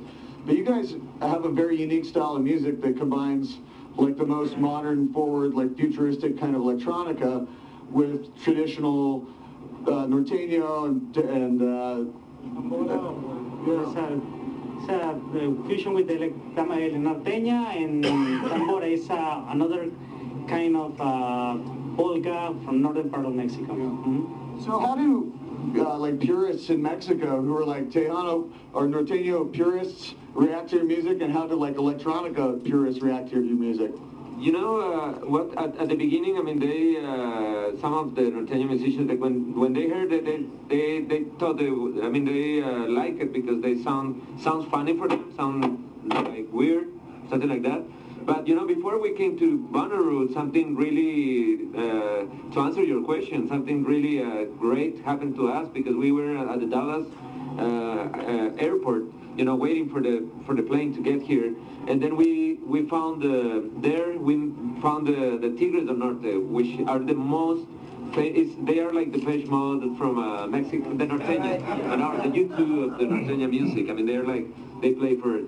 But 0.46 0.56
you 0.56 0.64
guys 0.64 0.96
have 1.22 1.46
a 1.46 1.50
very 1.50 1.78
unique 1.78 2.06
style 2.06 2.36
of 2.36 2.42
music 2.42 2.82
that 2.82 2.98
combines 2.98 3.60
like 3.98 4.18
the 4.18 4.26
most 4.26 4.58
modern, 4.58 5.12
forward, 5.12 5.54
like 5.54 5.76
futuristic 5.76 6.40
kind 6.40 6.56
of 6.56 6.62
electronica 6.62 7.48
with 7.90 8.36
traditional 8.44 9.26
uh, 9.88 10.06
norteño 10.06 10.86
and, 10.88 11.18
and 11.18 11.62
uh, 11.62 12.04
esa 14.84 14.94
uh, 14.94 15.68
fusion 15.68 15.94
with 15.94 16.08
the 16.08 16.14
elec- 16.14 16.56
tam- 16.56 16.72
el 16.72 16.92
norteña 16.92 17.76
and 17.76 18.04
tambora 18.06 18.86
is 18.92 19.10
uh, 19.10 19.46
another 19.50 19.90
kind 20.48 20.76
of 20.78 21.00
uh, 21.02 21.58
polka 21.96 22.54
from 22.64 22.82
northern 22.82 23.10
part 23.10 23.26
of 23.26 23.34
Mexico. 23.34 23.74
Mhm. 23.74 24.64
So 24.64 24.80
how 24.80 24.96
do 24.96 25.34
uh, 25.76 25.98
like 25.98 26.20
purists 26.20 26.70
in 26.70 26.82
Mexico 26.82 27.42
who 27.42 27.56
are 27.58 27.66
like 27.66 27.90
Tejano 27.90 28.52
or 28.74 28.88
Norteño 28.88 29.52
purists 29.52 30.16
react 30.34 30.70
to 30.70 30.78
your 30.78 30.86
music, 30.86 31.22
and 31.22 31.32
how 31.32 31.48
do 31.48 31.56
like 31.56 31.76
electronica 31.76 32.64
purists 32.64 33.02
react 33.02 33.30
to 33.30 33.36
your 33.44 33.56
music? 33.56 33.92
You 34.40 34.52
know 34.52 34.78
uh, 34.80 35.26
what? 35.26 35.58
At, 35.58 35.76
at 35.78 35.90
the 35.90 35.96
beginning, 35.96 36.38
I 36.38 36.42
mean, 36.42 36.60
they 36.60 36.98
uh, 36.98 37.76
some 37.82 37.94
of 37.94 38.14
the 38.14 38.22
norteño 38.22 38.68
musicians, 38.68 39.10
like 39.10 39.20
when 39.20 39.56
when 39.56 39.74
they 39.74 39.88
heard 39.88 40.12
it, 40.12 40.26
they 40.26 40.46
they, 40.68 41.00
they 41.02 41.24
thought 41.40 41.58
they, 41.58 41.70
I 41.70 42.10
mean, 42.10 42.26
they 42.26 42.62
uh, 42.62 42.86
like 42.88 43.20
it 43.20 43.34
because 43.34 43.62
they 43.62 43.82
sound 43.82 44.40
sounds 44.40 44.70
funny 44.70 44.96
for 44.96 45.08
them, 45.08 45.34
sound 45.36 45.84
like 46.14 46.48
weird, 46.52 46.88
something 47.30 47.50
like 47.50 47.64
that. 47.64 47.82
But 48.28 48.46
you 48.46 48.56
know, 48.56 48.68
before 48.68 49.00
we 49.00 49.14
came 49.14 49.40
to 49.40 49.58
Bonnaroo, 49.72 50.34
something 50.34 50.76
really 50.76 51.70
uh, 51.74 52.26
to 52.54 52.60
answer 52.60 52.84
your 52.84 53.02
question, 53.02 53.48
something 53.48 53.86
really 53.86 54.22
uh, 54.22 54.44
great 54.60 55.00
happened 55.06 55.36
to 55.36 55.48
us 55.48 55.70
because 55.74 55.96
we 55.96 56.12
were 56.12 56.36
at 56.38 56.60
the 56.60 56.66
Dallas 56.66 57.08
uh, 57.58 57.62
uh, 57.64 58.66
airport, 58.66 59.04
you 59.38 59.46
know, 59.46 59.56
waiting 59.56 59.90
for 59.90 60.02
the 60.02 60.28
for 60.46 60.56
the 60.56 60.62
plane 60.62 60.94
to 60.96 61.02
get 61.02 61.22
here, 61.22 61.56
and 61.88 62.04
then 62.04 62.18
we 62.18 62.60
we 62.66 62.86
found 62.90 63.24
uh, 63.24 63.62
there 63.80 64.12
we 64.20 64.52
found 64.82 65.08
the 65.08 65.40
the 65.44 65.52
Tigres 65.58 65.86
del 65.88 65.96
Norte, 65.96 66.36
which 66.58 66.82
are 66.86 67.00
the 67.00 67.16
most. 67.16 67.66
It's, 68.18 68.56
they 68.66 68.80
are 68.80 68.92
like 68.92 69.12
Depeche 69.14 69.48
Mode 69.48 69.98
from 69.98 70.18
uh, 70.18 70.48
Mexico, 70.48 70.94
the 70.94 71.06
norteña, 71.06 71.62
and 71.94 72.02
are 72.02 72.18
the 72.18 72.30
U2 72.30 72.60
of 72.86 72.98
the 72.98 73.06
norteña 73.06 73.50
music. 73.50 73.90
I 73.90 73.94
mean, 73.94 74.06
they're 74.06 74.24
like 74.24 74.48
they 74.82 74.92
play 74.92 75.16
for 75.16 75.40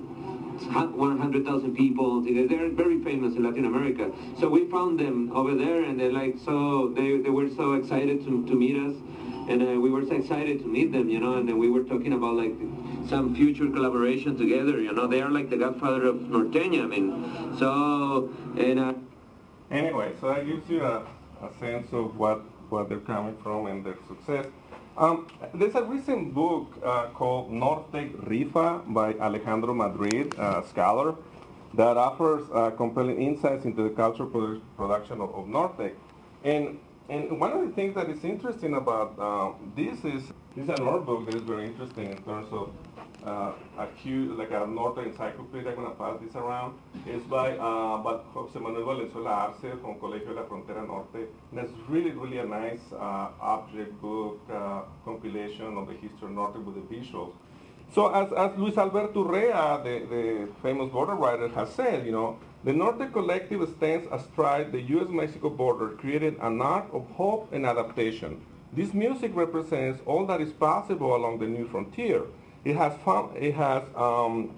100,000 0.64 1.76
people. 1.76 2.22
They're 2.22 2.70
very 2.70 3.01
famous 3.03 3.36
in 3.36 3.43
Latin 3.43 3.66
America. 3.66 4.12
So 4.39 4.49
we 4.49 4.66
found 4.70 4.99
them 4.99 5.32
over 5.36 5.55
there, 5.55 5.84
and 5.84 5.99
they're 5.99 6.12
like 6.12 6.36
so. 6.43 6.89
They, 6.95 7.18
they 7.18 7.30
were 7.30 7.49
so 7.49 7.74
excited 7.74 8.24
to, 8.26 8.45
to 8.45 8.53
meet 8.55 8.78
us, 8.78 8.95
and 9.49 9.62
uh, 9.62 9.80
we 9.80 9.89
were 9.89 10.05
so 10.05 10.16
excited 10.16 10.60
to 10.60 10.68
meet 10.68 10.91
them, 10.91 11.10
you 11.10 11.20
know. 11.20 11.36
And 11.36 11.47
then 11.47 11.57
we 11.57 11.70
were 11.70 11.84
talking 11.84 12.14
about 12.14 12.36
like 12.36 12.55
some 13.10 13.36
future 13.36 13.68
collaboration 13.70 14.38
together. 14.38 14.82
You 14.82 14.93
know, 14.93 15.07
they 15.07 15.22
are 15.22 15.30
like 15.30 15.49
the 15.49 15.57
godfather 15.57 16.05
of 16.05 16.16
Norteña. 16.18 16.84
I 16.84 16.88
mean, 16.88 17.57
so 17.57 18.30
and. 18.57 18.80
Uh, 18.80 18.93
Anyway, 19.72 20.12
so 20.20 20.30
that 20.30 20.47
gives 20.47 20.68
you 20.68 20.84
a, 20.84 21.05
a 21.43 21.49
sense 21.60 21.88
of 21.93 22.18
what, 22.18 22.41
what 22.70 22.89
they're 22.89 22.97
coming 23.01 23.38
from 23.43 23.68
and 23.68 23.86
their 23.86 23.97
success. 24.07 24.47
Um, 25.00 25.28
there's 25.54 25.76
a 25.76 25.84
recent 25.84 26.34
book 26.34 26.78
uh, 26.84 27.08
called 27.14 27.50
Nortec 27.54 28.12
Rifa 28.28 28.84
by 28.93 29.14
Alejandro 29.14 29.74
Madrid, 29.74 30.34
a 30.38 30.62
scholar, 30.68 31.16
that 31.74 31.95
offers 31.95 32.43
uh, 32.54 32.72
compelling 32.72 33.22
insights 33.22 33.64
into 33.64 33.82
the 33.82 33.91
cultural 33.91 34.30
produ- 34.30 34.62
production 34.76 35.22
of, 35.22 35.34
of 35.34 35.45
Nortec. 35.45 35.93
And, 36.43 36.80
and 37.08 37.39
one 37.39 37.54
of 37.54 37.66
the 37.66 37.74
things 37.74 37.95
that 37.95 38.10
is 38.10 38.26
interesting 38.26 38.74
about 38.74 39.18
uh, 39.18 39.54
this 39.74 40.04
is, 40.04 40.34
this 40.54 40.66
is 40.66 40.70
another 40.70 41.00
book 41.00 41.26
that 41.28 41.36
is 41.36 41.43
very 41.43 41.68
interesting 41.68 42.12
in 42.12 42.22
terms 42.24 42.50
of 42.52 42.70
uh, 43.26 43.53
a 43.78 43.88
huge, 43.97 44.38
like 44.38 44.51
a 44.51 44.65
Nortec 44.65 45.07
encyclopedia, 45.07 45.72
I'm 45.72 45.76
going 45.76 45.89
to 45.89 45.95
pass 45.95 46.20
this 46.22 46.36
around. 46.36 46.78
It's 47.05 47.26
by, 47.26 47.57
uh, 47.57 47.97
by 47.97 48.20
Jose 48.34 48.57
Manuel 48.59 48.86
Valenzuela 48.86 49.30
Arce 49.30 49.80
from 49.82 49.99
Colegio 49.99 50.28
de 50.28 50.34
la 50.34 50.43
Frontera 50.43 50.86
Norte. 50.86 51.28
And 51.51 51.59
it's 51.59 51.74
really, 51.88 52.11
really 52.11 52.38
a 52.38 52.45
nice 52.45 52.82
uh, 52.93 53.30
object 53.41 53.99
book 54.01 54.39
uh, 54.51 54.82
compilation 55.03 55.78
of 55.78 55.88
the 55.88 55.93
history 55.93 56.28
of 56.28 56.32
Nortec 56.32 56.63
with 56.63 56.76
the 56.76 56.95
visuals. 56.95 57.34
So 57.93 58.13
as, 58.13 58.32
as 58.34 58.57
Luis 58.57 58.78
Alberto 58.78 59.24
Urrea, 59.24 59.84
the, 59.84 60.05
the 60.05 60.47
famous 60.61 60.91
border 60.91 61.15
writer, 61.15 61.47
has 61.49 61.70
said, 61.74 62.05
you 62.05 62.11
know, 62.11 62.38
the 62.63 62.72
Nortec 62.72 63.13
Collective 63.13 63.67
stands 63.78 64.07
astride 64.11 64.72
the 64.72 64.82
U.S.-Mexico 64.82 65.55
border, 65.55 65.89
creating 65.89 66.38
an 66.41 66.61
art 66.61 66.86
of 66.93 67.07
hope 67.11 67.51
and 67.53 67.65
adaptation. 67.65 68.41
This 68.74 68.93
music 68.93 69.32
represents 69.34 70.01
all 70.05 70.28
that 70.28 70.41
is 70.41 70.51
possible 70.51 71.15
along 71.15 71.39
the 71.39 71.47
new 71.47 71.67
frontier. 71.67 72.24
It 72.66 72.76
has, 72.76 72.93
found, 73.05 73.38
it 73.38 73.53
has 73.55 73.84
um, 73.95 74.55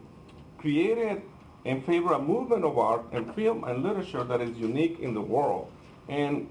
created 0.58 1.22
and 1.66 1.86
favored 1.86 2.14
a 2.14 2.20
movement 2.22 2.64
of 2.64 2.78
art 2.78 3.06
and 3.12 3.34
film 3.36 3.64
and 3.64 3.84
literature 3.84 4.24
that 4.24 4.42
is 4.42 4.58
unique 4.58 5.00
in 5.00 5.14
the 5.14 5.22
world. 5.22 5.72
And 6.10 6.50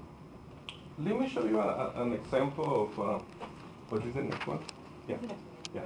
let 0.99 1.19
me 1.19 1.27
show 1.27 1.43
you 1.45 1.59
a, 1.59 1.91
an 1.95 2.13
example 2.13 2.83
of, 2.83 2.99
uh, 2.99 3.23
what 3.89 4.05
is 4.05 4.13
the 4.13 4.23
next 4.23 4.47
one? 4.47 4.59
Yeah, 5.07 5.17
yeah. 5.75 5.81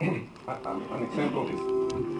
An 0.00 1.02
example 1.02 1.48
of 1.48 2.13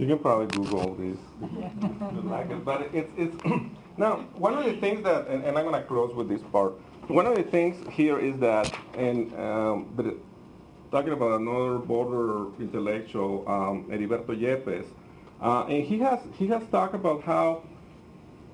You 0.00 0.06
can 0.06 0.18
probably 0.18 0.46
Google 0.46 0.94
this. 0.94 1.18
if 1.42 2.14
you 2.14 2.22
like 2.22 2.48
it. 2.48 2.64
But 2.64 2.88
it's, 2.94 3.12
it's 3.18 3.36
now, 3.98 4.24
one 4.34 4.56
of 4.56 4.64
the 4.64 4.80
things 4.80 5.04
that, 5.04 5.26
and, 5.26 5.44
and 5.44 5.58
I'm 5.58 5.66
going 5.66 5.78
to 5.78 5.86
close 5.86 6.14
with 6.14 6.26
this 6.26 6.40
part. 6.50 6.72
One 7.08 7.26
of 7.26 7.36
the 7.36 7.42
things 7.42 7.76
here 7.92 8.18
is 8.18 8.40
that, 8.40 8.74
and 8.94 9.30
um, 9.38 9.92
but 9.94 10.14
talking 10.90 11.12
about 11.12 11.38
another 11.42 11.76
border 11.76 12.46
intellectual, 12.58 13.44
um, 13.46 13.90
Heriberto 13.90 14.28
Yépez, 14.28 14.86
uh, 15.42 15.64
and 15.64 15.84
he 15.84 15.98
has, 15.98 16.18
he 16.38 16.46
has 16.46 16.62
talked 16.70 16.94
about 16.94 17.22
how 17.22 17.62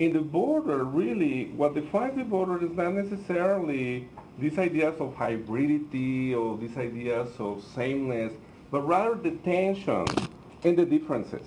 in 0.00 0.14
the 0.14 0.20
border, 0.22 0.82
really, 0.82 1.52
what 1.54 1.74
defines 1.74 2.16
the 2.16 2.24
border 2.24 2.64
is 2.64 2.72
not 2.72 2.92
necessarily 2.92 4.08
these 4.40 4.58
ideas 4.58 4.96
of 4.98 5.14
hybridity 5.14 6.34
or 6.34 6.58
these 6.58 6.76
ideas 6.76 7.28
of 7.38 7.62
sameness, 7.72 8.32
but 8.72 8.80
rather 8.80 9.14
the 9.14 9.30
tensions 9.44 10.10
and 10.66 10.76
the 10.76 10.84
differences 10.84 11.46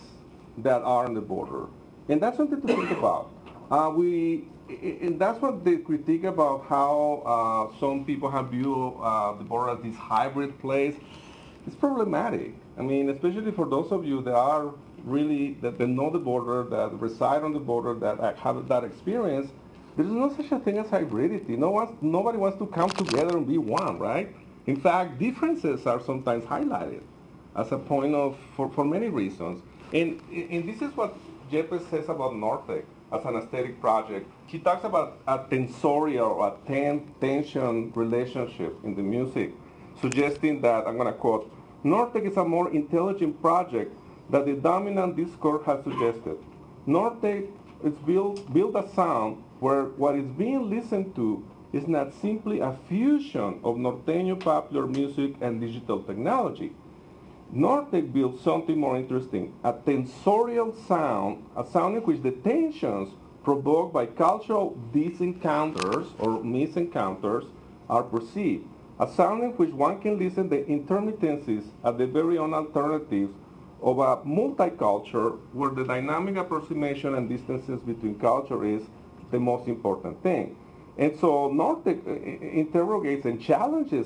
that 0.59 0.82
are 0.82 1.05
on 1.05 1.13
the 1.13 1.22
border. 1.22 1.67
And 2.07 2.22
that's 2.22 2.38
something 2.38 2.61
to 2.61 2.67
think 2.67 2.91
about. 2.91 3.30
Uh, 3.70 3.91
we, 3.93 4.47
and 4.70 5.20
that's 5.20 5.41
what 5.41 5.65
the 5.65 5.78
critique 5.78 6.24
about 6.24 6.65
how 6.67 7.22
uh, 7.26 7.80
some 7.80 8.05
people 8.05 8.32
have 8.32 8.47
viewed 8.49 8.93
uh, 9.01 9.34
the 9.34 9.43
border 9.43 9.72
as 9.72 9.84
this 9.84 9.95
hybrid 9.95 10.57
place. 10.59 10.95
It's 11.67 11.76
problematic. 11.76 12.53
I 12.78 12.82
mean, 12.82 13.09
especially 13.09 13.51
for 13.51 13.65
those 13.67 13.91
of 13.91 14.05
you 14.05 14.22
that 14.22 14.36
are 14.36 14.74
really, 15.03 15.57
that 15.61 15.78
they 15.78 15.86
know 15.86 16.09
the 16.09 16.20
border, 16.20 16.63
that 16.70 16.99
reside 16.99 17.43
on 17.43 17.51
the 17.53 17.59
border, 17.59 17.93
that 17.95 18.38
have 18.38 18.67
that 18.70 18.84
experience, 18.86 19.51
there 19.97 20.05
is 20.05 20.11
no 20.11 20.34
such 20.34 20.51
a 20.51 20.59
thing 20.59 20.78
as 20.78 20.88
hybridity. 20.88 21.57
No 21.57 21.72
one, 21.72 21.97
nobody 22.01 22.38
wants 22.38 22.57
to 22.59 22.67
come 22.67 22.89
together 22.89 23.38
and 23.38 23.45
be 23.45 23.57
one, 23.57 23.99
right? 23.99 24.34
In 24.65 24.80
fact, 24.80 25.20
differences 25.20 25.86
are 25.86 26.01
sometimes 26.01 26.45
highlighted 26.45 27.01
as 27.56 27.72
a 27.72 27.78
point 27.78 28.16
of, 28.16 28.38
for, 28.56 28.70
for 28.70 28.86
many 28.86 29.08
reasons. 29.08 29.62
And, 29.93 30.22
and 30.32 30.68
this 30.68 30.82
is 30.82 30.95
what 30.95 31.16
Yépez 31.52 31.89
says 31.89 32.10
about 32.10 32.34
Nortec 32.34 32.84
as 33.12 33.26
an 33.26 33.36
aesthetic 33.36 33.82
project. 33.82 34.30
He 34.45 34.60
talks 34.60 34.84
about 34.84 35.18
a 35.28 35.39
tensorial 35.50 36.28
or 36.28 36.47
a 36.50 36.68
ten 36.68 37.12
tension 37.20 37.91
relationship 37.95 38.76
in 38.84 38.95
the 38.95 39.02
music, 39.02 39.52
suggesting 40.00 40.62
that, 40.62 40.88
I'm 40.88 40.97
going 40.97 41.12
to 41.12 41.14
quote, 41.14 41.52
Nortec 41.84 42.30
is 42.30 42.38
a 42.38 42.45
more 42.45 42.72
intelligent 42.72 43.41
project 43.41 43.95
that 44.30 44.45
the 44.45 44.54
dominant 44.54 45.16
discourse 45.16 45.66
has 45.66 45.84
suggested. 45.84 46.38
Nortec 46.88 47.47
is 47.84 47.93
build, 48.06 48.54
build 48.54 48.76
a 48.76 48.88
sound 48.93 49.43
where 49.60 49.86
what 49.86 50.16
is 50.16 50.26
being 50.38 50.70
listened 50.70 51.16
to 51.16 51.43
is 51.74 51.88
not 51.88 52.14
simply 52.14 52.60
a 52.60 52.78
fusion 52.88 53.60
of 53.64 53.76
Norteño 53.76 54.39
popular 54.39 54.86
music 54.88 55.36
and 55.41 55.62
digital 55.62 56.04
technology. 56.04 56.74
Nortec 57.54 58.14
built 58.14 58.39
something 58.41 58.80
more 58.80 58.95
interesting, 58.95 59.54
a 59.64 59.74
tensorial 59.74 60.72
sound, 60.88 61.43
a 61.58 61.66
sound 61.66 61.97
in 61.97 62.04
which 62.04 62.22
the 62.22 62.32
tensions 62.32 63.10
provoked 63.43 63.91
by 63.91 64.06
cultural 64.06 64.78
disencounters 64.93 66.08
or 66.20 66.43
misencounters 66.43 67.45
are 67.89 68.04
perceived, 68.04 68.68
a 69.00 69.08
sound 69.08 69.43
in 69.43 69.50
which 69.52 69.72
one 69.72 70.00
can 70.00 70.20
listen 70.20 70.47
the 70.47 70.58
intermittencies 70.58 71.66
at 71.84 71.97
the 71.97 72.06
very 72.06 72.38
own 72.38 72.54
alternatives 72.54 73.34
of 73.82 73.97
a 73.97 74.18
multiculture 74.18 75.39
where 75.54 75.72
the 75.72 75.84
dynamic 75.84 76.36
approximation 76.36 77.16
and 77.16 77.28
distances 77.30 77.82
between 77.82 78.20
culture 78.20 78.64
is 78.64 78.84
the 79.32 79.39
most 79.39 79.68
important 79.68 80.22
thing. 80.22 80.56
And 81.00 81.18
so 81.18 81.50
Nortec 81.50 82.06
eh, 82.06 82.12
eh, 82.12 82.60
interrogates 82.60 83.26
and 83.26 83.41
challenges 83.41 84.06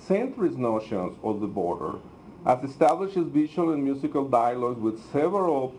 centrist 0.00 0.56
notions 0.56 1.16
of 1.22 1.40
the 1.40 1.46
border 1.46 1.98
as 2.44 2.62
establishes 2.64 3.28
visual 3.28 3.72
and 3.72 3.82
musical 3.82 4.28
dialogues 4.28 4.80
with 4.80 5.00
several 5.12 5.74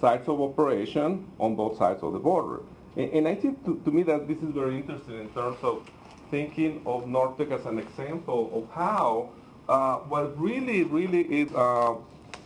sites 0.00 0.28
of 0.28 0.40
operation 0.40 1.26
on 1.38 1.56
both 1.56 1.76
sides 1.76 2.02
of 2.02 2.12
the 2.12 2.18
border. 2.18 2.60
And, 2.96 3.10
and 3.12 3.28
I 3.28 3.34
think 3.34 3.64
to, 3.64 3.80
to, 3.84 3.90
me 3.90 4.02
that 4.04 4.28
this 4.28 4.38
is 4.38 4.50
very 4.50 4.76
interesting 4.76 5.18
in 5.20 5.28
terms 5.30 5.58
of 5.62 5.88
thinking 6.30 6.82
of 6.86 7.04
Nortec 7.06 7.50
as 7.50 7.66
an 7.66 7.78
example 7.78 8.50
of 8.54 8.74
how 8.74 9.30
uh, 9.68 9.96
what 9.98 10.38
really, 10.40 10.84
really 10.84 11.22
is 11.22 11.52
uh, 11.54 11.94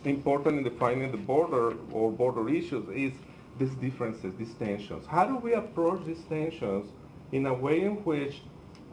important 0.05 0.57
in 0.57 0.63
defining 0.63 1.11
the 1.11 1.17
border 1.17 1.75
or 1.91 2.11
border 2.11 2.49
issues 2.49 2.87
is 2.89 3.13
these 3.59 3.73
differences, 3.75 4.33
these 4.37 4.53
tensions. 4.55 5.05
How 5.05 5.25
do 5.25 5.37
we 5.37 5.53
approach 5.53 6.05
these 6.05 6.21
tensions 6.27 6.91
in 7.31 7.45
a 7.45 7.53
way 7.53 7.81
in 7.81 7.95
which 8.03 8.41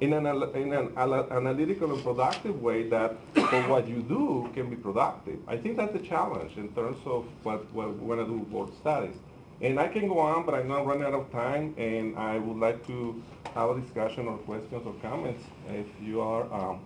in 0.00 0.14
an, 0.14 0.26
in 0.54 0.72
an 0.72 0.96
analytical 0.96 1.92
and 1.92 2.02
productive 2.02 2.60
way 2.62 2.88
that 2.88 3.16
for 3.34 3.62
what 3.68 3.86
you 3.86 4.02
do 4.02 4.48
can 4.54 4.70
be 4.70 4.76
productive. 4.76 5.38
I 5.46 5.56
think 5.56 5.76
that's 5.76 5.94
a 5.94 5.98
challenge 5.98 6.56
in 6.56 6.68
terms 6.74 6.98
of 7.04 7.26
what, 7.42 7.70
what 7.72 7.98
we 7.98 8.06
want 8.06 8.20
to 8.20 8.26
do 8.26 8.38
with 8.38 8.50
border 8.50 8.72
studies. 8.80 9.16
And 9.60 9.78
I 9.78 9.88
can 9.88 10.08
go 10.08 10.18
on, 10.18 10.46
but 10.46 10.54
I'm 10.54 10.68
running 10.68 11.04
out 11.04 11.12
of 11.12 11.30
time, 11.30 11.74
and 11.76 12.16
I 12.16 12.38
would 12.38 12.56
like 12.56 12.86
to 12.86 13.22
have 13.54 13.70
a 13.70 13.80
discussion 13.80 14.26
or 14.26 14.38
questions 14.38 14.86
or 14.86 14.94
comments 15.02 15.44
if 15.68 15.86
you 16.00 16.22
are, 16.22 16.50
um, 16.50 16.80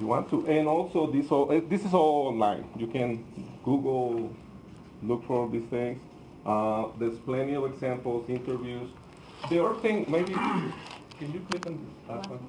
you 0.00 0.08
want 0.08 0.28
to. 0.30 0.44
And 0.48 0.66
also, 0.66 1.06
this, 1.06 1.30
all, 1.30 1.52
eh, 1.52 1.60
this 1.68 1.84
is 1.84 1.94
all 1.94 2.26
online. 2.26 2.68
You 2.76 2.88
can 2.88 3.24
Google, 3.64 4.34
look 5.04 5.24
for 5.26 5.48
these 5.48 5.68
things. 5.70 6.00
Uh, 6.44 6.86
there's 6.98 7.18
plenty 7.18 7.54
of 7.54 7.64
examples, 7.64 8.28
interviews. 8.28 8.90
The 9.48 9.64
other 9.64 9.78
thing, 9.80 10.04
maybe 10.08 10.34
can 11.18 11.32
you 11.32 11.40
click 11.50 11.66
on 11.66 11.78
that 12.08 12.28
one? 12.28 12.40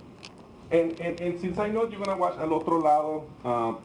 And, 0.71 0.99
and, 0.99 1.19
and 1.21 1.39
since 1.39 1.57
I 1.57 1.67
know 1.67 1.81
you're 1.83 2.03
going 2.03 2.17
to 2.17 2.17
watch 2.17 2.37
Al 2.37 2.53
Otro 2.53 2.79
Lado, 2.79 3.25
um, 3.45 3.79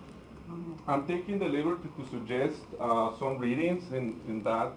I'm 0.86 1.06
taking 1.06 1.38
the 1.38 1.46
liberty 1.46 1.88
to 1.96 2.08
suggest 2.10 2.60
uh, 2.80 3.16
some 3.18 3.38
readings 3.38 3.92
in, 3.92 4.20
in 4.28 4.42
that. 4.42 4.72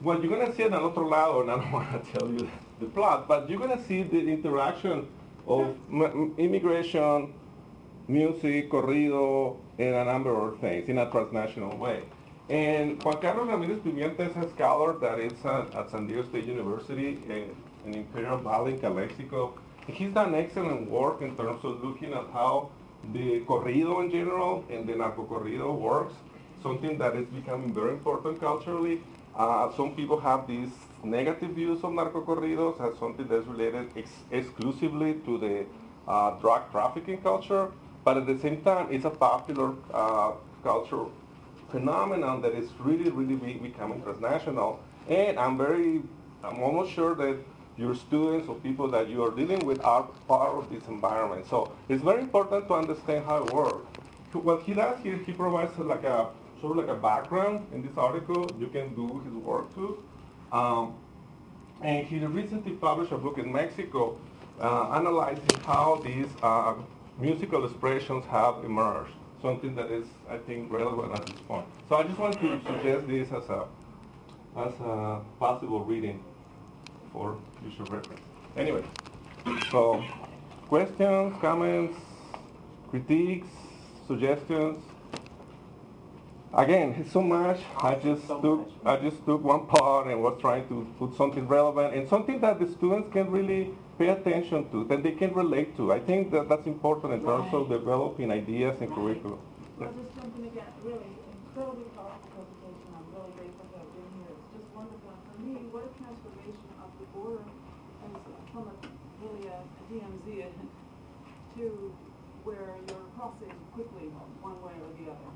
What 0.00 0.22
you're 0.22 0.36
going 0.36 0.50
to 0.50 0.56
see 0.56 0.64
in 0.64 0.74
Al 0.74 0.86
Otro 0.86 1.08
Lado, 1.08 1.42
and 1.42 1.50
I 1.50 1.56
don't 1.56 1.72
want 1.78 2.04
to 2.04 2.18
tell 2.18 2.28
you 2.28 2.50
the 2.80 2.86
plot, 2.86 3.28
but 3.28 3.48
you're 3.48 3.60
going 3.60 3.76
to 3.76 3.84
see 3.84 4.02
the 4.02 4.18
interaction 4.18 5.06
of 5.46 5.76
immigration, 6.38 7.32
music, 8.08 8.70
corrido, 8.70 9.56
and 9.78 9.94
a 9.94 10.04
number 10.04 10.48
of 10.48 10.58
things 10.58 10.88
in 10.88 10.98
a 10.98 11.10
transnational 11.10 11.76
way. 11.76 12.02
And 12.50 13.02
Juan 13.02 13.22
Carlos 13.22 13.48
Ramirez 13.48 13.78
Pimienta 13.78 14.28
is 14.28 14.36
a 14.36 14.50
scholar 14.50 14.98
that 14.98 15.18
is 15.18 15.32
at, 15.46 15.74
at 15.74 15.90
San 15.90 16.06
Diego 16.06 16.24
State 16.28 16.44
University 16.44 17.18
in, 17.26 17.56
in 17.86 17.94
Imperial 17.94 18.36
Valley, 18.36 18.76
Calexico. 18.76 19.54
He's 19.86 20.12
done 20.12 20.34
excellent 20.34 20.90
work 20.90 21.22
in 21.22 21.34
terms 21.36 21.64
of 21.64 21.82
looking 21.82 22.12
at 22.12 22.26
how 22.34 22.68
the 23.14 23.40
corrido 23.40 24.04
in 24.04 24.10
general 24.10 24.62
and 24.68 24.86
the 24.86 24.94
narco 24.94 25.24
corrido 25.24 25.74
works, 25.74 26.12
something 26.62 26.98
that 26.98 27.16
is 27.16 27.26
becoming 27.28 27.72
very 27.72 27.92
important 27.92 28.38
culturally. 28.40 29.00
Uh, 29.34 29.74
some 29.74 29.94
people 29.94 30.20
have 30.20 30.46
these 30.46 30.68
negative 31.02 31.52
views 31.52 31.82
of 31.82 31.94
narco 31.94 32.20
corridos 32.20 32.78
as 32.78 32.98
something 32.98 33.26
that's 33.26 33.46
related 33.46 33.88
ex 33.96 34.10
exclusively 34.30 35.14
to 35.24 35.38
the 35.38 35.64
uh, 36.06 36.32
drug 36.40 36.70
trafficking 36.70 37.22
culture, 37.22 37.72
but 38.04 38.18
at 38.18 38.26
the 38.26 38.38
same 38.38 38.60
time, 38.60 38.88
it's 38.90 39.06
a 39.06 39.10
popular 39.10 39.72
uh, 39.94 40.32
culture 40.62 41.06
phenomenon 41.70 42.42
that 42.42 42.52
is 42.52 42.68
really, 42.78 43.10
really 43.10 43.36
be, 43.36 43.54
becoming 43.54 44.02
transnational. 44.02 44.80
And 45.08 45.38
I'm 45.38 45.58
very, 45.58 46.02
I'm 46.42 46.62
almost 46.62 46.92
sure 46.92 47.14
that 47.16 47.36
your 47.76 47.94
students 47.94 48.48
or 48.48 48.54
people 48.56 48.88
that 48.88 49.08
you 49.08 49.22
are 49.24 49.30
dealing 49.30 49.60
with 49.66 49.82
are 49.84 50.04
part 50.28 50.54
of 50.56 50.70
this 50.70 50.86
environment. 50.88 51.46
So 51.48 51.72
it's 51.88 52.02
very 52.02 52.20
important 52.20 52.68
to 52.68 52.74
understand 52.74 53.24
how 53.24 53.44
it 53.44 53.52
works. 53.52 53.86
What 54.32 54.62
he 54.62 54.74
does 54.74 54.98
here, 55.02 55.16
he 55.16 55.32
provides 55.32 55.76
like 55.78 56.04
a 56.04 56.28
sort 56.60 56.78
of 56.78 56.84
like 56.84 56.96
a 56.96 57.00
background 57.00 57.66
in 57.72 57.82
this 57.86 57.96
article. 57.96 58.50
You 58.58 58.66
can 58.66 58.94
do 58.94 59.20
his 59.24 59.34
work 59.34 59.72
too. 59.74 60.02
Um, 60.52 60.94
and 61.82 62.06
he 62.06 62.18
recently 62.18 62.72
published 62.72 63.12
a 63.12 63.18
book 63.18 63.38
in 63.38 63.52
Mexico 63.52 64.16
uh, 64.60 64.90
analyzing 64.90 65.60
how 65.64 66.00
these 66.04 66.28
uh, 66.42 66.74
musical 67.18 67.64
expressions 67.64 68.24
have 68.26 68.64
emerged 68.64 69.12
something 69.44 69.74
that 69.74 69.90
is, 69.90 70.06
I 70.30 70.38
think, 70.38 70.72
relevant 70.72 71.12
at 71.12 71.26
this 71.26 71.38
point. 71.46 71.66
So 71.90 71.96
I 71.96 72.04
just 72.04 72.18
want 72.18 72.40
to 72.40 72.60
suggest 72.64 73.06
this 73.06 73.28
as 73.30 73.46
a, 73.50 73.66
as 74.56 74.72
a 74.80 75.20
possible 75.38 75.84
reading 75.84 76.24
for 77.12 77.36
future 77.60 77.84
reference. 77.92 78.22
Anyway, 78.56 78.82
so 79.70 80.02
questions, 80.68 81.34
comments, 81.42 81.98
critiques, 82.88 83.48
suggestions. 84.06 84.82
Again, 86.54 86.94
it's 86.98 87.12
so 87.12 87.20
much. 87.20 87.60
I 87.82 87.96
just 87.96 88.26
so 88.26 88.40
took 88.40 88.60
much. 88.60 88.98
I 88.98 89.08
just 89.08 89.26
took 89.26 89.44
one 89.44 89.66
part 89.66 90.06
and 90.06 90.22
was 90.22 90.40
trying 90.40 90.66
to 90.68 90.86
put 90.98 91.18
something 91.18 91.46
relevant 91.46 91.94
and 91.94 92.08
something 92.08 92.40
that 92.40 92.60
the 92.60 92.66
students 92.72 93.12
can 93.12 93.30
really 93.30 93.74
pay 93.98 94.08
attention 94.08 94.70
to, 94.70 94.84
that 94.84 95.02
they 95.02 95.12
can 95.12 95.32
relate 95.34 95.76
to. 95.76 95.92
I 95.92 96.00
think 96.00 96.30
that 96.32 96.48
that's 96.48 96.66
important 96.66 97.12
in 97.14 97.20
terms 97.24 97.52
of 97.52 97.68
developing 97.68 98.30
ideas 98.30 98.76
and 98.80 98.92
curriculum. 98.94 99.38
I'll 99.80 99.92
just 99.92 100.14
jump 100.14 100.34
in 100.38 100.44
again, 100.46 100.70
really 100.84 101.10
incredibly 101.34 101.84
powerful 101.94 102.28
presentation. 102.34 102.88
I'm 102.94 103.06
really 103.14 103.32
grateful 103.38 103.66
for 103.74 103.84
being 103.94 104.12
here. 104.22 104.32
It's 104.34 104.50
just 104.54 104.68
wonderful. 104.74 105.10
And 105.14 105.22
for 105.26 105.38
me, 105.42 105.54
what 105.74 105.84
a 105.86 105.92
transformation 105.98 106.68
of 106.82 106.90
the 106.98 107.06
border 107.14 107.42
as 107.42 108.22
from 108.54 108.64
a, 108.70 108.74
really 109.22 109.46
a, 109.50 109.58
a 109.62 109.82
DMZ 109.90 110.28
to 111.58 111.66
where 112.46 112.76
you're 112.86 113.06
crossing 113.18 113.54
quickly 113.74 114.10
one 114.44 114.58
way 114.62 114.74
or 114.78 114.90
the 114.98 115.06
other 115.10 115.30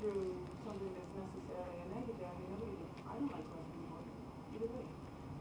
through 0.00 0.32
something 0.64 0.90
that's 0.96 1.14
necessarily 1.14 1.76
a 1.84 1.86
negative. 1.94 2.26
I 2.26 2.32
mean, 2.36 2.48
nobody, 2.52 2.76
I 3.06 3.12
don't 3.16 3.30
like 3.32 3.46
crossing 3.48 3.80
the 3.80 3.88
border, 3.92 4.12
either 4.56 4.68
way. 4.72 4.86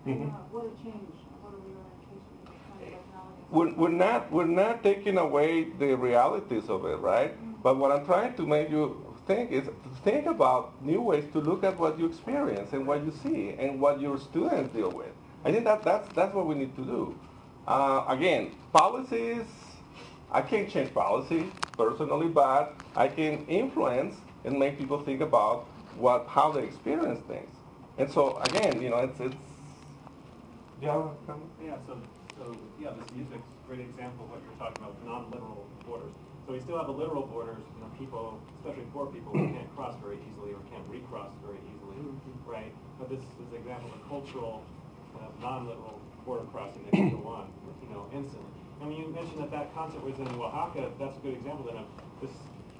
Mhm. 0.07 0.27
Uh, 0.31 0.47
What 0.53 0.63
a 0.69 0.73
change, 0.79 1.15
what 1.43 1.51
a 1.55 1.59
reorientation 1.59 2.33
to 2.39 2.51
the 2.51 2.55
kind 2.55 2.79
of 2.79 2.87
technology. 2.93 3.38
We're, 3.51 3.73
we're 3.73 3.89
not 3.89 4.31
we're 4.31 4.45
not 4.45 4.83
taking 4.83 5.17
away 5.17 5.65
the 5.79 5.95
realities 5.95 6.69
of 6.69 6.85
it, 6.85 6.97
right? 6.97 7.33
But 7.63 7.77
what 7.77 7.91
I'm 7.91 8.05
trying 8.05 8.35
to 8.35 8.45
make 8.45 8.69
you 8.69 9.05
think 9.27 9.51
is 9.51 9.65
to 9.65 9.89
think 10.03 10.25
about 10.25 10.83
new 10.83 11.01
ways 11.01 11.25
to 11.33 11.39
look 11.39 11.63
at 11.63 11.77
what 11.77 11.99
you 11.99 12.05
experience 12.05 12.73
and 12.73 12.85
what 12.87 13.03
you 13.03 13.13
see 13.23 13.49
and 13.59 13.79
what 13.79 14.01
your 14.01 14.17
students 14.19 14.73
deal 14.73 14.91
with. 14.91 15.11
I 15.45 15.51
think 15.51 15.65
that 15.65 15.83
that's 15.83 16.11
that's 16.13 16.33
what 16.33 16.47
we 16.47 16.55
need 16.55 16.75
to 16.75 16.83
do. 16.83 17.19
Uh, 17.67 18.05
again, 18.07 18.51
policies. 18.73 19.45
I 20.31 20.41
can't 20.41 20.69
change 20.69 20.93
policy 20.93 21.51
personally, 21.75 22.27
but 22.27 22.75
I 22.95 23.07
can 23.07 23.47
influence 23.47 24.15
and 24.45 24.59
make 24.59 24.77
people 24.77 24.99
think 24.99 25.21
about 25.21 25.65
what 25.97 26.27
how 26.27 26.51
they 26.51 26.63
experience 26.63 27.19
things. 27.27 27.49
And 27.97 28.11
so 28.11 28.37
again, 28.37 28.81
you 28.81 28.89
know, 28.89 28.97
it's 28.97 29.19
it's. 29.19 29.35
Do 30.79 30.85
you 30.85 30.87
have 30.87 30.99
a 30.99 31.15
comment? 31.27 31.49
Yeah, 31.63 31.75
so, 31.87 31.97
so, 32.39 32.55
yeah, 32.79 32.95
this 32.95 33.11
music's 33.11 33.43
a 33.43 33.67
great 33.67 33.83
example 33.83 34.23
of 34.23 34.31
what 34.31 34.39
you're 34.47 34.55
talking 34.55 34.79
about, 34.79 34.95
non-literal 35.03 35.67
borders. 35.83 36.15
So 36.47 36.55
we 36.55 36.63
still 36.63 36.79
have 36.79 36.87
the 36.87 36.95
literal 36.95 37.27
borders, 37.27 37.59
you 37.75 37.83
know, 37.83 37.91
people, 37.99 38.39
especially 38.63 38.87
poor 38.95 39.11
people, 39.11 39.35
who 39.35 39.51
can't 39.51 39.67
cross 39.75 39.93
very 39.99 40.17
easily 40.23 40.55
or 40.55 40.63
can't 40.71 40.87
recross 40.87 41.29
very 41.43 41.59
easily, 41.67 41.99
mm-hmm. 41.99 42.49
right? 42.49 42.71
But 42.97 43.11
this 43.11 43.19
is 43.19 43.51
an 43.51 43.59
example 43.59 43.91
of 43.91 43.99
a 43.99 44.03
cultural, 44.07 44.63
kind 45.11 45.27
of 45.27 45.35
non-literal 45.43 45.99
border 46.25 46.47
crossing 46.49 46.87
that 46.87 46.95
can 46.95 47.11
go 47.11 47.27
on, 47.27 47.51
you 47.83 47.91
know, 47.91 48.07
instantly. 48.15 48.49
And 48.79 48.87
when 48.87 48.97
you 48.97 49.11
mentioned 49.11 49.43
that 49.43 49.51
that 49.51 49.75
concert 49.75 49.99
was 49.99 50.15
in 50.15 50.25
Oaxaca, 50.39 50.95
that's 50.95 51.19
a 51.19 51.21
good 51.21 51.35
example 51.35 51.67
then 51.67 51.83
of 51.83 51.87
this 52.23 52.31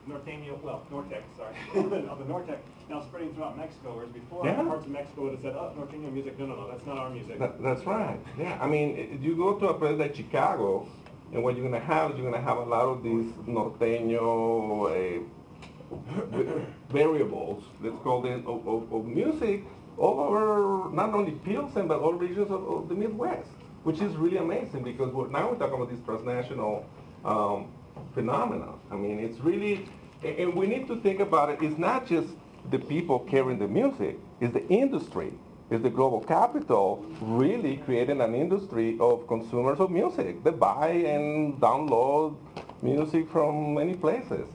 Norteño, 0.10 0.62
well, 0.64 0.82
Nortec, 0.91 1.22
sorry, 1.38 1.53
of 2.10 2.18
the 2.20 2.26
Nortec 2.26 2.57
now 2.89 3.01
spreading 3.01 3.34
throughout 3.36 3.55
Mexico, 3.57 3.93
whereas 3.95 4.12
before, 4.12 4.45
Yeah. 4.45 4.64
parts 4.64 4.86
of 4.86 4.91
Mexico 4.91 5.24
would 5.24 5.34
have 5.34 5.41
said, 5.41 5.53
oh, 5.55 5.72
Norteño 5.78 6.12
music, 6.12 6.39
no, 6.39 6.47
no, 6.47 6.55
no, 6.55 6.68
that's 6.72 6.86
not 6.86 6.97
our 6.97 7.10
music. 7.12 7.38
That, 7.38 7.62
that's 7.62 7.86
right. 7.86 8.20
Yeah. 8.38 8.57
I 8.60 8.68
mean, 8.68 9.20
you 9.22 9.36
go 9.36 9.53
to 9.60 9.68
a 9.70 9.74
place 9.76 9.99
like 9.99 10.16
Chicago, 10.16 10.88
and 11.32 11.43
what 11.43 11.55
you're 11.55 11.64
gonna 11.70 11.80
have 11.80 12.12
is 12.12 12.18
you're 12.18 12.30
gonna 12.32 12.43
have 12.43 12.57
a 12.57 12.64
lot 12.64 12.86
of 12.86 13.03
these 13.03 13.32
norteño 13.47 15.22
uh, 15.22 15.95
variables, 16.89 17.64
let's 17.82 17.95
call 18.03 18.22
them, 18.22 18.43
of, 18.47 18.68
of, 18.68 18.91
of 18.91 19.05
music 19.05 19.64
all 19.97 20.20
over 20.22 20.89
not 20.95 21.14
only 21.14 21.32
Pilsen 21.32 21.88
but 21.88 21.99
all 21.99 22.14
regions 22.14 22.49
of, 22.49 22.64
of 22.68 22.89
the 22.89 22.95
Midwest, 22.95 23.49
which 23.84 24.01
is 24.01 24.16
really 24.16 24.38
amazing 24.38 24.84
because 24.84 25.14
now 25.30 25.49
we're 25.49 25.57
talking 25.57 25.76
about 25.76 25.89
this 25.89 25.99
transnational 26.05 26.86
um, 27.26 27.68
phenomena. 28.14 28.70
I 28.91 28.95
mean, 28.95 29.20
it's 29.20 29.39
really, 29.39 29.88
and 30.24 30.53
we 30.53 30.67
need 30.67 30.88
to 30.88 30.99
think 31.01 31.20
about 31.20 31.49
it. 31.49 31.61
It's 31.61 31.78
not 31.78 32.07
just 32.07 32.28
the 32.70 32.80
people 32.80 33.20
carrying 33.20 33.59
the 33.59 33.67
music; 33.67 34.17
it's 34.39 34.53
the 34.53 34.67
industry 34.67 35.34
is 35.70 35.82
the 35.82 35.89
global 35.89 36.22
capital 36.22 37.05
really 37.22 37.78
creating 37.78 38.22
an 38.22 38.34
industry 38.34 38.97
of 38.99 39.28
consumers 39.28 39.80
of 39.80 39.91
music 39.91 40.43
that 40.43 40.59
buy 40.59 40.89
and 40.89 41.61
download 41.61 42.36
music 42.82 43.30
from 43.30 43.76
many 43.76 43.93
places. 43.93 44.47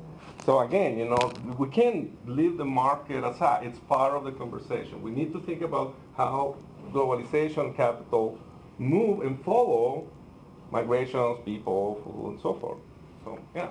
So 0.45 0.61
again, 0.61 0.99
you 0.99 1.07
know, 1.07 1.33
we 1.57 1.69
can't 1.69 2.11
leave 2.29 2.59
the 2.59 2.65
market 2.65 3.25
aside. 3.25 3.65
It's 3.67 3.79
part 3.79 4.13
of 4.13 4.25
the 4.25 4.33
conversation. 4.33 5.01
We 5.03 5.11
need 5.11 5.33
to 5.33 5.41
think 5.41 5.63
about 5.63 5.95
how 6.17 6.57
globalization 6.93 7.75
capital 7.77 8.39
move 8.79 9.23
and 9.23 9.43
follow 9.45 10.07
migrations, 10.71 11.39
people, 11.45 12.29
and 12.29 12.41
so 12.41 12.55
forth. 12.55 12.79
So, 13.25 13.39
yeah. 13.55 13.69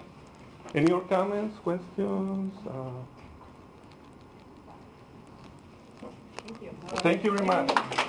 Any 0.76 0.90
more 0.90 1.02
comments, 1.02 1.58
questions? 1.60 2.54
Uh, 2.68 2.72
Thank 6.48 6.62
you. 6.62 6.70
Thank 7.02 7.24
you 7.24 7.32
very 7.32 7.46
much. 7.46 8.00